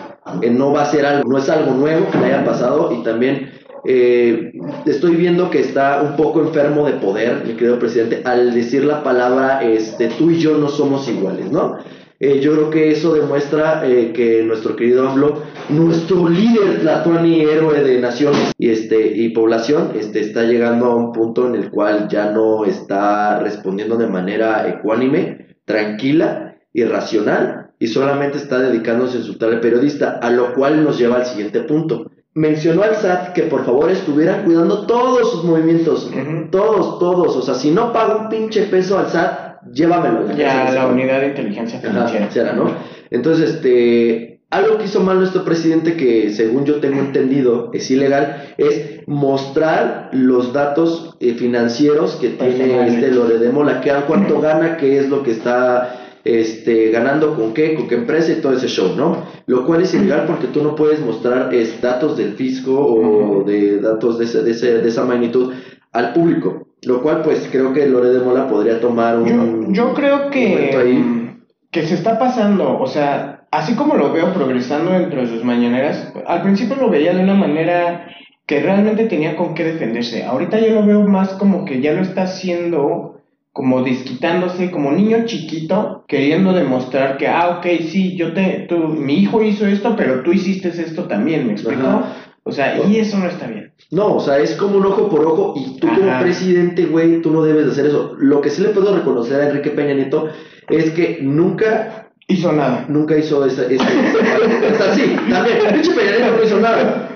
no 0.51 0.72
va 0.72 0.83
a 0.83 0.90
ser 0.90 1.05
algo, 1.05 1.29
no 1.29 1.37
es 1.37 1.48
algo 1.51 1.72
nuevo 1.72 2.11
que 2.11 2.16
le 2.16 2.24
haya 2.24 2.44
pasado 2.46 2.90
y 2.90 3.03
también 3.03 3.51
estoy 3.85 5.14
viendo 5.14 5.51
que 5.51 5.61
está 5.61 6.03
un 6.03 6.16
poco 6.16 6.40
enfermo 6.40 6.87
de 6.87 6.94
poder, 6.94 7.44
mi 7.46 7.53
querido 7.53 7.79
presidente, 7.79 8.22
al 8.24 8.55
decir 8.55 8.85
la 8.85 9.03
palabra, 9.03 9.62
este, 9.62 10.09
tú 10.09 10.31
y 10.31 10.38
yo 10.38 10.57
no 10.57 10.68
somos 10.68 11.07
iguales, 11.09 11.51
¿no? 11.51 11.77
Eh, 12.20 12.40
yo 12.40 12.52
creo 12.52 12.70
que 12.70 12.90
eso 12.90 13.14
demuestra 13.14 13.87
eh, 13.87 14.12
que 14.12 14.42
nuestro 14.42 14.74
querido 14.74 15.09
AMLO, 15.09 15.40
nuestro 15.68 16.28
líder 16.28 16.81
Tlatuani, 16.81 17.42
héroe 17.42 17.85
de 17.85 18.00
naciones 18.00 18.52
y, 18.59 18.70
este, 18.70 19.07
y 19.16 19.28
población, 19.28 19.92
este, 19.94 20.20
está 20.20 20.42
llegando 20.42 20.87
a 20.87 20.96
un 20.96 21.12
punto 21.12 21.46
en 21.46 21.54
el 21.54 21.70
cual 21.70 22.09
ya 22.09 22.33
no 22.33 22.64
está 22.64 23.38
respondiendo 23.38 23.96
de 23.96 24.09
manera 24.09 24.68
ecuánime, 24.68 25.59
tranquila 25.64 26.57
y 26.72 26.83
racional, 26.85 27.70
y 27.78 27.87
solamente 27.87 28.38
está 28.38 28.59
dedicándose 28.59 29.18
a 29.18 29.20
insultar 29.20 29.50
al 29.50 29.61
periodista, 29.61 30.18
a 30.20 30.31
lo 30.31 30.54
cual 30.54 30.83
nos 30.83 30.98
lleva 30.98 31.16
al 31.16 31.26
siguiente 31.26 31.61
punto. 31.61 32.11
Mencionó 32.35 32.83
al 32.83 32.96
SAT 32.96 33.33
que 33.33 33.42
por 33.44 33.64
favor 33.64 33.90
estuvieran 33.90 34.44
cuidando 34.44 34.87
todos 34.87 35.31
sus 35.31 35.44
movimientos, 35.44 36.11
todos, 36.50 36.98
todos, 36.98 37.37
o 37.37 37.42
sea, 37.42 37.54
si 37.54 37.70
no 37.70 37.92
paga 37.92 38.16
un 38.16 38.28
pinche 38.28 38.64
peso 38.64 38.98
al 38.98 39.09
SAT, 39.09 39.47
llévamelo. 39.72 40.31
Ya, 40.37 40.70
la 40.70 40.87
unidad 40.87 41.20
de 41.20 41.28
inteligencia 41.28 41.81
financiera. 41.81 42.52
¿no? 42.52 42.74
Entonces, 43.11 43.54
este, 43.54 44.40
algo 44.50 44.78
que 44.78 44.85
hizo 44.85 45.00
mal 45.00 45.18
nuestro 45.18 45.44
presidente, 45.44 45.96
que 45.96 46.31
según 46.31 46.64
yo 46.64 46.76
tengo 46.76 47.00
entendido 47.00 47.70
es 47.74 47.90
ilegal, 47.90 48.54
es 48.57 49.07
mostrar 49.07 50.11
los 50.12 50.52
datos 50.52 51.16
eh, 51.20 51.35
financieros 51.35 52.16
que 52.16 52.31
tiene 52.31 52.88
este 52.88 53.11
Lore 53.11 53.38
de 53.38 53.50
Mola, 53.50 53.81
que 53.81 53.92
cuánto 54.07 54.40
gana, 54.40 54.76
qué 54.76 54.98
es 54.98 55.09
lo 55.09 55.22
que 55.22 55.33
está 55.33 55.98
este, 56.24 56.90
ganando 56.90 57.37
con 57.37 57.54
qué, 57.54 57.74
con 57.74 57.88
qué 57.88 57.96
empresa 57.96 58.33
y 58.33 58.40
todo 58.40 58.54
ese 58.54 58.68
show, 58.68 58.94
¿no? 58.96 59.24
Lo 59.46 59.66
cual 59.66 59.83
es 59.83 59.94
ilegal 59.94 60.24
porque 60.26 60.46
tú 60.46 60.62
no 60.62 60.74
puedes 60.74 61.00
mostrar 61.00 61.52
es, 61.54 61.81
datos 61.81 62.16
del 62.16 62.33
fisco 62.33 62.72
o 62.72 63.44
de 63.44 63.81
datos 63.81 64.18
de, 64.18 64.24
ese, 64.24 64.42
de, 64.42 64.50
ese, 64.50 64.78
de 64.78 64.88
esa 64.88 65.04
magnitud 65.04 65.52
al 65.92 66.12
público. 66.12 66.67
Lo 66.83 67.03
cual, 67.03 67.23
pues 67.23 67.49
creo 67.51 67.73
que 67.73 67.87
Lore 67.87 68.11
de 68.11 68.21
Mola 68.21 68.49
podría 68.49 68.81
tomar 68.81 69.19
un. 69.19 69.75
Yo, 69.75 69.95
creo 69.95 70.31
que. 70.31 71.37
Que 71.71 71.87
se 71.87 71.95
está 71.95 72.19
pasando, 72.19 72.79
o 72.79 72.87
sea, 72.87 73.47
así 73.51 73.75
como 73.75 73.95
lo 73.95 74.11
veo 74.12 74.33
progresando 74.33 74.93
dentro 74.93 75.21
de 75.21 75.27
sus 75.27 75.45
mañaneras, 75.45 76.12
al 76.27 76.43
principio 76.43 76.77
lo 76.77 76.88
veía 76.88 77.12
de 77.12 77.23
una 77.23 77.35
manera 77.35 78.07
que 78.47 78.61
realmente 78.61 79.05
tenía 79.05 79.37
con 79.37 79.55
qué 79.55 79.64
defenderse. 79.64 80.25
Ahorita 80.25 80.59
yo 80.59 80.71
lo 80.71 80.87
veo 80.87 81.03
más 81.03 81.35
como 81.35 81.67
que 81.67 81.83
ya 81.83 81.93
lo 81.93 82.01
está 82.01 82.23
haciendo 82.23 83.19
como 83.53 83.83
disquitándose, 83.83 84.71
como 84.71 84.93
niño 84.93 85.25
chiquito, 85.27 86.05
queriendo 86.07 86.53
demostrar 86.53 87.17
que, 87.17 87.27
ah, 87.27 87.59
ok, 87.59 87.67
sí, 87.91 88.14
yo 88.17 88.33
te, 88.33 88.67
tú, 88.69 88.77
mi 88.77 89.14
hijo 89.14 89.43
hizo 89.43 89.67
esto, 89.67 89.97
pero 89.97 90.23
tú 90.23 90.33
hiciste 90.33 90.69
esto 90.69 91.05
también, 91.09 91.45
¿me 91.45 91.55
explico? 91.55 92.05
O 92.48 92.52
sea, 92.52 92.82
y 92.87 92.96
eso 92.96 93.18
no 93.18 93.28
está 93.28 93.46
bien. 93.46 93.72
No, 93.90 94.16
o 94.16 94.20
sea, 94.20 94.38
es 94.38 94.54
como 94.54 94.78
un 94.78 94.87
ojo 94.87 95.08
por 95.11 95.24
ojo 95.24 95.55
y 95.55 95.78
tú 95.78 95.86
como 95.86 96.18
presidente, 96.20 96.86
güey, 96.86 97.20
tú 97.20 97.30
no 97.30 97.42
debes 97.42 97.66
de 97.66 97.72
hacer 97.72 97.86
eso. 97.86 98.14
Lo 98.18 98.40
que 98.40 98.51
sí 98.51 98.62
le 98.62 98.70
puedo 98.70 98.96
reconocer 98.96 99.40
a 99.40 99.49
Enrique 99.49 99.70
Peña 99.70 99.94
Nieto 99.94 100.28
es 100.68 100.90
que 100.90 101.18
nunca 101.20 102.11
hizo 102.26 102.53
nada. 102.53 102.86
Nunca 102.88 103.16
hizo 103.16 103.44
esa... 103.44 103.66
esa, 103.66 103.84
o 103.84 104.76
sea, 104.76 104.94
sí, 104.94 105.16
también, 105.30 105.59
pinche 105.72 105.92
Peña 105.92 106.16
Nieto 106.16 106.36
no 106.36 106.42
hizo 106.42 106.61
nada. 106.61 107.09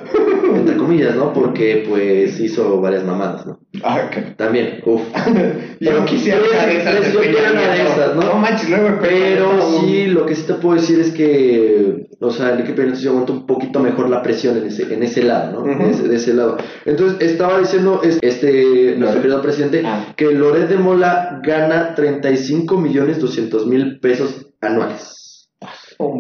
Entre 0.54 0.76
comillas, 0.76 1.14
¿no? 1.16 1.32
Porque, 1.32 1.84
pues, 1.88 2.38
hizo 2.38 2.80
varias 2.80 3.04
mamadas, 3.04 3.46
¿no? 3.46 3.60
Ah, 3.82 4.06
ok. 4.06 4.36
También, 4.36 4.80
uff. 4.84 5.00
Yo 5.80 6.04
quisiera 6.04 6.40
una 6.40 6.66
de 6.66 6.76
esas. 6.76 7.12
Yo 7.12 7.20
quiero 7.20 7.38
una 7.52 7.72
de 7.72 7.82
esas, 7.82 8.14
¿no? 8.16 8.22
No 8.22 8.34
manches, 8.34 8.68
luego 8.68 8.98
Pero 9.00 9.80
sí, 9.80 10.06
lo 10.08 10.26
que 10.26 10.34
sí 10.34 10.42
te 10.46 10.54
puedo 10.54 10.74
decir 10.74 11.00
es 11.00 11.10
que, 11.12 12.08
o 12.22 12.30
sea, 12.30 12.50
Enrique 12.52 12.72
Peña 12.72 12.92
Nieto 12.92 13.10
aguanta 13.10 13.32
un 13.32 13.46
poquito 13.46 13.80
mejor 13.80 14.08
la 14.08 14.22
presión 14.22 14.56
en 14.56 14.64
ese, 14.66 14.92
en 14.94 15.02
ese 15.02 15.22
lado, 15.24 15.64
¿no? 15.64 15.78
De, 15.78 15.90
ese, 15.90 16.08
de 16.08 16.16
ese 16.16 16.34
lado. 16.34 16.56
Entonces, 16.84 17.20
estaba 17.20 17.58
diciendo 17.58 18.00
es- 18.02 18.18
este, 18.22 18.94
nuestro 18.96 19.20
querido 19.22 19.42
presidente 19.42 19.82
Ah. 19.84 20.06
que 20.16 20.32
Loret 20.32 20.68
de 20.68 20.76
Mola 20.78 21.40
gana 21.42 21.94
35 21.94 22.76
millones 22.78 23.20
200 23.20 23.66
mil 23.66 23.98
pesos 24.00 24.46
anuales. 24.60 25.18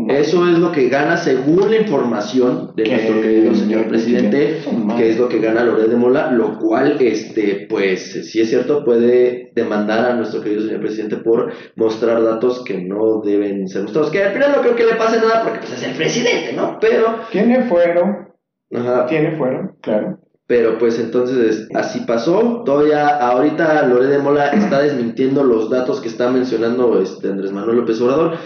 Eso 0.08 0.48
es 0.48 0.58
lo 0.58 0.70
que 0.72 0.88
gana 0.88 1.16
según 1.16 1.70
la 1.70 1.76
información 1.76 2.72
de 2.76 2.88
nuestro 2.88 3.20
querido 3.20 3.54
señor 3.54 3.88
presidente, 3.88 4.60
que 4.96 5.10
es 5.10 5.18
lo 5.18 5.28
que 5.28 5.40
gana 5.40 5.64
Loret 5.64 5.88
de 5.88 5.96
Mola, 5.96 6.30
lo 6.32 6.58
cual, 6.58 6.96
este, 7.00 7.66
pues, 7.68 8.30
si 8.30 8.40
es 8.40 8.48
cierto, 8.50 8.84
puede 8.84 9.50
demandar 9.54 10.04
a 10.10 10.14
nuestro 10.14 10.40
querido 10.40 10.62
señor 10.62 10.80
presidente 10.80 11.16
por 11.16 11.52
mostrar 11.76 12.22
datos 12.22 12.62
que 12.64 12.78
no 12.78 13.20
deben 13.24 13.68
ser 13.68 13.82
mostrados. 13.82 14.10
Que 14.10 14.22
al 14.22 14.32
final 14.32 14.52
no 14.56 14.62
creo 14.62 14.76
que 14.76 14.86
le 14.86 14.94
pase 14.94 15.16
nada 15.18 15.42
porque 15.42 15.60
pues, 15.60 15.72
es 15.72 15.82
el 15.82 15.96
presidente, 15.96 16.52
¿no? 16.54 16.78
Pero, 16.80 17.16
Tiene 17.30 17.62
fuero, 17.64 18.34
ajá, 18.72 19.06
tiene 19.06 19.32
fuero, 19.36 19.76
claro. 19.80 20.18
pero 20.46 20.78
pues 20.78 20.98
entonces 20.98 21.68
así 21.74 22.00
pasó. 22.00 22.62
Todavía 22.64 23.08
ahorita 23.18 23.86
Loret 23.86 24.10
de 24.10 24.18
Mola 24.18 24.48
está 24.48 24.80
desmintiendo 24.80 25.44
los 25.44 25.70
datos 25.70 26.00
que 26.00 26.08
está 26.08 26.30
mencionando 26.30 27.00
este 27.00 27.28
Andrés 27.28 27.52
Manuel 27.52 27.78
López 27.78 28.00
Obrador. 28.00 28.36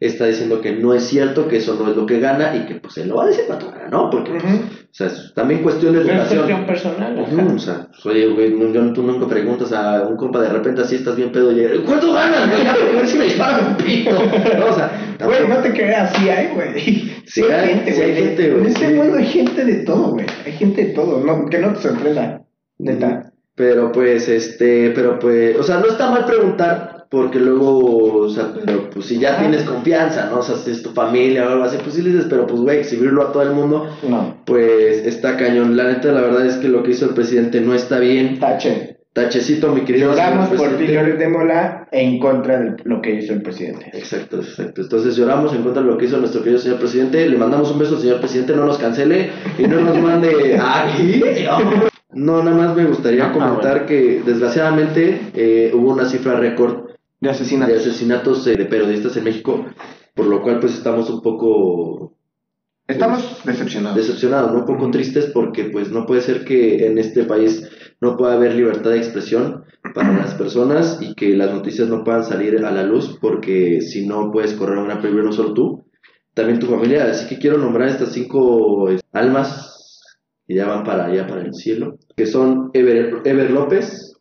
Está 0.00 0.26
diciendo 0.26 0.60
que 0.60 0.72
no 0.72 0.92
es 0.94 1.04
cierto, 1.04 1.48
que 1.48 1.58
eso 1.58 1.76
no 1.80 1.90
es 1.90 1.96
lo 1.96 2.04
que 2.06 2.18
gana 2.20 2.54
y 2.56 2.66
que 2.66 2.74
pues 2.76 2.96
él 2.98 3.08
lo 3.08 3.16
va 3.16 3.24
a 3.24 3.26
decir 3.28 3.44
cuánto 3.46 3.70
gana, 3.70 3.88
¿no? 3.88 4.10
Porque, 4.10 4.32
pues, 4.32 4.44
Ujú. 4.44 4.54
o 4.54 4.88
sea, 4.90 5.10
también 5.34 5.62
cuestión 5.62 5.94
de 5.94 6.00
Es 6.02 6.06
educación. 6.08 6.38
cuestión 6.40 6.66
personal. 6.66 7.18
Ujú, 7.20 7.40
ajá. 7.40 7.52
o 7.54 7.58
sea, 7.58 7.86
pues, 7.90 8.06
oye, 8.06 8.26
güey, 8.28 8.72
yo- 8.72 8.92
tú 8.92 9.02
nunca 9.02 9.26
preguntas 9.28 9.72
a 9.72 10.02
un 10.02 10.16
compa 10.16 10.40
de 10.40 10.48
repente 10.48 10.82
así 10.82 10.96
estás 10.96 11.16
bien 11.16 11.30
pedo 11.32 11.52
y 11.52 11.78
¿cuánto 11.86 12.12
ganas, 12.12 12.50
güey? 12.50 12.66
A 12.66 12.74
ver 12.96 13.06
si 13.06 13.18
me 13.18 13.24
disparan 13.24 13.66
un 13.68 13.76
pito. 13.76 14.10
No, 14.58 14.66
o 14.66 14.74
sea, 14.74 15.16
Güey, 15.24 15.48
no 15.48 15.56
te 15.58 15.72
creas, 15.72 16.12
sí 16.16 16.28
hay, 16.28 16.48
güey. 16.54 17.12
Sí 17.26 17.42
hay 17.44 17.50
hay- 17.52 17.68
gente, 17.76 17.92
sí 17.92 18.02
hay 18.02 18.10
güey. 18.12 18.22
gente, 18.24 18.50
güey, 18.50 18.60
En 18.62 18.66
este 18.66 18.88
mundo 18.94 19.16
hay 19.16 19.26
gente 19.26 19.64
de 19.64 19.74
todo, 19.84 20.10
güey. 20.10 20.26
Hay 20.44 20.52
gente 20.52 20.84
de 20.86 20.92
todo. 20.92 21.24
No, 21.24 21.46
que 21.46 21.58
no 21.58 21.72
te 21.72 21.80
sorprenda. 21.80 22.42
Neta. 22.78 23.30
Pero 23.54 23.92
pues, 23.92 24.28
este, 24.28 24.90
pero 24.90 25.18
pues, 25.20 25.56
o 25.56 25.62
sea, 25.62 25.78
no 25.78 25.86
está 25.86 26.10
mal 26.10 26.24
preguntar, 26.26 26.93
porque 27.14 27.38
luego, 27.40 28.22
o 28.24 28.28
sea, 28.28 28.52
pero 28.64 28.90
pues 28.90 29.06
si 29.06 29.18
ya 29.18 29.38
tienes 29.38 29.62
confianza, 29.62 30.28
¿no? 30.30 30.38
O 30.40 30.42
sea, 30.42 30.56
si 30.56 30.70
es 30.70 30.82
tu 30.82 30.90
familia 30.90 31.46
o 31.46 31.52
algo 31.52 31.64
así, 31.64 31.78
pues 31.82 31.94
sí 31.94 32.02
le 32.02 32.10
dices, 32.10 32.26
pero 32.28 32.46
pues, 32.46 32.60
güey, 32.60 32.78
exhibirlo 32.78 33.22
a 33.22 33.32
todo 33.32 33.42
el 33.42 33.50
mundo, 33.52 33.88
No. 34.08 34.36
pues 34.44 35.06
está 35.06 35.36
cañón. 35.36 35.76
La 35.76 35.84
neta, 35.84 36.12
la 36.12 36.20
verdad 36.20 36.44
es 36.46 36.56
que 36.56 36.68
lo 36.68 36.82
que 36.82 36.90
hizo 36.92 37.06
el 37.06 37.14
presidente 37.14 37.60
no 37.60 37.74
está 37.74 37.98
bien. 37.98 38.38
Tache. 38.38 38.90
Tachecito, 39.14 39.70
mi 39.72 39.82
querido. 39.82 40.10
Lloramos 40.10 40.48
señor 40.48 40.70
por 40.70 40.76
ti, 40.76 40.86
de 40.88 41.28
Mola, 41.28 41.86
en 41.92 42.18
contra 42.18 42.58
de 42.58 42.74
lo 42.82 43.00
que 43.00 43.14
hizo 43.14 43.32
el 43.32 43.42
presidente. 43.42 43.90
Exacto, 43.94 44.38
exacto. 44.38 44.80
Entonces 44.82 45.14
lloramos 45.14 45.54
en 45.54 45.62
contra 45.62 45.82
de 45.82 45.88
lo 45.88 45.96
que 45.96 46.06
hizo 46.06 46.16
nuestro 46.18 46.42
querido 46.42 46.58
señor 46.60 46.78
presidente. 46.80 47.28
Le 47.28 47.38
mandamos 47.38 47.70
un 47.70 47.78
beso 47.78 47.94
al 47.94 48.00
señor 48.00 48.18
presidente, 48.18 48.56
no 48.56 48.64
nos 48.66 48.76
cancele 48.78 49.30
y 49.56 49.68
no 49.68 49.80
nos 49.82 49.96
mande 50.02 50.58
aquí. 50.60 51.22
No, 52.12 52.42
nada 52.42 52.56
más 52.56 52.76
me 52.76 52.84
gustaría 52.86 53.26
Ah, 53.26 53.32
comentar 53.32 53.86
que 53.86 54.22
desgraciadamente 54.24 55.20
eh, 55.34 55.70
hubo 55.74 55.92
una 55.92 56.06
cifra 56.06 56.34
récord 56.34 56.83
De 57.24 57.30
asesinato. 57.30 57.72
de 57.72 57.78
asesinatos 57.78 58.46
eh, 58.46 58.56
de 58.56 58.66
periodistas 58.66 59.16
en 59.16 59.24
México, 59.24 59.64
por 60.14 60.26
lo 60.26 60.42
cual 60.42 60.60
pues 60.60 60.74
estamos 60.74 61.10
un 61.10 61.22
poco 61.22 62.14
Estamos 62.86 63.40
decepcionados. 63.44 63.96
decepcionados, 63.96 64.52
¿no? 64.52 64.58
un 64.60 64.66
poco 64.66 64.90
tristes 64.90 65.30
porque 65.32 65.64
pues 65.64 65.90
no 65.90 66.04
puede 66.04 66.20
ser 66.20 66.44
que 66.44 66.86
en 66.86 66.98
este 66.98 67.24
país 67.24 67.66
no 68.00 68.16
pueda 68.18 68.34
haber 68.34 68.54
libertad 68.54 68.90
de 68.90 68.98
expresión 68.98 69.64
para 69.94 70.12
las 70.12 70.34
personas 70.34 70.98
y 71.00 71.14
que 71.14 71.34
las 71.34 71.50
noticias 71.50 71.88
no 71.88 72.04
puedan 72.04 72.24
salir 72.24 72.62
a 72.62 72.70
la 72.70 72.82
luz 72.82 73.18
porque 73.22 73.80
si 73.80 74.06
no 74.06 74.30
puedes 74.30 74.52
correr 74.52 74.78
una 74.78 75.00
peligro 75.00 75.24
no 75.24 75.32
solo 75.32 75.54
tú, 75.54 75.84
también 76.34 76.58
tu 76.58 76.66
familia. 76.66 77.04
Así 77.10 77.26
que 77.26 77.38
quiero 77.38 77.56
nombrar 77.56 77.88
estas 77.88 78.12
cinco 78.12 78.90
eh, 78.90 79.00
almas 79.12 80.02
que 80.46 80.54
ya 80.54 80.66
van 80.66 80.84
para 80.84 81.06
allá, 81.06 81.26
para 81.26 81.40
el 81.40 81.54
cielo, 81.54 81.98
que 82.16 82.26
son 82.26 82.70
Ever, 82.74 83.22
Ever 83.24 83.50
López, 83.50 84.13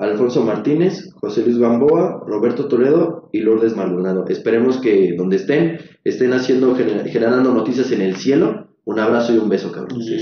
Alfonso 0.00 0.42
Martínez, 0.44 1.12
José 1.20 1.42
Luis 1.44 1.58
Gamboa, 1.58 2.22
Roberto 2.26 2.66
Toledo 2.68 3.28
y 3.32 3.40
Lourdes 3.40 3.76
Maldonado. 3.76 4.24
Esperemos 4.28 4.78
que 4.78 5.14
donde 5.16 5.36
estén, 5.36 5.78
estén 6.04 6.32
haciendo, 6.32 6.74
gener- 6.74 7.06
generando 7.08 7.52
noticias 7.52 7.92
en 7.92 8.00
el 8.00 8.16
cielo. 8.16 8.66
Un 8.86 8.98
abrazo 8.98 9.34
y 9.34 9.38
un 9.38 9.48
beso, 9.48 9.70
cabrón. 9.70 10.00
Este, 10.00 10.14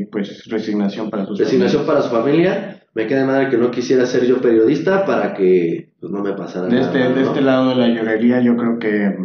Y 0.00 0.04
pues 0.06 0.44
resignación 0.46 1.10
para 1.10 1.24
sus 1.26 1.38
resignación 1.38 1.86
para 1.86 2.02
su 2.02 2.10
familia. 2.10 2.82
Me 2.94 3.06
queda 3.06 3.20
de 3.20 3.26
madre 3.26 3.48
que 3.50 3.56
no 3.56 3.70
quisiera 3.70 4.04
ser 4.06 4.26
yo 4.26 4.40
periodista 4.40 5.04
para 5.06 5.32
que 5.34 5.92
pues, 6.00 6.12
no 6.12 6.20
me 6.22 6.32
pasara 6.32 6.66
De 6.66 6.72
nada. 6.76 6.86
este, 6.86 6.98
de 6.98 7.08
¿no? 7.22 7.28
este 7.28 7.40
lado 7.40 7.70
de 7.70 7.76
la 7.76 7.88
llorería, 7.88 8.40
yo 8.40 8.56
creo 8.56 8.78
que 8.78 9.16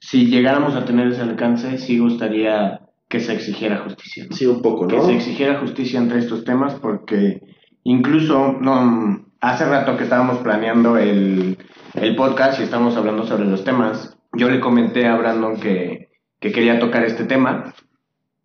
si 0.00 0.26
llegáramos 0.26 0.74
a 0.74 0.84
tener 0.84 1.08
ese 1.08 1.22
alcance, 1.22 1.76
sí 1.78 1.98
gustaría 1.98 2.80
que 3.08 3.20
se 3.20 3.32
exigiera 3.34 3.78
justicia. 3.78 4.26
¿no? 4.30 4.34
Sí, 4.36 4.46
un 4.46 4.62
poco, 4.62 4.86
Que 4.86 4.96
¿no? 4.96 5.04
se 5.04 5.14
exigiera 5.14 5.60
justicia 5.60 6.00
entre 6.00 6.18
estos 6.18 6.44
temas, 6.44 6.74
porque 6.76 7.40
incluso 7.84 8.56
no, 8.60 9.24
hace 9.40 9.64
rato 9.64 9.96
que 9.96 10.04
estábamos 10.04 10.38
planeando 10.38 10.96
el, 10.96 11.58
el 11.94 12.16
podcast 12.16 12.60
y 12.60 12.62
estábamos 12.62 12.96
hablando 12.96 13.26
sobre 13.26 13.44
los 13.44 13.64
temas, 13.64 14.16
yo 14.32 14.48
le 14.48 14.60
comenté 14.60 15.06
a 15.06 15.16
Brandon 15.16 15.58
que, 15.60 16.10
que 16.40 16.52
quería 16.52 16.78
tocar 16.78 17.04
este 17.04 17.24
tema 17.24 17.74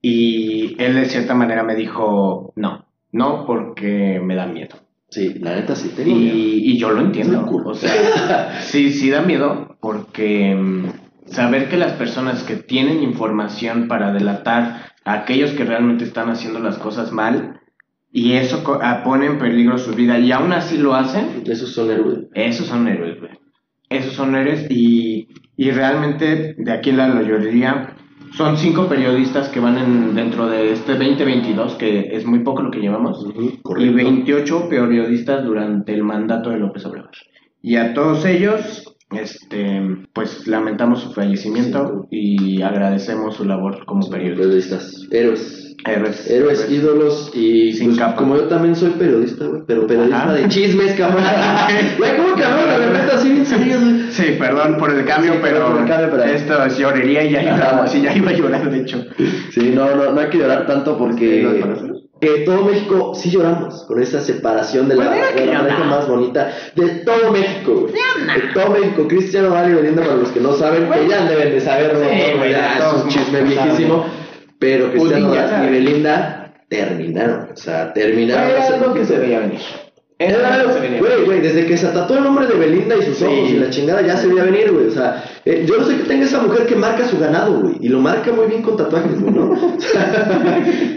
y 0.01 0.75
él 0.81 0.95
de 0.95 1.05
cierta 1.05 1.33
manera 1.33 1.63
me 1.63 1.75
dijo 1.75 2.53
no, 2.55 2.85
no 3.11 3.45
porque 3.45 4.19
me 4.23 4.35
da 4.35 4.45
miedo. 4.45 4.75
Sí, 5.09 5.35
la 5.39 5.55
neta 5.55 5.75
sí 5.75 5.93
tengo 5.95 6.15
miedo. 6.15 6.35
Y, 6.35 6.71
y 6.71 6.77
yo 6.77 6.91
lo 6.91 7.01
entiendo. 7.01 7.45
O 7.65 7.73
sea, 7.73 8.59
sí, 8.61 8.91
sí 8.91 9.09
da 9.09 9.21
miedo 9.21 9.77
porque 9.79 10.53
mm, 10.53 10.85
saber 11.27 11.69
que 11.69 11.77
las 11.77 11.93
personas 11.93 12.43
que 12.43 12.57
tienen 12.57 13.01
información 13.03 13.87
para 13.87 14.11
delatar 14.11 14.91
a 15.05 15.13
aquellos 15.13 15.51
que 15.51 15.63
realmente 15.63 16.03
están 16.03 16.29
haciendo 16.29 16.59
las 16.59 16.77
cosas 16.77 17.11
mal 17.11 17.56
y 18.17 18.33
eso 18.33 18.63
ah, 18.81 19.03
pone 19.03 19.27
en 19.27 19.37
peligro 19.37 19.77
su 19.77 19.93
vida 19.93 20.17
y 20.17 20.31
aún 20.31 20.51
así 20.51 20.79
lo 20.79 20.95
hacen, 20.95 21.43
Esos 21.45 21.71
son 21.71 21.91
héroes. 21.91 22.21
esos 22.33 22.65
son 22.65 22.87
héroes, 22.87 23.19
güey. 23.19 23.31
Esos 23.91 24.13
son 24.13 24.35
héroes 24.35 24.65
y, 24.71 25.27
y 25.55 25.69
realmente 25.69 26.55
de 26.57 26.71
aquí 26.71 26.91
la 26.93 27.21
llorería 27.21 27.95
son 28.31 28.57
cinco 28.57 28.87
periodistas 28.87 29.49
que 29.49 29.59
van 29.59 29.77
en, 29.77 30.15
dentro 30.15 30.47
de 30.47 30.71
este 30.71 30.93
2022, 30.93 31.75
que 31.75 32.09
es 32.11 32.25
muy 32.25 32.39
poco 32.39 32.63
lo 32.63 32.71
que 32.71 32.79
llevamos 32.79 33.23
y 33.39 33.61
correcto. 33.61 33.95
28 33.95 34.67
periodistas 34.67 35.45
durante 35.45 35.93
el 35.93 36.03
mandato 36.03 36.49
de 36.49 36.57
López 36.57 36.87
Obrador. 36.87 37.11
Y 37.61 37.75
a 37.75 37.93
todos 37.93 38.25
ellos, 38.25 38.95
este, 39.11 39.79
pues 40.13 40.47
lamentamos 40.47 41.01
su 41.01 41.13
fallecimiento 41.13 42.07
y 42.09 42.63
agradecemos 42.63 43.35
su 43.35 43.45
labor 43.45 43.85
como 43.85 44.09
periodista. 44.09 44.41
Periodistas. 44.41 45.07
Héroes. 45.11 45.66
Héroes. 45.85 46.29
Héroes, 46.29 46.67
ídolos 46.69 47.31
y 47.33 47.71
Sin 47.73 47.87
pues, 47.89 47.99
capa. 47.99 48.15
como 48.15 48.35
yo 48.35 48.43
también 48.45 48.75
soy 48.75 48.89
periodista, 48.91 49.45
güey, 49.45 49.61
pero 49.65 49.85
periodista 49.87 50.23
Ajá. 50.23 50.33
de 50.33 50.47
chismes, 50.49 50.93
cabrón. 50.93 51.23
Güey, 51.97 52.17
¿cómo 52.17 52.33
cabrón? 52.35 52.67
De 52.69 52.77
repente 52.87 53.11
así 53.13 53.29
bien 53.31 53.45
serio, 53.45 53.77
güey. 53.79 54.11
Sí, 54.11 54.35
perdón 54.39 54.77
por 54.77 54.91
el 54.91 55.05
cambio, 55.05 55.33
Sí, 55.33 55.39
pero, 55.41 55.55
perdón 55.57 55.71
por 55.73 55.81
el 55.83 55.87
cambio, 55.87 56.07
pero- 56.11 56.23
esto 56.23 56.65
es 56.65 56.77
llorería 56.77 57.23
y 57.23 57.31
ya 57.31 57.41
lloramos, 57.43 57.95
y 57.95 58.01
ya 58.01 58.13
iba 58.15 58.31
a 58.31 58.33
llorar, 58.33 58.69
de 58.71 58.79
hecho. 58.81 59.05
Sí, 59.51 59.71
no, 59.73 59.95
no, 59.95 60.11
no 60.11 60.19
hay 60.19 60.27
que 60.29 60.39
llorar 60.39 60.65
tanto 60.65 60.91
Sí, 60.91 60.97
porque 60.99 61.63
que 62.19 62.27
todo 62.45 62.65
México 62.65 63.13
sí 63.13 63.29
lloramos 63.29 63.83
con 63.87 64.01
esa 64.01 64.19
separación 64.19 64.89
de 64.89 64.95
la, 64.95 65.05
Pues 65.05 65.35
de 65.35 65.45
la 65.45 65.51
llorar. 65.53 65.61
pareja 65.67 65.83
más 65.83 66.07
bonita 66.07 66.51
de 66.75 66.87
todo 67.05 67.31
México, 67.31 67.81
güey. 67.81 67.93
De 67.93 68.53
todo 68.55 68.71
México. 68.71 69.07
Cristiano 69.07 69.49
Ronaldo 69.49 69.69
y 69.69 69.81
Belinda, 69.83 70.01
para 70.01 70.15
los 70.15 70.29
que 70.31 70.39
no 70.41 70.53
saben, 70.53 70.89
que 70.89 71.07
ya 71.07 71.25
deben 71.25 71.51
de 71.51 71.61
saber, 71.61 71.93
¿no? 71.93 71.99
Sí, 72.09 72.37
güey, 72.37 72.51
ya 72.51 72.79
es 72.79 73.03
un 73.03 73.07
chisme 73.09 73.41
viejísimo. 73.43 74.05
Pero 74.59 74.91
Cristiano 74.91 75.33
ya 75.33 75.45
Ronaldo 75.45 75.67
y. 75.67 75.71
Belinda 75.71 76.53
terminaron. 76.67 77.51
O 77.51 77.55
sea, 77.55 77.93
terminaron. 77.93 78.49
Era 78.49 78.67
algo 78.67 78.93
que 78.93 79.05
se 79.05 79.17
veía 79.17 79.39
venir. 79.39 79.61
Era 80.19 80.63
güey, 81.27 81.41
desde 81.41 81.67
que 81.67 81.77
se 81.77 81.85
tatuó 81.89 82.17
el 82.17 82.23
nombre 82.23 82.47
de 82.47 82.55
Belinda 82.55 82.95
y 82.95 83.03
sus 83.03 83.17
Sí. 83.17 83.25
ojos 83.25 83.49
y 83.51 83.57
la 83.59 83.69
chingada 83.69 84.01
ya 84.01 84.17
se 84.17 84.25
veía 84.27 84.45
venir, 84.45 84.71
güey. 84.71 84.87
O 84.87 84.91
sea, 84.91 85.23
eh, 85.45 85.63
yo 85.67 85.77
no 85.77 85.83
sé 85.85 85.95
que 85.95 86.03
tenga 86.05 86.25
esa 86.25 86.41
mujer 86.41 86.65
que 86.65 86.75
marca 86.75 87.05
su 87.05 87.19
ganado, 87.19 87.59
güey. 87.61 87.75
Y 87.81 87.89
lo 87.89 87.99
marca 87.99 88.31
muy 88.31 88.47
bien 88.47 88.63
con 88.63 88.75
tatuajes, 88.75 89.21
güey, 89.21 89.31
¿no? 89.31 89.51
O 89.77 89.79
sea, 89.79 90.27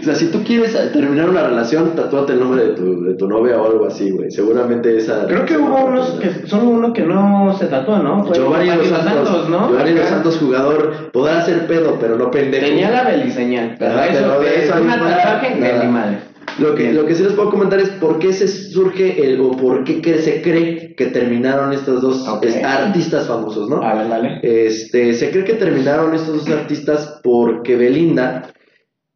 o 0.01 0.03
sea, 0.03 0.15
si 0.15 0.31
tú 0.31 0.43
quieres 0.43 0.73
terminar 0.91 1.29
una 1.29 1.43
relación, 1.43 1.91
tatúate 1.95 2.33
el 2.33 2.39
nombre 2.39 2.63
de 2.63 2.69
tu, 2.73 3.03
de 3.03 3.13
tu 3.13 3.27
novia 3.27 3.61
o 3.61 3.67
algo 3.67 3.85
así, 3.85 4.09
güey. 4.09 4.31
Seguramente 4.31 4.97
esa. 4.97 5.27
Creo 5.27 5.45
que 5.45 5.55
hubo 5.55 5.85
unos 5.85 6.09
que, 6.19 6.47
solo 6.47 6.69
uno 6.69 6.91
que 6.91 7.03
no 7.03 7.55
se 7.59 7.67
tatuó, 7.67 7.99
¿no? 7.99 8.25
Fue 8.25 8.35
Giovanni 8.35 8.65
Giovanni 8.71 8.89
Santos, 8.89 9.49
¿no? 9.49 9.69
Giovanni 9.69 9.91
Acá. 9.99 10.07
Santos, 10.07 10.37
jugador, 10.39 11.11
podrá 11.13 11.45
ser 11.45 11.67
pedo, 11.67 11.97
pero 12.01 12.17
no 12.17 12.31
pendejo. 12.31 12.65
Tenía 12.65 12.89
la 12.89 13.03
beliseñal, 13.03 13.75
pero 13.77 13.91
Ajá, 13.91 14.07
eso 14.07 14.19
pero 14.19 14.39
de 14.41 14.65
eso 14.65 14.73
una 14.81 14.97
no- 14.97 15.05
tatuaje 15.05 15.55
de 15.61 15.73
mi 15.85 15.91
madre. 15.91 16.30
Lo 16.59 16.75
que, 16.75 16.91
lo 16.93 17.05
que 17.05 17.15
sí 17.15 17.23
les 17.23 17.33
puedo 17.33 17.49
comentar 17.49 17.79
es 17.79 17.89
por 17.91 18.19
qué 18.19 18.33
se 18.33 18.47
surge 18.47 19.25
el, 19.25 19.39
o 19.41 19.51
por 19.51 19.83
qué 19.83 20.01
que 20.01 20.17
se 20.19 20.41
cree 20.41 20.95
que 20.95 21.07
terminaron 21.07 21.73
estos 21.73 22.01
dos 22.01 22.27
artistas 22.27 23.27
famosos, 23.27 23.69
¿no? 23.69 23.79
Ver, 23.79 24.09
dale. 24.09 24.39
Este, 24.43 25.13
se 25.13 25.31
cree 25.31 25.43
que 25.43 25.53
terminaron 25.53 26.13
estos 26.13 26.45
dos 26.45 26.49
artistas 26.57 27.19
porque 27.23 27.75
Belinda 27.75 28.53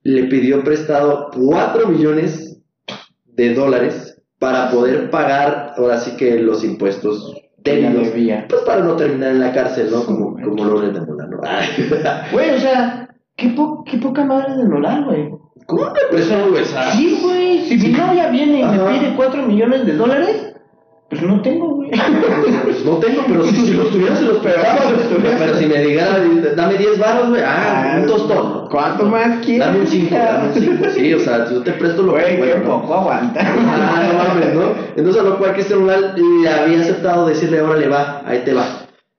le 0.03 0.23
pidió 0.25 0.63
prestado 0.63 1.29
4 1.35 1.87
millones 1.87 2.61
de 3.25 3.53
dólares 3.53 4.21
para 4.39 4.69
poder 4.71 5.09
pagar 5.09 5.73
ahora 5.77 5.99
sí 5.99 6.15
que 6.17 6.39
los 6.39 6.63
impuestos 6.63 7.35
debía. 7.57 7.89
Pues 8.47 8.61
para 8.61 8.81
no 8.83 8.95
terminar 8.95 9.31
en 9.31 9.39
la 9.39 9.51
cárcel, 9.53 9.89
¿no? 9.91 10.03
Como, 10.05 10.33
como 10.41 10.63
Lourdes 10.65 10.93
de. 10.93 10.99
Güey, 12.31 12.51
o 12.51 12.59
sea, 12.59 13.09
qué, 13.35 13.49
po- 13.49 13.83
qué 13.83 13.97
poca 13.97 14.23
madre 14.25 14.55
de 14.55 14.63
Nodal, 14.67 15.05
güey. 15.05 15.29
¿Cómo 15.65 15.91
que 15.93 16.01
no, 16.17 16.49
güey? 16.49 16.61
O 16.63 16.65
sea, 16.65 16.91
Sí, 16.91 17.19
güey. 17.21 17.65
Si 17.67 17.77
mi 17.77 17.89
novia 17.89 18.29
viene 18.29 18.59
y 18.59 18.63
Ajá. 18.63 18.73
me 18.83 18.99
pide 18.99 19.15
4 19.15 19.41
millones 19.43 19.85
de 19.85 19.93
dólares, 19.93 20.53
pues 21.09 21.21
no 21.21 21.41
tengo, 21.41 21.75
güey. 21.75 21.91
Pues 22.63 22.83
no 22.83 22.97
tengo, 22.97 23.23
pero 23.27 23.43
si, 23.45 23.55
si 23.55 23.73
los 23.73 23.89
tuviera, 23.91 24.15
se 24.15 24.23
los 24.23 24.41
tuviera. 24.41 24.77
Pero 25.37 25.55
si 25.55 25.65
me 25.65 25.77
dijera, 25.79 26.19
dame 26.55 26.77
10 26.77 26.99
baros, 26.99 27.29
güey, 27.29 27.41
ah, 27.45 27.97
un 28.01 28.07
tostón. 28.07 28.53
¿no? 28.53 28.69
¿Cuánto 28.69 29.05
más 29.05 29.43
quieres? 29.45 29.65
Dame 29.65 29.79
un 29.81 29.87
5, 29.87 30.05
hija? 30.07 30.23
dame 30.25 30.47
un 30.47 30.53
5. 30.53 30.85
Sí, 30.93 31.13
o 31.13 31.19
sea, 31.19 31.49
yo 31.49 31.61
te 31.61 31.71
presto 31.73 32.03
lo 32.03 32.15
que 32.15 32.37
Güey, 32.37 32.59
¿no? 32.59 32.63
poco 32.63 32.93
aguanta. 32.95 33.39
Ah, 33.41 34.03
no 34.11 34.33
mames, 34.33 34.53
¿no? 34.53 34.73
Entonces 34.95 35.21
a 35.21 35.25
lo 35.25 35.37
cual 35.37 35.53
Cristian 35.53 35.87
le 35.87 36.49
había 36.49 36.81
aceptado 36.81 37.27
decirle, 37.27 37.61
órale, 37.61 37.87
va, 37.87 38.21
ahí 38.25 38.41
te 38.43 38.53
va. 38.53 38.65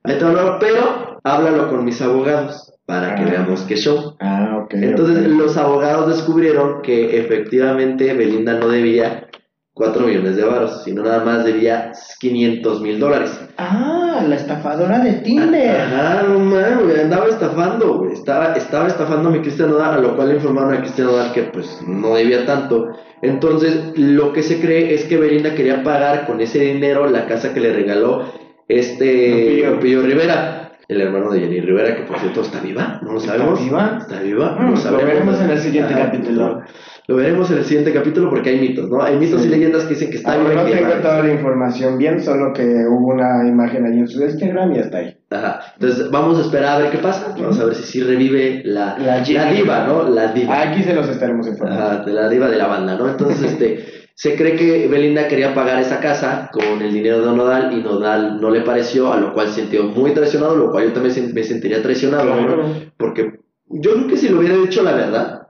Ahí 0.04 0.18
te 0.18 0.24
va, 0.24 0.58
pero 0.58 1.18
háblalo 1.24 1.68
con 1.68 1.84
mis 1.84 2.00
abogados 2.02 2.72
para 2.86 3.14
que 3.16 3.22
Ah. 3.22 3.28
veamos 3.30 3.62
qué 3.62 3.76
show. 3.76 4.14
Ah, 4.20 4.62
ok. 4.64 4.74
Entonces 4.74 5.26
los 5.28 5.56
abogados 5.56 6.08
descubrieron 6.08 6.82
que 6.82 7.18
efectivamente 7.18 8.14
Belinda 8.14 8.54
no 8.54 8.68
debía 8.68 9.26
4 9.74 10.06
millones 10.06 10.36
de 10.36 10.44
varos, 10.44 10.84
sino 10.84 11.02
nada 11.02 11.22
más 11.22 11.44
debía 11.44 11.92
500 12.18 12.80
mil 12.80 12.98
dólares. 12.98 13.38
Ah, 13.58 14.24
la 14.26 14.34
estafadora 14.36 15.00
de 15.00 15.12
Tinder. 15.14 15.80
Ajá, 15.80 16.22
no 16.26 16.38
mames, 16.38 16.98
andaba 16.98 17.26
estafando, 17.26 17.98
güey. 17.98 18.12
Estaba, 18.14 18.54
estaba 18.54 18.86
estafando 18.86 19.28
a 19.28 19.32
mi 19.32 19.40
Cristian 19.40 19.70
Nodal, 19.70 19.94
a 19.96 20.00
lo 20.00 20.16
cual 20.16 20.28
le 20.28 20.34
informaron 20.36 20.72
a 20.74 20.80
Cristian 20.80 21.08
Nodal 21.08 21.32
que 21.32 21.42
pues 21.42 21.80
no 21.86 22.14
debía 22.14 22.46
tanto. 22.46 22.86
Entonces, 23.20 23.92
lo 23.96 24.32
que 24.32 24.42
se 24.42 24.60
cree 24.60 24.94
es 24.94 25.04
que 25.04 25.18
Belinda 25.18 25.54
quería 25.54 25.82
pagar 25.82 26.26
con 26.26 26.40
ese 26.40 26.60
dinero 26.60 27.06
la 27.08 27.26
casa 27.26 27.52
que 27.52 27.60
le 27.60 27.72
regaló 27.74 28.32
este 28.68 29.40
Lupillo. 29.40 29.70
Lupillo 29.72 30.02
Rivera, 30.02 30.65
el 30.88 31.00
hermano 31.00 31.30
de 31.30 31.40
Jenny 31.40 31.60
Rivera, 31.60 31.96
que 31.96 32.02
por 32.02 32.18
cierto 32.18 32.42
está 32.42 32.60
viva, 32.60 33.00
no 33.02 33.12
lo 33.12 33.18
¿Está 33.18 33.32
sabemos. 33.36 33.64
viva? 33.64 33.98
Está 34.00 34.20
viva, 34.20 34.52
Mm, 34.52 34.56
no 34.58 34.62
lo 34.62 34.70
lo 34.70 34.76
sabemos. 34.76 35.04
veremos 35.04 35.40
en 35.40 35.50
el 35.50 35.58
siguiente 35.58 35.94
Ajá, 35.94 36.04
capítulo. 36.06 36.62
Lo 37.08 37.14
veremos 37.14 37.48
en 37.52 37.58
el 37.58 37.64
siguiente 37.64 37.92
capítulo 37.92 38.28
porque 38.30 38.50
hay 38.50 38.58
mitos, 38.60 38.88
¿no? 38.90 39.00
Hay 39.00 39.16
mitos 39.16 39.40
Sí. 39.40 39.46
y 39.46 39.50
leyendas 39.50 39.84
que 39.84 39.94
dicen 39.94 40.10
que 40.10 40.16
está 40.16 40.32
Ah, 40.32 40.36
viva. 40.38 40.54
no 40.54 40.64
tengo 40.68 40.88
va 40.90 41.00
toda 41.00 41.22
la 41.22 41.32
información 41.32 41.98
bien, 41.98 42.20
solo 42.20 42.52
que 42.52 42.64
hubo 42.64 43.14
una 43.14 43.46
imagen 43.48 43.86
ahí 43.86 43.98
en 44.00 44.08
su 44.08 44.20
Instagram 44.22 44.72
y 44.74 44.78
hasta 44.80 44.98
ahí. 44.98 45.16
Ajá. 45.30 45.60
Entonces 45.74 46.10
vamos 46.10 46.38
a 46.38 46.40
esperar 46.42 46.76
a 46.76 46.78
ver 46.82 46.90
qué 46.90 46.98
pasa. 46.98 47.32
Vamos 47.38 47.60
a 47.60 47.64
ver 47.64 47.74
si 47.76 47.84
sí 47.84 48.00
revive 48.02 48.62
la, 48.64 48.98
La 48.98 49.18
la, 49.18 49.52
diva, 49.52 49.86
¿no? 49.86 50.08
La 50.08 50.32
diva. 50.32 50.60
Aquí 50.62 50.82
se 50.82 50.94
los 50.94 51.08
estaremos 51.08 51.46
informando. 51.46 51.84
Ajá, 51.84 52.04
de 52.04 52.12
la 52.12 52.28
diva 52.28 52.48
de 52.48 52.56
la 52.56 52.66
banda, 52.66 52.96
¿no? 52.96 53.08
Entonces, 53.08 53.52
este, 53.52 53.84
se 54.18 54.34
cree 54.34 54.56
que 54.56 54.88
Belinda 54.88 55.28
quería 55.28 55.54
pagar 55.54 55.78
esa 55.78 56.00
casa 56.00 56.48
con 56.50 56.80
el 56.80 56.90
dinero 56.90 57.20
de 57.20 57.36
Nodal 57.36 57.70
y 57.78 57.82
Nodal 57.82 58.40
no 58.40 58.50
le 58.50 58.62
pareció, 58.62 59.12
a 59.12 59.18
lo 59.20 59.34
cual 59.34 59.48
se 59.48 59.60
sintió 59.60 59.84
muy 59.84 60.12
traicionado, 60.12 60.56
lo 60.56 60.70
cual 60.70 60.84
yo 60.86 60.92
también 60.94 61.34
me 61.34 61.42
sentiría 61.44 61.82
traicionado, 61.82 62.24
Claro. 62.32 62.56
¿no? 62.56 62.74
Porque 62.96 63.40
yo 63.68 63.92
creo 63.92 64.06
que 64.08 64.16
si 64.16 64.30
le 64.30 64.36
hubiera 64.36 64.56
dicho 64.56 64.82
la 64.82 64.92
verdad, 64.92 65.48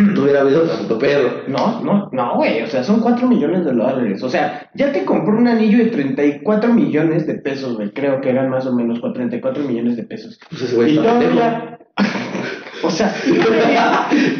no 0.00 0.22
hubiera 0.24 0.40
habido 0.40 0.62
tanto 0.62 0.98
pedo. 0.98 1.42
No, 1.46 1.80
no, 1.84 2.08
no, 2.10 2.34
güey, 2.34 2.60
o 2.62 2.66
sea, 2.66 2.82
son 2.82 2.98
4 3.00 3.28
millones 3.28 3.64
de 3.64 3.72
dólares. 3.72 4.20
O 4.24 4.28
sea, 4.28 4.68
ya 4.74 4.90
te 4.90 5.04
compró 5.04 5.38
un 5.38 5.46
anillo 5.46 5.78
de 5.78 5.90
34 5.90 6.74
millones 6.74 7.24
de 7.24 7.34
pesos, 7.34 7.76
güey. 7.76 7.92
Creo 7.92 8.20
que 8.20 8.30
eran 8.30 8.50
más 8.50 8.66
o 8.66 8.74
menos 8.74 9.00
34 9.00 9.62
millones 9.62 9.96
de 9.96 10.02
pesos. 10.02 10.40
Pues 10.50 10.62
ese 10.62 10.74
güey 10.74 10.94
Y 10.94 10.96
todavía. 10.96 11.78
o 12.82 12.90
sea, 12.90 13.14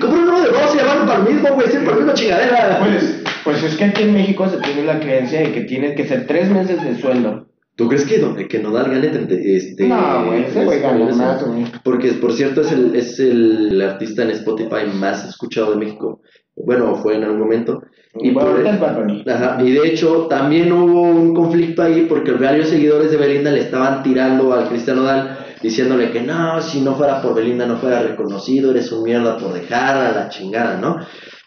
Compré 0.00 0.20
uno 0.20 0.40
de 0.40 0.48
dos 0.48 0.74
y 0.74 0.78
llevaron 0.78 1.06
para 1.06 1.20
el 1.20 1.34
mismo, 1.34 1.54
güey, 1.54 1.68
siempre 1.68 1.90
la 1.92 1.96
misma 1.96 2.14
chingadera. 2.14 2.78
pues, 2.80 3.17
pues 3.44 3.62
es 3.62 3.76
que 3.76 3.84
aquí 3.84 4.02
en 4.02 4.14
México 4.14 4.48
se 4.48 4.58
tiene 4.58 4.84
la 4.84 5.00
creencia 5.00 5.40
de 5.40 5.52
que 5.52 5.62
tienes 5.62 5.94
que 5.96 6.06
ser 6.06 6.26
3 6.26 6.50
meses 6.50 6.82
de 6.82 6.96
sueldo. 7.00 7.46
¿Tú 7.76 7.86
crees 7.88 8.04
que, 8.06 8.18
no- 8.18 8.34
que 8.34 8.58
Nodal 8.58 8.90
gane 8.90 9.06
30, 9.08 9.34
este, 9.36 9.86
No, 9.86 10.26
güey, 10.26 10.42
ese 10.44 10.64
güey 10.64 10.80
gana 10.80 11.14
más, 11.14 11.44
güey. 11.46 11.64
Porque, 11.84 12.08
por 12.14 12.32
cierto, 12.32 12.62
es 12.62 12.72
el, 12.72 12.96
es 12.96 13.20
el 13.20 13.80
artista 13.80 14.22
en 14.24 14.30
Spotify 14.30 14.86
más 14.92 15.24
escuchado 15.28 15.70
de 15.70 15.76
México. 15.76 16.20
Bueno, 16.56 16.96
fue 16.96 17.14
en 17.14 17.22
algún 17.22 17.38
momento. 17.38 17.80
Y, 18.20 18.30
Bueno, 18.32 18.50
por- 18.50 18.78
Bad 18.80 18.96
Bunny. 18.96 19.24
Ajá, 19.28 19.58
y 19.62 19.70
de 19.70 19.86
hecho, 19.86 20.26
también 20.28 20.72
hubo 20.72 21.02
un 21.02 21.32
conflicto 21.34 21.82
ahí 21.82 22.06
porque 22.08 22.32
varios 22.32 22.68
seguidores 22.68 23.12
de 23.12 23.16
Belinda 23.16 23.52
le 23.52 23.60
estaban 23.60 24.02
tirando 24.02 24.52
al 24.52 24.68
Cristian 24.68 24.96
Nodal 24.96 25.38
diciéndole 25.62 26.10
que 26.10 26.22
no, 26.22 26.60
si 26.60 26.80
no 26.80 26.96
fuera 26.96 27.22
por 27.22 27.34
Belinda 27.36 27.64
no 27.66 27.76
fuera 27.76 28.02
reconocido, 28.02 28.72
eres 28.72 28.90
un 28.90 29.04
mierda 29.04 29.36
por 29.36 29.52
dejarla, 29.52 30.10
la 30.12 30.28
chingada, 30.28 30.80
¿no? 30.80 30.96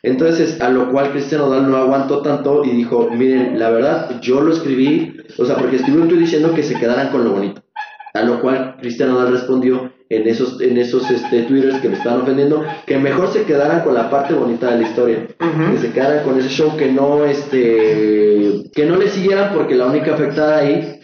Entonces, 0.03 0.59
a 0.61 0.69
lo 0.69 0.91
cual 0.91 1.11
Cristian 1.11 1.41
Nodal 1.41 1.69
no 1.69 1.77
aguantó 1.77 2.21
tanto 2.21 2.63
y 2.65 2.71
dijo, 2.71 3.09
miren, 3.11 3.59
la 3.59 3.69
verdad, 3.69 4.19
yo 4.19 4.41
lo 4.41 4.51
escribí, 4.51 5.17
o 5.37 5.45
sea, 5.45 5.57
porque 5.57 5.75
escribió 5.75 6.01
un 6.01 6.07
tweet 6.07 6.19
diciendo 6.19 6.53
que 6.55 6.63
se 6.63 6.75
quedaran 6.75 7.09
con 7.09 7.23
lo 7.23 7.33
bonito. 7.33 7.61
A 8.13 8.23
lo 8.23 8.41
cual 8.41 8.77
Cristian 8.81 9.09
Nodal 9.09 9.31
respondió 9.31 9.91
en 10.11 10.27
esos, 10.27 10.59
en 10.59 10.77
esos 10.77 11.09
este, 11.09 11.43
twitters 11.43 11.79
que 11.79 11.87
me 11.87 11.95
estaban 11.95 12.21
ofendiendo, 12.21 12.65
que 12.85 12.97
mejor 12.97 13.31
se 13.31 13.43
quedaran 13.43 13.81
con 13.81 13.93
la 13.93 14.09
parte 14.09 14.33
bonita 14.33 14.69
de 14.69 14.81
la 14.81 14.87
historia 14.87 15.27
que 15.71 15.77
se 15.77 15.93
quedaran 15.93 16.25
con 16.25 16.37
ese 16.37 16.49
show 16.49 16.75
que 16.75 16.91
no 16.91 17.23
este 17.23 18.69
que 18.73 18.85
no 18.85 18.97
le 18.97 19.07
siguieran 19.07 19.53
porque 19.53 19.75
la 19.75 19.85
única 19.85 20.13
afectada 20.13 20.57
ahí 20.57 20.99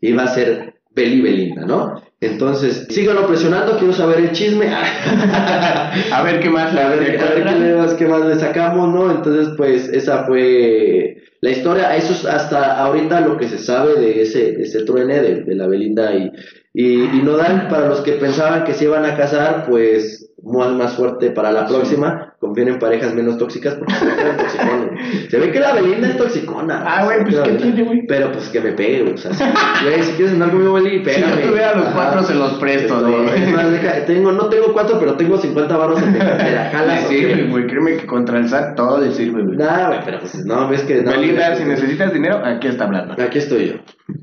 iba 0.00 0.22
a 0.22 0.28
ser 0.28 0.71
Beli 0.94 1.20
Belinda, 1.22 1.64
¿no? 1.64 2.02
Entonces, 2.20 2.86
síganlo 2.90 3.26
presionando, 3.26 3.76
quiero 3.78 3.92
saber 3.92 4.18
el 4.20 4.32
chisme. 4.32 4.66
A 6.12 6.22
ver 6.22 6.40
qué 6.40 6.50
más 6.50 6.72
a 6.74 6.88
ver, 6.88 7.18
a 7.20 7.24
ver 7.30 7.44
qué, 7.44 7.54
le- 7.58 7.96
qué 7.96 8.06
más 8.06 8.24
le 8.24 8.36
sacamos, 8.36 8.88
¿no? 8.94 9.10
Entonces, 9.10 9.54
pues 9.56 9.88
esa 9.88 10.24
fue 10.24 11.16
la 11.40 11.50
historia. 11.50 11.96
Eso 11.96 12.12
es 12.12 12.24
hasta 12.26 12.78
ahorita 12.84 13.20
lo 13.22 13.36
que 13.38 13.48
se 13.48 13.58
sabe 13.58 13.94
de 14.00 14.22
ese, 14.22 14.52
de 14.52 14.62
ese 14.62 14.84
truene 14.84 15.20
de, 15.20 15.42
de 15.42 15.54
la 15.54 15.66
Belinda 15.66 16.14
y, 16.14 16.30
y, 16.74 17.02
y 17.04 17.22
Nodal. 17.22 17.66
Para 17.68 17.88
los 17.88 18.00
que 18.02 18.12
pensaban 18.12 18.64
que 18.64 18.74
se 18.74 18.84
iban 18.84 19.04
a 19.04 19.16
casar, 19.16 19.66
pues 19.68 20.32
más, 20.44 20.70
más 20.72 20.94
fuerte 20.94 21.30
para 21.30 21.50
la 21.52 21.66
próxima. 21.66 22.31
Confíen 22.42 22.66
en 22.70 22.78
parejas 22.80 23.14
menos 23.14 23.38
tóxicas 23.38 23.76
porque 23.76 23.94
se 23.94 24.04
ve 24.04 24.12
que. 24.16 25.30
Se 25.30 25.38
ve 25.38 25.52
que 25.52 25.60
la 25.60 25.74
Belinda 25.74 26.08
es 26.08 26.16
toxicona. 26.16 26.82
Ah, 26.84 27.04
güey, 27.04 27.22
pues, 27.22 27.36
que 27.36 27.40
la 27.40 27.46
¿qué 27.46 27.52
tiene, 27.62 27.82
güey? 27.84 28.04
Pero 28.08 28.32
pues 28.32 28.48
que 28.48 28.60
me 28.60 28.72
pegue. 28.72 29.12
O 29.12 29.16
sea, 29.16 29.32
si, 29.32 29.44
güey, 29.84 30.02
si 30.02 30.12
quieres 30.14 30.32
andar 30.34 30.50
conmigo, 30.50 30.72
Beli, 30.72 30.98
Si 30.98 31.04
pégame. 31.04 31.40
yo 31.40 31.48
tuviera 31.48 31.76
los 31.76 31.86
cuatro, 31.90 32.22
se 32.24 32.34
los 32.34 32.54
presto, 32.54 32.94
Esto, 32.96 33.08
güey. 33.22 33.42
es 33.44 33.52
más, 33.52 33.70
deja- 33.70 34.04
tengo, 34.06 34.32
no 34.32 34.46
tengo 34.46 34.72
cuatro, 34.72 34.98
pero 34.98 35.14
tengo 35.14 35.38
50 35.38 35.76
baros 35.76 36.02
en 36.02 36.16
¿o 36.16 37.08
sirve, 37.08 37.34
qué? 37.36 37.42
güey. 37.44 37.66
Créeme 37.68 37.96
que 37.98 38.06
contra 38.06 38.38
el 38.38 38.48
SAT 38.48 38.74
todo 38.74 38.98
le 39.00 39.12
sirve, 39.12 39.44
güey. 39.44 39.56
Nada, 39.56 39.86
güey, 39.86 40.00
pero 40.04 40.18
pues 40.18 40.44
no, 40.44 40.68
ves 40.68 40.82
que. 40.82 41.00
No, 41.00 41.12
Belinda, 41.12 41.54
si 41.54 41.62
que- 41.62 41.68
necesitas 41.68 42.12
dinero, 42.12 42.42
aquí 42.44 42.66
está 42.66 42.86
hablando. 42.86 43.14
Aquí 43.22 43.38
estoy 43.38 43.68
yo. 43.68 43.74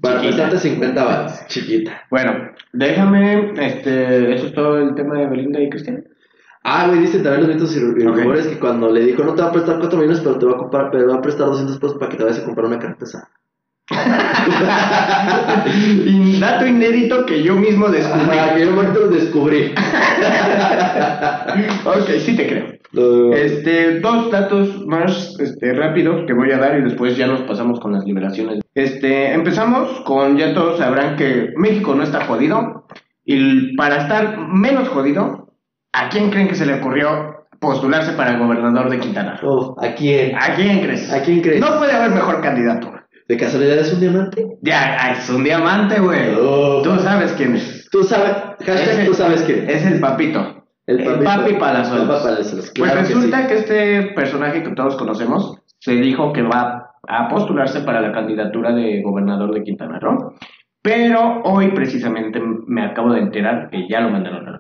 Para 0.02 0.20
prestarte 0.20 0.58
50 0.58 1.04
baros, 1.06 1.32
chiquita. 1.48 2.02
Bueno, 2.12 2.34
déjame, 2.74 3.54
este, 3.66 4.36
eso 4.36 4.48
es 4.48 4.54
todo 4.54 4.78
el 4.78 4.94
tema 4.96 5.18
de 5.20 5.28
Belinda 5.28 5.62
y 5.62 5.70
Cristian. 5.70 6.04
Ah, 6.64 6.88
güey, 6.88 7.00
dicen 7.00 7.24
también 7.24 7.48
los 7.48 7.56
mitos 7.56 7.76
y 7.76 7.80
rumores 7.80 8.48
que 8.48 8.60
cuando 8.60 8.92
le 8.92 9.06
dijo 9.06 9.24
no 9.24 9.34
te 9.34 9.42
va 9.42 9.48
a 9.48 9.52
prestar 9.52 9.80
4 9.80 9.98
millones, 9.98 10.20
pero 10.20 10.38
te 10.38 10.46
va 10.46 10.52
a, 10.54 10.58
comprar, 10.58 10.92
pero 10.92 11.08
va 11.08 11.16
a 11.16 11.22
prestar 11.22 11.48
200 11.48 11.80
pesos 11.80 11.98
para 11.98 12.12
que 12.12 12.18
te 12.18 12.24
vayas 12.24 12.40
a 12.40 12.46
comprar 12.46 12.68
una 12.68 12.80
carpeta. 12.80 13.30
y 16.06 16.40
dato 16.40 16.68
inédito 16.68 17.26
que 17.26 17.42
yo 17.42 17.56
mismo 17.56 17.90
descubrí. 17.90 18.38
Ajá, 18.38 18.54
que 18.54 18.66
yo 18.66 18.72
lo 18.72 19.08
descubrí. 19.08 19.74
ok, 21.86 22.10
sí 22.20 22.36
te 22.36 22.48
creo. 22.48 22.68
Este, 23.34 24.00
dos 24.00 24.32
datos 24.32 24.86
más 24.86 25.36
este, 25.40 25.74
rápidos 25.74 26.26
que 26.28 26.34
voy 26.34 26.52
a 26.52 26.58
dar 26.58 26.80
y 26.80 26.84
después 26.84 27.18
ya 27.18 27.28
nos 27.28 27.42
pasamos 27.44 27.80
con 27.80 27.94
las 27.94 28.04
liberaciones. 28.04 28.60
Este, 28.76 29.34
empezamos 29.34 30.02
con, 30.02 30.38
ya 30.38 30.54
todos 30.54 30.80
sabrán 30.80 31.16
que 31.16 31.54
México 31.56 31.96
no 31.96 32.04
está 32.04 32.26
jodido. 32.26 32.86
Y 33.26 33.76
para 33.76 33.98
estar 33.98 34.40
menos 34.48 34.90
jodido, 34.90 35.49
¿a 35.94 36.10
quién 36.10 36.30
creen 36.30 36.48
que 36.48 36.56
se 36.56 36.66
le 36.66 36.76
ocurrió 36.76 37.48
postularse 37.60 38.14
para 38.14 38.38
gobernador 38.38 38.90
de 38.90 39.00
Quintana 39.00 39.36
Roo? 39.36 39.76
Oh, 39.78 39.84
¿A 39.84 39.94
quién? 39.94 40.36
¿A 40.36 40.56
quién 40.56 40.82
crees? 40.82 41.12
¿A 41.12 41.22
quién 41.22 41.42
crees? 41.42 41.60
No 41.60 41.78
puede 41.78 41.92
haber 41.94 42.12
mejor 42.12 42.42
candidato. 42.42 42.92
¿De 43.28 43.38
casualidad 43.38 43.78
es 43.78 43.94
un 43.94 44.00
diamante? 44.00 44.58
Ya, 44.62 45.12
es 45.12 45.30
un 45.30 45.44
diamante, 45.44 46.00
güey. 46.00 46.34
Oh. 46.42 46.82
Tú 46.84 46.98
sabes 47.00 47.34
quién 47.34 47.56
es. 47.56 47.88
Tú 47.92 48.04
sabes, 48.04 48.32
hashtag 48.66 49.06
tú 49.06 49.14
sabes 49.14 49.44
quién. 49.44 49.70
Es 49.70 49.86
el 49.86 50.00
papito. 50.00 50.66
El, 50.88 51.04
papito. 51.04 51.24
papi 51.24 51.54
Palazuelos. 51.54 52.04
El 52.04 52.10
papi 52.10 52.24
Palazuelos, 52.24 52.74
Pues 52.76 52.92
que 52.92 52.98
resulta 52.98 53.42
sí. 53.42 53.48
que, 53.48 53.54
este 53.54 54.02
personaje 54.16 54.64
que 54.64 54.72
todos 54.72 54.96
conocemos 54.96 55.60
se 55.78 55.94
dijo 55.94 56.34
que 56.34 56.42
va 56.42 56.92
a 57.08 57.28
postularse 57.28 57.82
para 57.82 58.02
la 58.02 58.12
candidatura 58.12 58.74
de 58.74 59.02
gobernador 59.04 59.54
de 59.54 59.64
Quintana 59.64 60.00
Roo. 60.00 60.34
Pero 60.82 61.42
hoy 61.44 61.72
precisamente 61.72 62.42
me 62.68 62.84
acabo 62.84 63.14
de 63.14 63.20
enterar 63.20 63.70
que 63.70 63.88
ya 63.88 64.02
lo 64.02 64.10
mandaron 64.10 64.48
a 64.48 64.52
la. 64.52 64.59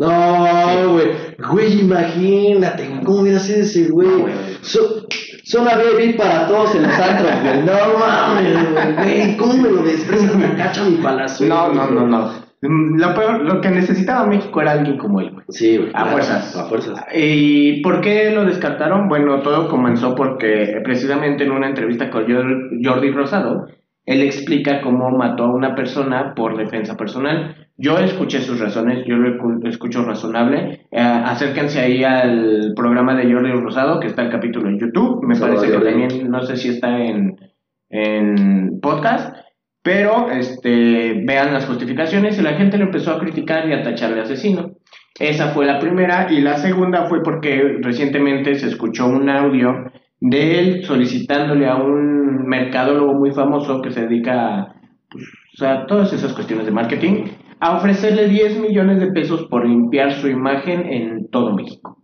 No, 0.00 0.92
güey. 0.92 1.08
Güey, 1.52 1.80
imagínate, 1.80 2.88
güey. 2.88 3.04
¿Cómo 3.04 3.20
hubiera 3.20 3.38
sido 3.38 3.60
ese 3.60 3.88
güey? 3.88 4.08
Güey. 4.08 4.34
So- 4.62 5.06
Zona 5.44 5.72
baby 5.76 6.12
para 6.12 6.46
todos 6.46 6.74
en 6.76 6.82
los 6.84 6.92
antros, 6.92 7.30
güey. 7.42 7.62
No 7.64 7.98
mames, 7.98 8.96
güey. 9.04 9.36
¿cómo 9.36 9.54
me 9.54 9.68
lo 9.70 9.82
desprecias 9.82 10.36
la 10.38 10.54
cacha 10.56 10.84
mi 10.84 10.96
palazo? 10.96 11.44
No, 11.44 11.72
no, 11.72 11.90
no, 11.90 12.06
no. 12.06 12.32
Mm, 12.62 12.98
Lo, 13.00 13.14
peor- 13.14 13.40
lo 13.42 13.60
que 13.60 13.70
necesitaba 13.70 14.26
México 14.26 14.60
era 14.60 14.72
alguien 14.72 14.96
como 14.98 15.20
él, 15.20 15.30
güey. 15.32 15.44
Sí, 15.48 15.76
güey. 15.76 15.88
A 15.90 15.92
claro, 15.92 16.10
fuerzas. 16.10 16.56
A 16.56 16.64
fuerzas. 16.66 17.04
¿Y 17.14 17.82
por 17.82 18.00
qué 18.00 18.30
lo 18.30 18.44
descartaron? 18.44 19.08
Bueno, 19.08 19.40
todo 19.40 19.68
comenzó 19.68 20.14
porque 20.14 20.80
precisamente 20.84 21.44
en 21.44 21.50
una 21.52 21.68
entrevista 21.68 22.10
con 22.10 22.26
Jor- 22.26 22.70
Jordi 22.84 23.10
Rosado, 23.10 23.66
él 24.06 24.22
explica 24.22 24.82
cómo 24.82 25.10
mató 25.10 25.44
a 25.44 25.54
una 25.54 25.74
persona 25.74 26.34
por 26.36 26.56
defensa 26.56 26.96
personal. 26.96 27.56
Yo 27.82 27.98
escuché 27.98 28.42
sus 28.42 28.60
razones, 28.60 29.06
yo 29.06 29.16
lo 29.16 29.66
escucho 29.66 30.04
razonable. 30.04 30.86
Eh, 30.90 31.00
acérquense 31.00 31.80
ahí 31.80 32.04
al 32.04 32.74
programa 32.76 33.14
de 33.14 33.32
Jordi 33.32 33.52
Rosado, 33.52 33.98
que 33.98 34.08
está 34.08 34.20
el 34.20 34.30
capítulo 34.30 34.68
en 34.68 34.78
YouTube. 34.78 35.24
Me 35.26 35.34
parece 35.34 35.70
que 35.70 35.78
también, 35.78 36.30
no 36.30 36.42
sé 36.42 36.58
si 36.58 36.68
está 36.68 37.02
en, 37.02 37.40
en 37.88 38.80
podcast. 38.82 39.34
Pero 39.82 40.30
este, 40.30 41.22
vean 41.24 41.54
las 41.54 41.64
justificaciones 41.64 42.38
y 42.38 42.42
la 42.42 42.52
gente 42.52 42.76
lo 42.76 42.84
empezó 42.84 43.12
a 43.12 43.18
criticar 43.18 43.66
y 43.66 43.72
a 43.72 43.82
tachar 43.82 44.14
de 44.14 44.20
asesino. 44.20 44.72
Esa 45.18 45.48
fue 45.54 45.64
la 45.64 45.78
primera 45.78 46.30
y 46.30 46.42
la 46.42 46.58
segunda 46.58 47.06
fue 47.06 47.22
porque 47.22 47.78
recientemente 47.80 48.56
se 48.56 48.66
escuchó 48.66 49.06
un 49.06 49.30
audio 49.30 49.90
de 50.20 50.58
él 50.58 50.84
solicitándole 50.84 51.66
a 51.66 51.76
un 51.76 52.46
mercadólogo 52.46 53.14
muy 53.14 53.30
famoso 53.30 53.80
que 53.80 53.90
se 53.90 54.02
dedica 54.02 54.58
a, 54.58 54.74
pues, 55.08 55.62
a 55.62 55.86
todas 55.86 56.12
esas 56.12 56.34
cuestiones 56.34 56.66
de 56.66 56.72
marketing 56.72 57.24
a 57.60 57.76
ofrecerle 57.76 58.28
10 58.28 58.58
millones 58.60 59.00
de 59.00 59.12
pesos 59.12 59.46
por 59.50 59.66
limpiar 59.66 60.12
su 60.12 60.28
imagen 60.28 60.86
en 60.90 61.28
todo 61.28 61.54
México. 61.54 61.98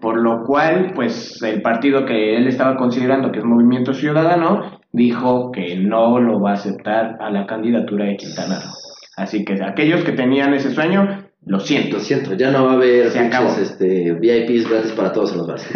Por 0.00 0.20
lo 0.20 0.44
cual, 0.44 0.92
pues 0.94 1.42
el 1.42 1.62
partido 1.62 2.04
que 2.04 2.36
él 2.36 2.46
estaba 2.46 2.76
considerando 2.76 3.32
que 3.32 3.40
es 3.40 3.44
Movimiento 3.44 3.94
Ciudadano 3.94 4.78
dijo 4.92 5.50
que 5.50 5.76
no 5.76 6.20
lo 6.20 6.40
va 6.40 6.50
a 6.50 6.54
aceptar 6.54 7.16
a 7.20 7.30
la 7.30 7.46
candidatura 7.46 8.04
de 8.04 8.16
Quintana 8.16 8.60
Roo. 8.60 8.72
Así 9.16 9.44
que 9.44 9.58
aquellos 9.64 10.04
que 10.04 10.12
tenían 10.12 10.54
ese 10.54 10.70
sueño, 10.70 11.24
lo 11.44 11.58
siento. 11.58 11.96
Lo 11.96 12.02
siento, 12.02 12.34
ya 12.34 12.52
no 12.52 12.66
va 12.66 12.72
a 12.72 12.74
haber 12.74 13.06
este, 13.06 14.12
VIPs 14.12 14.68
gratis 14.68 14.92
para 14.92 15.12
todos 15.12 15.32
en 15.32 15.38
los 15.38 15.46
bares. 15.48 15.68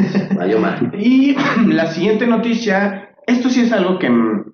y 0.99 1.35
la 1.67 1.87
siguiente 1.87 2.27
noticia, 2.27 3.11
esto 3.27 3.49
sí 3.49 3.63
es 3.63 3.73
algo 3.73 3.99
que, 3.99 4.09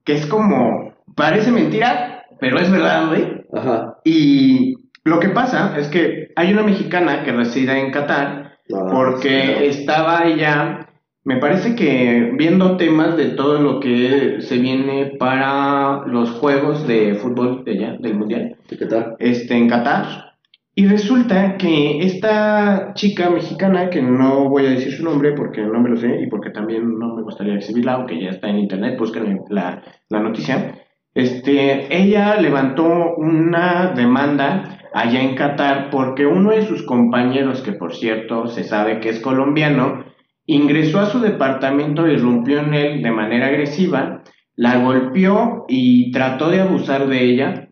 que 0.04 0.14
es 0.14 0.26
como, 0.26 0.94
parece 1.14 1.50
mentira, 1.50 2.24
pero 2.40 2.58
es 2.58 2.70
verdad, 2.70 3.08
güey. 3.08 3.44
Ajá. 3.52 3.88
Y 4.05 4.74
lo 5.05 5.20
que 5.20 5.28
pasa 5.28 5.78
es 5.78 5.88
que 5.88 6.28
hay 6.36 6.53
una 6.53 6.62
mexicana 6.62 7.24
que 7.24 7.32
reside 7.32 7.78
en 7.78 7.90
Qatar 7.90 8.59
ah, 8.72 8.86
porque 8.90 9.66
estaba 9.68 10.20
allá 10.20 10.88
me 11.28 11.36
parece 11.36 11.74
que 11.74 12.32
viendo 12.38 12.78
temas 12.78 13.18
de 13.18 13.26
todo 13.26 13.59
lo 13.61 13.80
que 13.80 14.40
se 14.40 14.57
viene 14.57 15.12
para 15.18 16.07
los 16.07 16.30
juegos 16.30 16.86
de 16.88 17.16
fútbol 17.16 17.64
de 17.64 17.72
allá, 17.72 17.96
del 18.01 18.14
mundial, 18.14 18.57
¿De 18.66 18.78
Qatar? 18.78 19.16
Este, 19.18 19.55
en 19.55 19.68
Qatar. 19.68 20.36
Y 20.74 20.86
resulta 20.86 21.59
que 21.59 21.99
esta 22.01 22.94
chica 22.94 23.28
mexicana, 23.28 23.90
que 23.90 24.01
no 24.01 24.49
voy 24.49 24.64
a 24.64 24.70
decir 24.70 24.90
su 24.90 25.05
nombre 25.05 25.32
porque 25.32 25.61
no 25.61 25.78
me 25.80 25.90
lo 25.90 25.99
sé 25.99 26.18
y 26.18 26.28
porque 26.28 26.49
también 26.49 26.99
no 26.99 27.14
me 27.14 27.22
gustaría 27.22 27.57
exhibirla, 27.57 27.92
aunque 27.92 28.18
ya 28.18 28.30
está 28.30 28.49
en 28.49 28.61
internet, 28.61 28.99
busquen 28.99 29.40
la, 29.51 29.82
la 30.09 30.20
noticia. 30.20 30.76
Este, 31.14 31.96
ella 31.96 32.40
levantó 32.40 33.14
una 33.16 33.92
demanda 33.94 34.78
allá 34.92 35.22
en 35.22 35.34
Qatar 35.34 35.90
porque 35.90 36.26
uno 36.26 36.50
de 36.50 36.66
sus 36.66 36.84
compañeros, 36.84 37.62
que 37.62 37.72
por 37.72 37.94
cierto 37.94 38.46
se 38.46 38.64
sabe 38.64 39.00
que 39.00 39.09
es 39.09 39.20
colombiano, 39.20 40.04
Ingresó 40.50 41.00
a 41.00 41.11
su 41.11 41.20
departamento, 41.20 42.09
irrumpió 42.09 42.61
en 42.61 42.72
él 42.72 43.02
de 43.02 43.11
manera 43.11 43.48
agresiva, 43.48 44.22
la 44.56 44.78
golpeó 44.78 45.66
y 45.68 46.11
trató 46.11 46.48
de 46.48 46.62
abusar 46.62 47.06
de 47.06 47.22
ella 47.22 47.68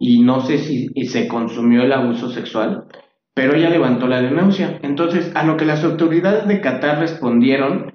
y 0.00 0.22
no 0.22 0.40
sé 0.40 0.58
si 0.58 0.88
se 1.06 1.28
consumió 1.28 1.82
el 1.82 1.92
abuso 1.92 2.28
sexual, 2.28 2.86
pero 3.34 3.54
ella 3.54 3.70
levantó 3.70 4.08
la 4.08 4.20
denuncia. 4.20 4.80
Entonces, 4.82 5.30
a 5.36 5.44
lo 5.44 5.56
que 5.56 5.64
las 5.64 5.84
autoridades 5.84 6.48
de 6.48 6.60
Qatar 6.60 6.98
respondieron 6.98 7.94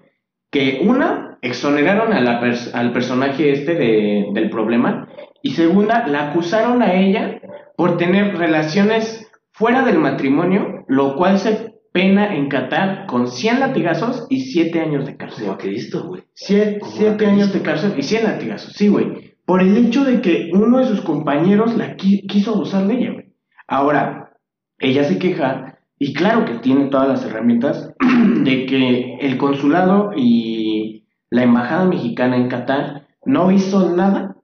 que 0.50 0.80
una, 0.88 1.33
exoneraron 1.44 2.14
al 2.14 2.94
personaje 2.94 3.52
este 3.52 3.76
del 3.76 4.50
problema 4.50 5.10
y 5.44 5.52
segunda, 5.52 6.08
la 6.08 6.30
acusaron 6.30 6.82
a 6.82 6.94
ella 6.94 7.42
por 7.76 7.98
tener 7.98 8.38
relaciones 8.38 9.30
fuera 9.52 9.84
del 9.84 10.00
matrimonio, 10.00 10.86
lo 10.88 11.16
cual 11.18 11.38
se 11.38 11.74
pena 11.92 12.34
en 12.34 12.48
Qatar 12.48 13.06
con 13.08 13.28
100 13.28 13.60
latigazos 13.60 14.26
y 14.30 14.40
7 14.40 14.80
años 14.80 15.06
de 15.06 15.18
cárcel. 15.18 15.46
¿Cómo 15.46 15.58
Cristo, 15.58 16.08
güey? 16.08 16.24
7 16.34 16.80
años 17.26 17.54
de 17.54 17.62
cárcel 17.62 17.94
y 17.98 18.04
100 18.04 18.24
latigazos, 18.24 18.74
sí, 18.74 18.88
güey. 18.88 19.36
Por 19.46 19.62
el 19.62 19.76
hecho 19.76 20.06
de 20.06 20.22
que 20.22 20.50
uno 20.54 20.80
de 20.80 20.86
sus 20.86 21.02
compañeros 21.02 21.76
la 21.76 21.98
quiso 21.98 22.54
abusar 22.54 22.88
de 22.88 22.94
ella, 22.94 23.12
güey. 23.12 23.34
Ahora, 23.68 24.32
ella 24.80 25.04
se 25.04 25.20
queja 25.20 25.78
y 26.00 26.14
claro 26.14 26.46
que 26.46 26.60
tiene 26.60 26.86
todas 26.86 27.10
las 27.10 27.26
herramientas 27.26 27.94
de 28.44 28.66
que 28.66 29.18
el 29.20 29.38
consulado 29.38 30.12
y 30.16 31.03
la 31.34 31.42
embajada 31.42 31.86
mexicana 31.86 32.38
en 32.38 32.48
Qatar 32.48 33.08
no 33.26 33.52
hizo 33.52 33.90
nada 33.96 34.38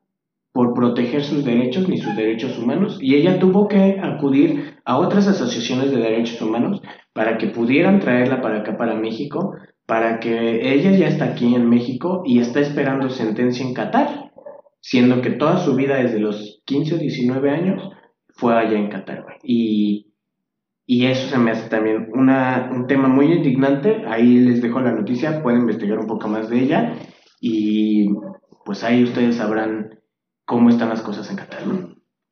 por 0.51 0.73
proteger 0.73 1.23
sus 1.23 1.45
derechos 1.45 1.87
ni 1.87 1.99
sus 1.99 2.15
derechos 2.15 2.57
humanos 2.57 2.97
y 2.99 3.13
ella 3.13 3.37
tuvo 3.37 3.67
que 3.67 3.99
acudir 4.01 4.79
a 4.85 4.97
otras 4.97 5.27
asociaciones 5.27 5.91
de 5.91 5.97
derechos 5.97 6.41
humanos 6.41 6.81
para 7.13 7.37
que 7.37 7.45
pudieran 7.45 7.99
traerla 7.99 8.41
para 8.41 8.61
acá, 8.61 8.75
para 8.75 8.95
México, 8.95 9.53
para 9.85 10.19
que 10.19 10.73
ella 10.73 10.89
ya 10.97 11.07
está 11.07 11.25
aquí 11.25 11.53
en 11.53 11.69
México 11.69 12.23
y 12.25 12.39
está 12.39 12.59
esperando 12.59 13.07
sentencia 13.11 13.63
en 13.63 13.75
Qatar, 13.75 14.31
siendo 14.81 15.21
que 15.21 15.29
toda 15.29 15.59
su 15.59 15.75
vida 15.75 15.97
desde 15.97 16.17
los 16.17 16.63
15 16.65 16.95
o 16.95 16.97
19 16.97 17.51
años 17.51 17.83
fue 18.29 18.57
allá 18.57 18.79
en 18.79 18.89
Qatar. 18.89 19.25
Y, 19.43 20.08
y 20.91 21.05
eso 21.05 21.29
se 21.29 21.37
me 21.37 21.51
hace 21.51 21.69
también 21.69 22.09
una, 22.15 22.67
un 22.73 22.87
tema 22.87 23.07
muy 23.07 23.31
indignante. 23.31 24.05
Ahí 24.07 24.39
les 24.39 24.59
dejo 24.59 24.79
la 24.79 24.91
noticia, 24.91 25.43
pueden 25.43 25.59
investigar 25.59 25.99
un 25.99 26.07
poco 26.07 26.27
más 26.27 26.49
de 26.49 26.61
ella 26.61 26.95
y 27.39 28.07
pues 28.65 28.83
ahí 28.83 29.03
ustedes 29.03 29.35
sabrán 29.35 29.99
cómo 30.45 30.71
están 30.71 30.89
las 30.89 31.03
cosas 31.03 31.29
en 31.29 31.35
Qatar. 31.35 31.61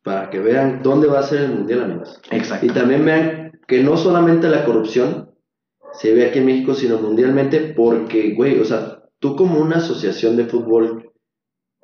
Para 0.02 0.32
que 0.32 0.40
vean 0.40 0.82
dónde 0.82 1.06
va 1.06 1.20
a 1.20 1.24
ser 1.24 1.42
el 1.42 1.54
mundial, 1.54 1.84
amigos. 1.84 2.20
Exacto. 2.32 2.66
Y 2.66 2.70
también 2.70 3.06
vean 3.06 3.52
que 3.68 3.84
no 3.84 3.96
solamente 3.96 4.50
la 4.50 4.66
corrupción 4.66 5.36
se 5.94 6.16
ve 6.16 6.26
aquí 6.26 6.40
en 6.40 6.48
México, 6.48 6.74
sino 6.74 6.98
mundialmente, 6.98 7.76
porque, 7.78 8.34
güey, 8.34 8.60
o 8.60 8.66
sea, 8.66 9.04
tú 9.20 9.36
como 9.36 9.60
una 9.60 9.78
asociación 9.78 10.36
de 10.36 10.46
fútbol, 10.46 11.12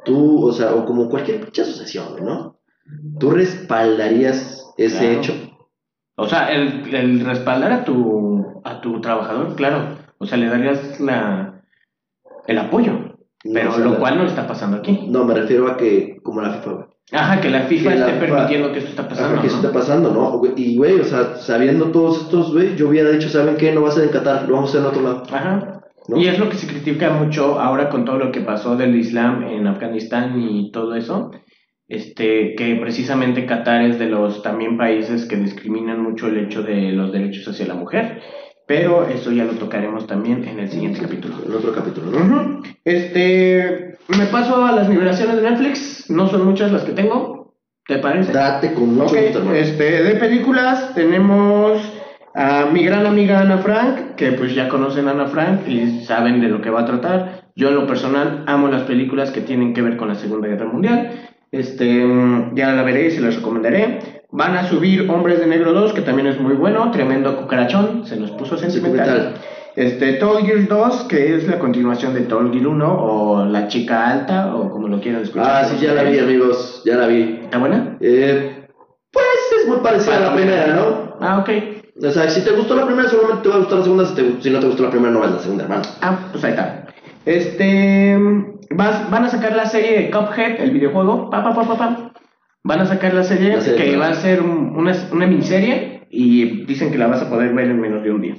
tú, 0.03 0.43
o 0.43 0.51
sea, 0.51 0.73
o 0.73 0.85
como 0.85 1.07
cualquier 1.07 1.51
asociación, 1.51 2.25
¿no? 2.25 2.59
Tú 3.19 3.29
respaldarías 3.29 4.73
ese 4.75 5.13
hecho. 5.13 5.33
O 6.15 6.27
sea, 6.27 6.51
el, 6.51 6.93
el, 6.93 7.25
respaldar 7.25 7.71
a 7.71 7.83
tu, 7.83 8.61
a 8.63 8.81
tu 8.81 9.01
trabajador, 9.01 9.55
claro. 9.55 9.97
O 10.19 10.25
sea, 10.25 10.37
le 10.37 10.47
darías 10.47 10.99
la, 10.99 11.63
el 12.47 12.57
apoyo. 12.57 13.15
pero 13.43 13.77
lo 13.77 13.97
cual 13.97 14.17
no 14.17 14.25
está 14.25 14.47
pasando 14.47 14.77
aquí. 14.77 15.07
No, 15.09 15.25
me 15.25 15.33
refiero 15.33 15.67
a 15.67 15.77
que, 15.77 16.17
como 16.23 16.41
la 16.41 16.51
FIFA, 16.51 16.87
Ajá, 17.11 17.41
que 17.41 17.49
la 17.49 17.61
FIFA 17.63 17.93
esté 17.95 18.13
permitiendo 18.13 18.71
que 18.71 18.79
esto 18.79 18.91
está 18.91 19.07
pasando. 19.07 19.41
que 19.41 19.47
está 19.47 19.71
pasando, 19.71 20.11
¿no? 20.11 20.41
Y, 20.55 20.77
güey, 20.77 20.99
o 20.99 21.03
sea, 21.03 21.35
sabiendo 21.35 21.91
todos 21.91 22.21
estos, 22.21 22.53
güey, 22.53 22.75
yo 22.75 22.89
hubiera 22.89 23.09
dicho, 23.09 23.29
¿saben 23.29 23.57
qué? 23.57 23.73
No 23.73 23.81
va 23.81 23.89
a 23.89 23.91
ser 23.91 24.05
en 24.05 24.09
Qatar, 24.11 24.47
lo 24.47 24.55
vamos 24.55 24.69
a 24.69 24.79
hacer 24.79 24.81
en 24.81 24.87
otro 24.87 25.01
lado. 25.01 25.23
Ajá. 25.31 25.81
Y 26.15 26.27
es 26.27 26.37
lo 26.37 26.49
que 26.49 26.57
se 26.57 26.67
critica 26.67 27.11
mucho 27.11 27.59
ahora 27.59 27.89
con 27.89 28.03
todo 28.03 28.17
lo 28.17 28.31
que 28.31 28.41
pasó 28.41 28.75
del 28.75 28.95
Islam 28.95 29.43
en 29.43 29.67
Afganistán 29.67 30.39
y 30.41 30.71
todo 30.71 30.95
eso. 30.95 31.31
Este, 31.93 32.55
que 32.55 32.75
precisamente 32.81 33.45
Qatar 33.45 33.83
es 33.83 33.99
de 33.99 34.07
los 34.07 34.41
también 34.41 34.77
países 34.77 35.25
que 35.25 35.35
discriminan 35.35 36.01
mucho 36.01 36.27
el 36.27 36.37
hecho 36.37 36.63
de 36.63 36.91
los 36.91 37.11
derechos 37.11 37.47
hacia 37.47 37.67
la 37.67 37.75
mujer. 37.75 38.19
Pero 38.65 39.07
eso 39.07 39.31
ya 39.31 39.43
lo 39.43 39.53
tocaremos 39.53 40.07
también 40.07 40.43
en 40.45 40.59
el 40.59 40.71
siguiente 40.71 41.01
capítulo. 41.01 41.35
En 41.45 41.53
otro 41.53 41.71
capítulo, 41.71 42.09
¿no? 42.09 42.63
Este, 42.83 43.97
me 44.07 44.25
paso 44.31 44.65
a 44.65 44.71
las 44.71 44.89
liberaciones 44.89 45.35
de 45.35 45.49
Netflix. 45.51 46.09
No 46.09 46.27
son 46.27 46.45
muchas 46.45 46.71
las 46.71 46.83
que 46.83 46.93
tengo. 46.93 47.53
¿Te 47.85 47.99
parece? 47.99 48.31
Date 48.31 48.73
con 48.73 48.95
mucho 48.95 49.15
Este, 49.15 50.03
de 50.03 50.15
películas 50.15 50.95
tenemos 50.95 51.79
a 52.33 52.65
mi 52.71 52.83
gran 52.83 53.05
amiga 53.05 53.41
Ana 53.41 53.59
Frank, 53.59 54.15
que 54.15 54.31
pues 54.31 54.55
ya 54.55 54.67
conocen 54.67 55.07
a 55.09 55.11
Ana 55.11 55.27
Frank 55.27 55.67
y 55.67 56.05
saben 56.05 56.41
de 56.41 56.47
lo 56.47 56.59
que 56.61 56.71
va 56.71 56.81
a 56.81 56.85
tratar. 56.85 57.43
Yo 57.55 57.69
en 57.69 57.75
lo 57.75 57.85
personal 57.85 58.45
amo 58.47 58.67
las 58.67 58.83
películas 58.83 59.29
que 59.29 59.41
tienen 59.41 59.75
que 59.75 59.83
ver 59.83 59.97
con 59.97 60.07
la 60.07 60.15
Segunda 60.15 60.47
Guerra 60.47 60.65
Mundial. 60.65 61.32
Este, 61.53 62.03
ya 62.55 62.73
la 62.73 62.81
veré 62.81 63.05
y 63.05 63.11
se 63.11 63.21
las 63.21 63.35
recomendaré. 63.35 64.23
Van 64.31 64.57
a 64.57 64.67
subir 64.67 65.07
Hombres 65.07 65.39
de 65.39 65.45
Negro 65.45 65.71
2, 65.71 65.93
que 65.93 66.01
también 66.01 66.27
es 66.27 66.39
muy 66.39 66.55
bueno, 66.55 66.89
tremendo 66.89 67.37
cucarachón, 67.37 68.07
se 68.07 68.19
nos 68.19 68.31
puso 68.31 68.57
sentimental. 68.57 69.35
Este, 69.75 70.13
Tall 70.13 70.43
Gear 70.43 70.67
2, 70.67 71.03
que 71.03 71.35
es 71.35 71.47
la 71.47 71.59
continuación 71.59 72.15
de 72.15 72.21
Tall 72.21 72.51
Gear 72.51 72.65
1, 72.65 72.97
o 72.99 73.45
La 73.45 73.67
Chica 73.67 74.09
Alta, 74.09 74.55
o 74.55 74.71
como 74.71 74.87
lo 74.87 74.99
quieran 74.99 75.21
escuchar. 75.21 75.47
Ah, 75.47 75.65
sí, 75.65 75.77
ya 75.79 75.93
la 75.93 76.01
vi, 76.01 76.17
amigos, 76.17 76.81
ya 76.85 76.95
la 76.95 77.05
vi. 77.05 77.41
¿Está 77.43 77.59
buena? 77.59 77.97
Eh, 78.01 78.65
pues 79.11 79.27
es 79.61 79.67
muy 79.67 79.77
parecida 79.77 80.17
a 80.17 80.21
la 80.21 80.33
primera, 80.33 80.67
¿no? 80.73 81.17
Ah, 81.21 81.37
ok. 81.37 81.49
O 82.03 82.09
sea, 82.09 82.27
si 82.31 82.43
te 82.43 82.49
gustó 82.49 82.75
la 82.75 82.87
primera, 82.87 83.07
seguramente 83.07 83.43
te 83.43 83.49
va 83.49 83.55
a 83.55 83.59
gustar 83.59 83.77
la 83.77 83.83
segunda. 83.83 84.05
Si, 84.07 84.37
si 84.41 84.49
no 84.49 84.59
te 84.59 84.65
gustó 84.65 84.81
la 84.81 84.89
primera, 84.89 85.11
no 85.11 85.19
ves 85.19 85.31
la 85.31 85.39
segunda, 85.39 85.65
hermano. 85.65 85.83
Ah, 86.01 86.29
pues 86.31 86.43
ahí 86.43 86.49
está. 86.49 86.82
Este. 87.25 88.17
Vas, 88.69 89.09
van 89.09 89.25
a 89.25 89.29
sacar 89.29 89.55
la 89.55 89.65
serie 89.65 90.01
de 90.01 90.11
Cuphead, 90.11 90.61
el 90.61 90.71
videojuego. 90.71 91.29
Pa, 91.29 91.43
pa, 91.43 91.53
pa, 91.53 91.63
pa, 91.63 91.77
pa. 91.77 92.11
Van 92.63 92.79
a 92.79 92.85
sacar 92.85 93.13
la 93.13 93.23
serie, 93.23 93.57
que 93.75 93.97
va 93.97 94.07
a 94.07 94.15
ser 94.15 94.41
una, 94.41 94.95
una, 95.11 95.27
miniserie 95.27 96.07
y 96.09 96.65
dicen 96.65 96.91
que 96.91 96.97
la 96.97 97.07
vas 97.07 97.21
a 97.21 97.29
poder 97.29 97.53
ver 97.53 97.69
en 97.69 97.79
menos 97.79 98.03
de 98.03 98.11
un 98.11 98.21
día. 98.21 98.35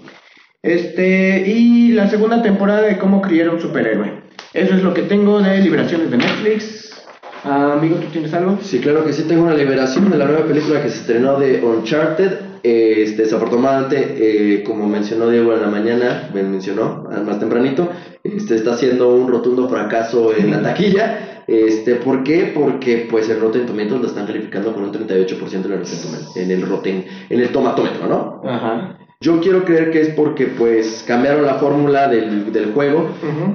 Este, 0.63 1.45
y 1.47 1.93
la 1.93 2.09
segunda 2.09 2.43
temporada 2.43 2.81
de 2.81 2.97
cómo 2.97 3.21
criar 3.21 3.51
un 3.51 3.61
superhéroe. 3.61 4.23
Eso 4.55 4.75
es 4.75 4.83
lo 4.83 4.95
que 4.95 5.03
tengo 5.03 5.43
de 5.43 5.59
liberaciones 5.59 6.11
de 6.11 6.17
Netflix. 6.17 7.07
Ah, 7.45 7.75
amigo, 7.75 7.97
¿tú 7.97 8.07
tienes 8.07 8.33
algo? 8.33 8.59
Sí, 8.63 8.79
claro 8.79 9.05
que 9.05 9.13
sí, 9.13 9.25
tengo 9.25 9.43
una 9.43 9.55
liberación 9.55 10.11
de 10.11 10.17
la 10.17 10.25
nueva 10.25 10.47
película 10.47 10.83
que 10.83 10.89
se 10.89 11.01
estrenó 11.01 11.39
de 11.39 11.63
Uncharted. 11.63 12.54
Este, 12.65 13.25
desafortunadamente, 13.25 14.17
eh, 14.17 14.65
como 14.65 14.87
mencionó 14.87 15.29
Diego 15.29 15.53
en 15.53 15.61
la 15.61 15.69
mañana, 15.69 16.31
me 16.33 16.43
mencionó 16.43 17.05
más 17.27 17.39
tempranito, 17.39 17.91
este, 18.23 18.55
está 18.55 18.75
siendo 18.75 19.15
un 19.15 19.29
rotundo 19.29 19.69
fracaso 19.69 20.35
en 20.35 20.51
la 20.51 20.63
taquilla. 20.63 21.43
Este, 21.47 21.97
¿Por 21.97 22.25
qué? 22.25 22.53
Porque 22.55 23.07
pues 23.11 23.29
el 23.29 23.39
Rotten 23.39 23.67
Tomatoes 23.67 24.01
lo 24.01 24.07
están 24.07 24.27
calificando 24.27 24.73
con 24.73 24.85
un 24.85 24.93
38% 24.93 25.67
en 25.67 25.73
el 25.73 25.79
Rotten, 25.79 26.43
en 26.43 26.51
el 26.51 26.63
Rotten, 26.63 27.05
en 27.29 27.41
el 27.41 27.51
tomatómetro, 27.51 28.07
¿no? 28.09 28.41
Ajá. 28.49 28.97
Yo 29.21 29.41
quiero 29.41 29.67
creer 29.67 29.91
que 29.91 30.01
es 30.01 30.09
porque 30.15 30.47
pues 30.47 31.05
cambiaron 31.07 31.45
la 31.45 31.55
fórmula 31.55 32.09
del, 32.09 32.51
del 32.51 32.73
juego, 32.73 33.11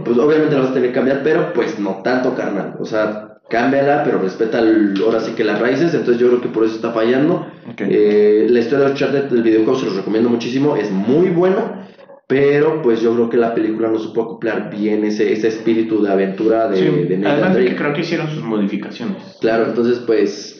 pues 0.05 0.18
obviamente 0.20 0.53
la 0.53 0.62
vas 0.62 0.70
a 0.70 0.74
tener 0.76 0.89
que 0.89 0.95
cambiar, 0.95 1.22
pero 1.24 1.51
pues 1.53 1.80
no 1.80 2.01
tanto, 2.03 2.36
carnal. 2.36 2.76
O 2.80 2.86
sea, 2.86 3.28
cámbiala, 3.49 4.03
pero 4.03 4.19
respeta 4.19 4.59
ahora 5.03 5.19
sí 5.19 5.31
que 5.31 5.43
las 5.43 5.59
raíces, 5.59 5.93
entonces 5.93 6.19
yo 6.19 6.27
creo 6.27 6.41
que 6.41 6.49
por 6.49 6.63
eso 6.63 6.75
está 6.75 6.91
fallando. 6.91 7.47
Eh, 7.77 8.47
la 8.49 8.59
historia 8.59 8.85
de 8.85 8.91
Uncharted 8.91 9.23
del 9.25 9.43
videojuego 9.43 9.79
se 9.79 9.85
los 9.87 9.95
recomiendo 9.95 10.29
muchísimo, 10.29 10.75
es 10.75 10.91
muy 10.91 11.29
bueno, 11.29 11.87
pero 12.27 12.81
pues 12.81 13.01
yo 13.01 13.13
creo 13.13 13.29
que 13.29 13.37
la 13.37 13.55
película 13.55 13.89
no 13.89 13.99
supo 13.99 14.21
acoplar 14.21 14.69
bien 14.69 15.03
ese, 15.03 15.33
ese 15.33 15.47
espíritu 15.47 16.01
de 16.01 16.11
aventura 16.11 16.69
de, 16.69 17.05
de 17.05 17.27
Además 17.27 17.55
de 17.55 17.65
que 17.65 17.75
creo 17.75 17.93
que 17.93 18.01
hicieron 18.01 18.29
sus 18.29 18.43
modificaciones. 18.43 19.37
Claro, 19.41 19.65
entonces 19.65 19.99
pues... 20.05 20.55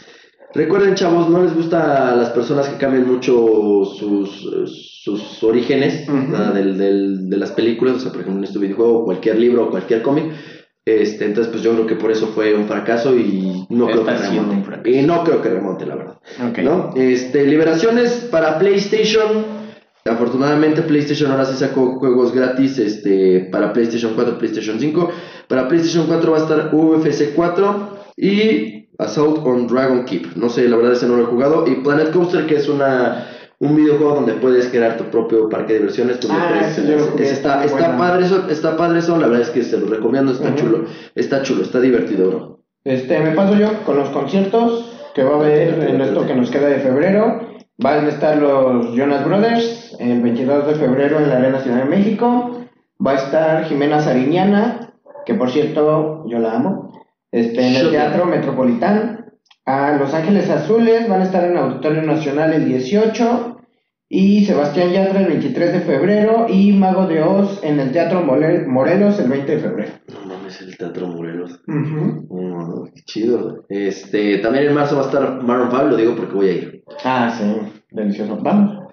Recuerden, 0.52 0.96
chavos, 0.96 1.30
no 1.30 1.44
les 1.44 1.54
gusta 1.54 2.12
a 2.12 2.16
las 2.16 2.32
personas 2.32 2.68
que 2.68 2.80
cambien 2.80 3.08
mucho 3.08 3.86
sus, 3.86 4.50
sus 5.04 5.44
orígenes 5.44 6.08
del, 6.56 6.76
del, 6.76 7.30
de 7.30 7.38
las 7.38 7.52
películas, 7.52 7.98
o 7.98 8.00
sea, 8.00 8.12
por 8.12 8.22
ejemplo, 8.22 8.40
en 8.40 8.46
este 8.46 8.58
videojuego, 8.58 9.06
cualquier 9.06 9.38
libro 9.38 9.66
o 9.66 9.70
cualquier 9.70 10.02
cómic. 10.02 10.34
Este, 10.86 11.26
entonces, 11.26 11.52
pues 11.52 11.64
yo 11.64 11.74
creo 11.74 11.86
que 11.86 11.96
por 11.96 12.12
eso 12.12 12.28
fue 12.28 12.56
un 12.56 12.66
fracaso 12.66 13.16
y 13.16 13.66
no 13.70 13.88
creo 13.88 14.06
que 14.06 14.14
remonte. 14.14 14.90
Y 14.90 15.02
no 15.04 15.24
creo 15.24 15.42
que 15.42 15.50
remonte, 15.50 15.86
la 15.86 15.96
verdad. 15.96 16.20
¿no? 16.64 16.92
Este, 16.96 17.46
liberaciones 17.46 18.28
para 18.32 18.58
PlayStation. 18.58 19.60
Afortunadamente 20.06 20.82
PlayStation 20.82 21.30
ahora 21.30 21.46
sí 21.46 21.56
sacó 21.56 22.00
juegos 22.00 22.34
gratis 22.34 22.80
este, 22.80 23.50
para 23.52 23.74
PlayStation 23.74 24.14
4, 24.16 24.38
PlayStation 24.40 24.80
5. 24.80 25.10
Para 25.48 25.68
PlayStation 25.68 26.08
4 26.08 26.32
va 26.32 26.38
a 26.38 26.42
estar 26.42 26.74
UFC 26.74 27.34
4 27.36 28.00
y 28.18 28.90
Assault 28.98 29.46
on 29.46 29.68
Dragon 29.68 30.06
Keep. 30.06 30.36
No 30.36 30.50
sé, 30.50 30.68
la 30.68 30.78
verdad 30.78 30.94
ese 30.94 31.08
no 31.08 31.18
lo 31.18 31.24
he 31.24 31.28
jugado. 31.28 31.68
Y 31.68 31.76
Planet 31.84 32.12
Coaster, 32.12 32.48
que 32.48 32.56
es 32.56 32.68
una 32.68 33.28
un 33.60 33.76
videojuego 33.76 34.16
donde 34.16 34.34
puedes 34.34 34.68
crear 34.70 34.98
tu 34.98 35.06
propio 35.06 35.50
parque 35.50 35.74
de 35.74 35.80
diversiones. 35.80 36.20
Ah, 36.30 36.62
está, 37.20 37.66
está 37.66 37.98
padre 37.98 38.26
eso, 38.26 38.50
está 38.50 38.78
padre 38.78 39.00
eso, 39.00 39.18
la 39.18 39.28
verdad 39.28 39.48
es 39.48 39.50
que 39.50 39.64
se 39.64 39.78
lo 39.78 39.88
recomiendo, 39.88 40.32
está 40.32 40.56
chulo, 40.56 40.86
está 41.14 41.42
chulo, 41.42 41.64
está 41.64 41.80
divertido, 41.82 42.30
bro. 42.30 42.60
Este, 42.86 43.20
me 43.20 43.32
paso 43.32 43.56
yo 43.56 43.84
con 43.86 43.98
los 43.98 44.10
conciertos 44.10 44.90
que 45.14 45.24
va 45.24 45.32
a 45.32 45.40
haber 45.40 45.84
en 45.84 46.00
esto 46.00 46.26
que 46.26 46.36
nos 46.36 46.50
queda 46.50 46.68
de 46.68 46.80
febrero. 46.80 47.48
Van 47.78 48.06
a 48.06 48.10
estar 48.10 48.38
los 48.38 48.94
Jonas 48.94 49.26
Brothers 49.26 49.96
el 50.00 50.22
22 50.22 50.68
de 50.68 50.76
febrero 50.76 51.18
en 51.18 51.30
la 51.30 51.38
Arena 51.38 51.60
Ciudad 51.60 51.84
de 51.84 51.90
México. 51.90 52.62
Va 53.06 53.12
a 53.12 53.16
estar 53.16 53.66
Jimena 53.66 54.02
Sariñana, 54.02 54.94
que 55.26 55.34
por 55.34 55.50
cierto 55.50 56.26
yo 56.28 56.40
la 56.40 56.56
amo, 56.56 56.92
este, 57.32 57.68
en 57.68 57.76
el 57.76 57.90
Teatro 57.92 58.26
Metropolitán. 58.26 59.19
A 59.70 59.96
Los 59.98 60.16
Ángeles 60.16 60.50
Azules 60.50 61.08
van 61.08 61.22
a 61.22 61.26
estar 61.26 61.44
en 61.44 61.56
Auditorio 61.56 62.02
Nacional 62.02 62.54
el 62.54 62.66
18 62.66 63.58
y 64.10 64.44
Sebastián 64.44 64.92
Yatra 64.92 65.20
el 65.20 65.28
23 65.28 65.74
de 65.74 65.80
febrero 65.82 66.48
y 66.50 66.72
Mago 66.72 67.06
de 67.06 67.22
Oz 67.22 67.64
en 67.64 67.80
el 67.80 67.92
Teatro 67.92 68.24
Morelos 68.24 69.20
el 69.20 69.30
20 69.30 69.52
de 69.52 69.62
febrero. 69.62 69.92
No 70.08 70.26
mames, 70.26 70.60
el 70.62 70.76
Teatro 70.76 71.06
Morelos. 71.06 71.62
qué 72.96 73.02
chido. 73.04 73.64
Este, 73.70 74.40
también 74.40 74.70
en 74.70 74.74
marzo 74.74 74.96
va 74.96 75.04
a 75.04 75.06
estar 75.06 75.44
Maroon 75.44 75.70
5, 75.70 75.84
lo 75.84 75.98
digo 75.98 76.16
porque 76.16 76.34
voy 76.34 76.48
a 76.48 76.52
ir. 76.52 76.84
Ah, 77.06 77.32
sí, 77.38 77.56
delicioso. 77.92 78.40
Vamos. 78.42 78.92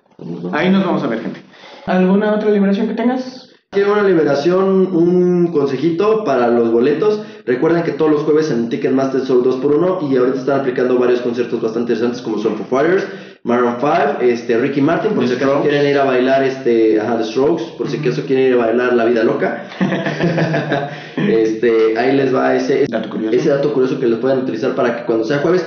Ahí 0.53 0.69
nos 0.69 0.85
vamos 0.85 1.03
a 1.03 1.07
ver, 1.07 1.21
gente. 1.21 1.41
¿Alguna 1.87 2.35
otra 2.35 2.51
liberación 2.51 2.87
que 2.87 2.95
tengas? 2.95 3.46
Quiero 3.77 3.93
una 3.93 4.05
liberación, 4.05 4.97
un 4.97 5.49
consejito 5.53 6.25
para 6.25 6.49
los 6.49 6.73
boletos. 6.73 7.21
Recuerden 7.45 7.83
que 7.83 7.93
todos 7.93 8.11
los 8.11 8.23
jueves 8.23 8.51
en 8.51 8.71
Ticketmaster 8.71 9.21
son 9.21 9.43
2 9.43 9.57
por 9.57 9.75
1 9.75 10.09
y 10.11 10.17
ahorita 10.17 10.39
están 10.39 10.61
aplicando 10.61 10.99
varios 10.99 11.21
conciertos 11.21 11.61
bastante 11.61 11.93
interesantes 11.93 12.23
como 12.23 12.39
son 12.39 12.57
Foo 12.57 12.65
Fighters, 12.65 13.07
Maroon 13.43 13.75
5, 13.79 14.23
este, 14.23 14.57
Ricky 14.57 14.81
Martin, 14.81 15.13
por 15.13 15.29
si 15.29 15.35
acaso 15.35 15.61
quieren 15.61 15.87
ir 15.87 15.99
a 15.99 16.05
bailar 16.05 16.43
este, 16.43 16.99
ajá, 16.99 17.19
The 17.19 17.25
Strokes, 17.25 17.65
por 17.77 17.91
si 17.91 17.99
acaso 17.99 18.23
quieren 18.25 18.47
ir 18.47 18.55
a 18.55 18.65
bailar 18.65 18.95
La 18.95 19.05
Vida 19.05 19.23
Loca. 19.23 19.69
este, 21.19 21.99
ahí 21.99 22.17
les 22.17 22.35
va 22.35 22.57
ese 22.57 22.87
dato 22.89 23.11
curioso. 23.11 23.37
ese 23.37 23.51
dato 23.51 23.75
curioso 23.75 24.01
que 24.01 24.07
les 24.07 24.19
pueden 24.19 24.39
utilizar 24.39 24.75
para 24.75 24.97
que 24.97 25.05
cuando 25.05 25.27
sea 25.27 25.41
jueves 25.41 25.67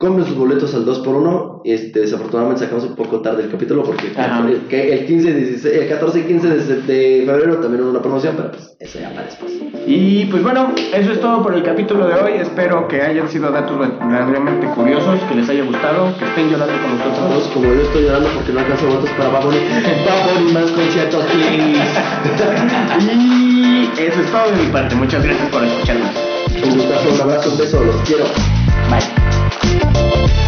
compren 0.00 0.26
sus 0.26 0.36
boletos 0.36 0.74
al 0.74 0.86
2x1. 0.86 1.60
Este, 1.62 2.00
desafortunadamente 2.00 2.64
sacamos 2.64 2.84
un 2.84 2.96
poco 2.96 3.20
tarde 3.20 3.42
el 3.44 3.50
capítulo 3.50 3.82
porque 3.82 4.06
el, 4.06 5.06
15, 5.06 5.34
16, 5.34 5.76
el 5.76 5.88
14 5.90 6.18
y 6.20 6.22
15 6.22 6.48
de, 6.48 7.22
febrero 7.26 7.58
también 7.58 7.82
hubo 7.82 7.90
una 7.90 8.00
promoción, 8.00 8.34
pero 8.34 8.50
pues 8.50 8.74
eso 8.78 8.98
ya 8.98 9.12
va 9.14 9.22
después. 9.22 9.52
Y 9.86 10.24
pues 10.26 10.42
bueno, 10.42 10.72
eso 10.94 11.12
es 11.12 11.20
todo 11.20 11.42
por 11.42 11.52
el 11.52 11.62
capítulo 11.62 12.08
de 12.08 12.14
hoy. 12.14 12.32
Espero 12.40 12.88
que 12.88 13.02
hayan 13.02 13.28
sido 13.28 13.50
datos 13.50 13.76
realmente 13.78 14.66
curiosos, 14.68 15.20
que 15.28 15.34
les 15.34 15.46
haya 15.50 15.64
gustado, 15.64 16.16
que 16.18 16.24
estén 16.24 16.48
llorando 16.48 16.74
con 16.80 16.98
nosotros. 16.98 17.50
Como 17.52 17.66
yo 17.66 17.82
estoy 17.82 18.04
llorando 18.04 18.30
porque 18.34 18.52
no 18.52 18.60
alcanzo 18.60 18.86
votos 18.86 19.10
para 19.18 19.28
Baboni. 19.28 19.58
Baboni 19.58 20.52
más 20.52 20.70
conciertos, 20.70 21.24
please. 21.26 21.76
y 23.20 24.02
eso 24.02 24.20
es 24.20 24.32
todo 24.32 24.50
de 24.50 24.64
mi 24.64 24.72
parte. 24.72 24.94
Muchas 24.94 25.22
gracias 25.22 25.48
por 25.50 25.62
escucharnos. 25.62 26.10
Un 26.64 26.74
gustazo, 26.74 27.14
un 27.14 27.20
abrazo, 27.20 27.50
un 27.50 27.58
beso, 27.58 27.84
los 27.84 27.96
quiero. 28.08 28.24
Bye. 28.88 29.39
Música 29.62 30.39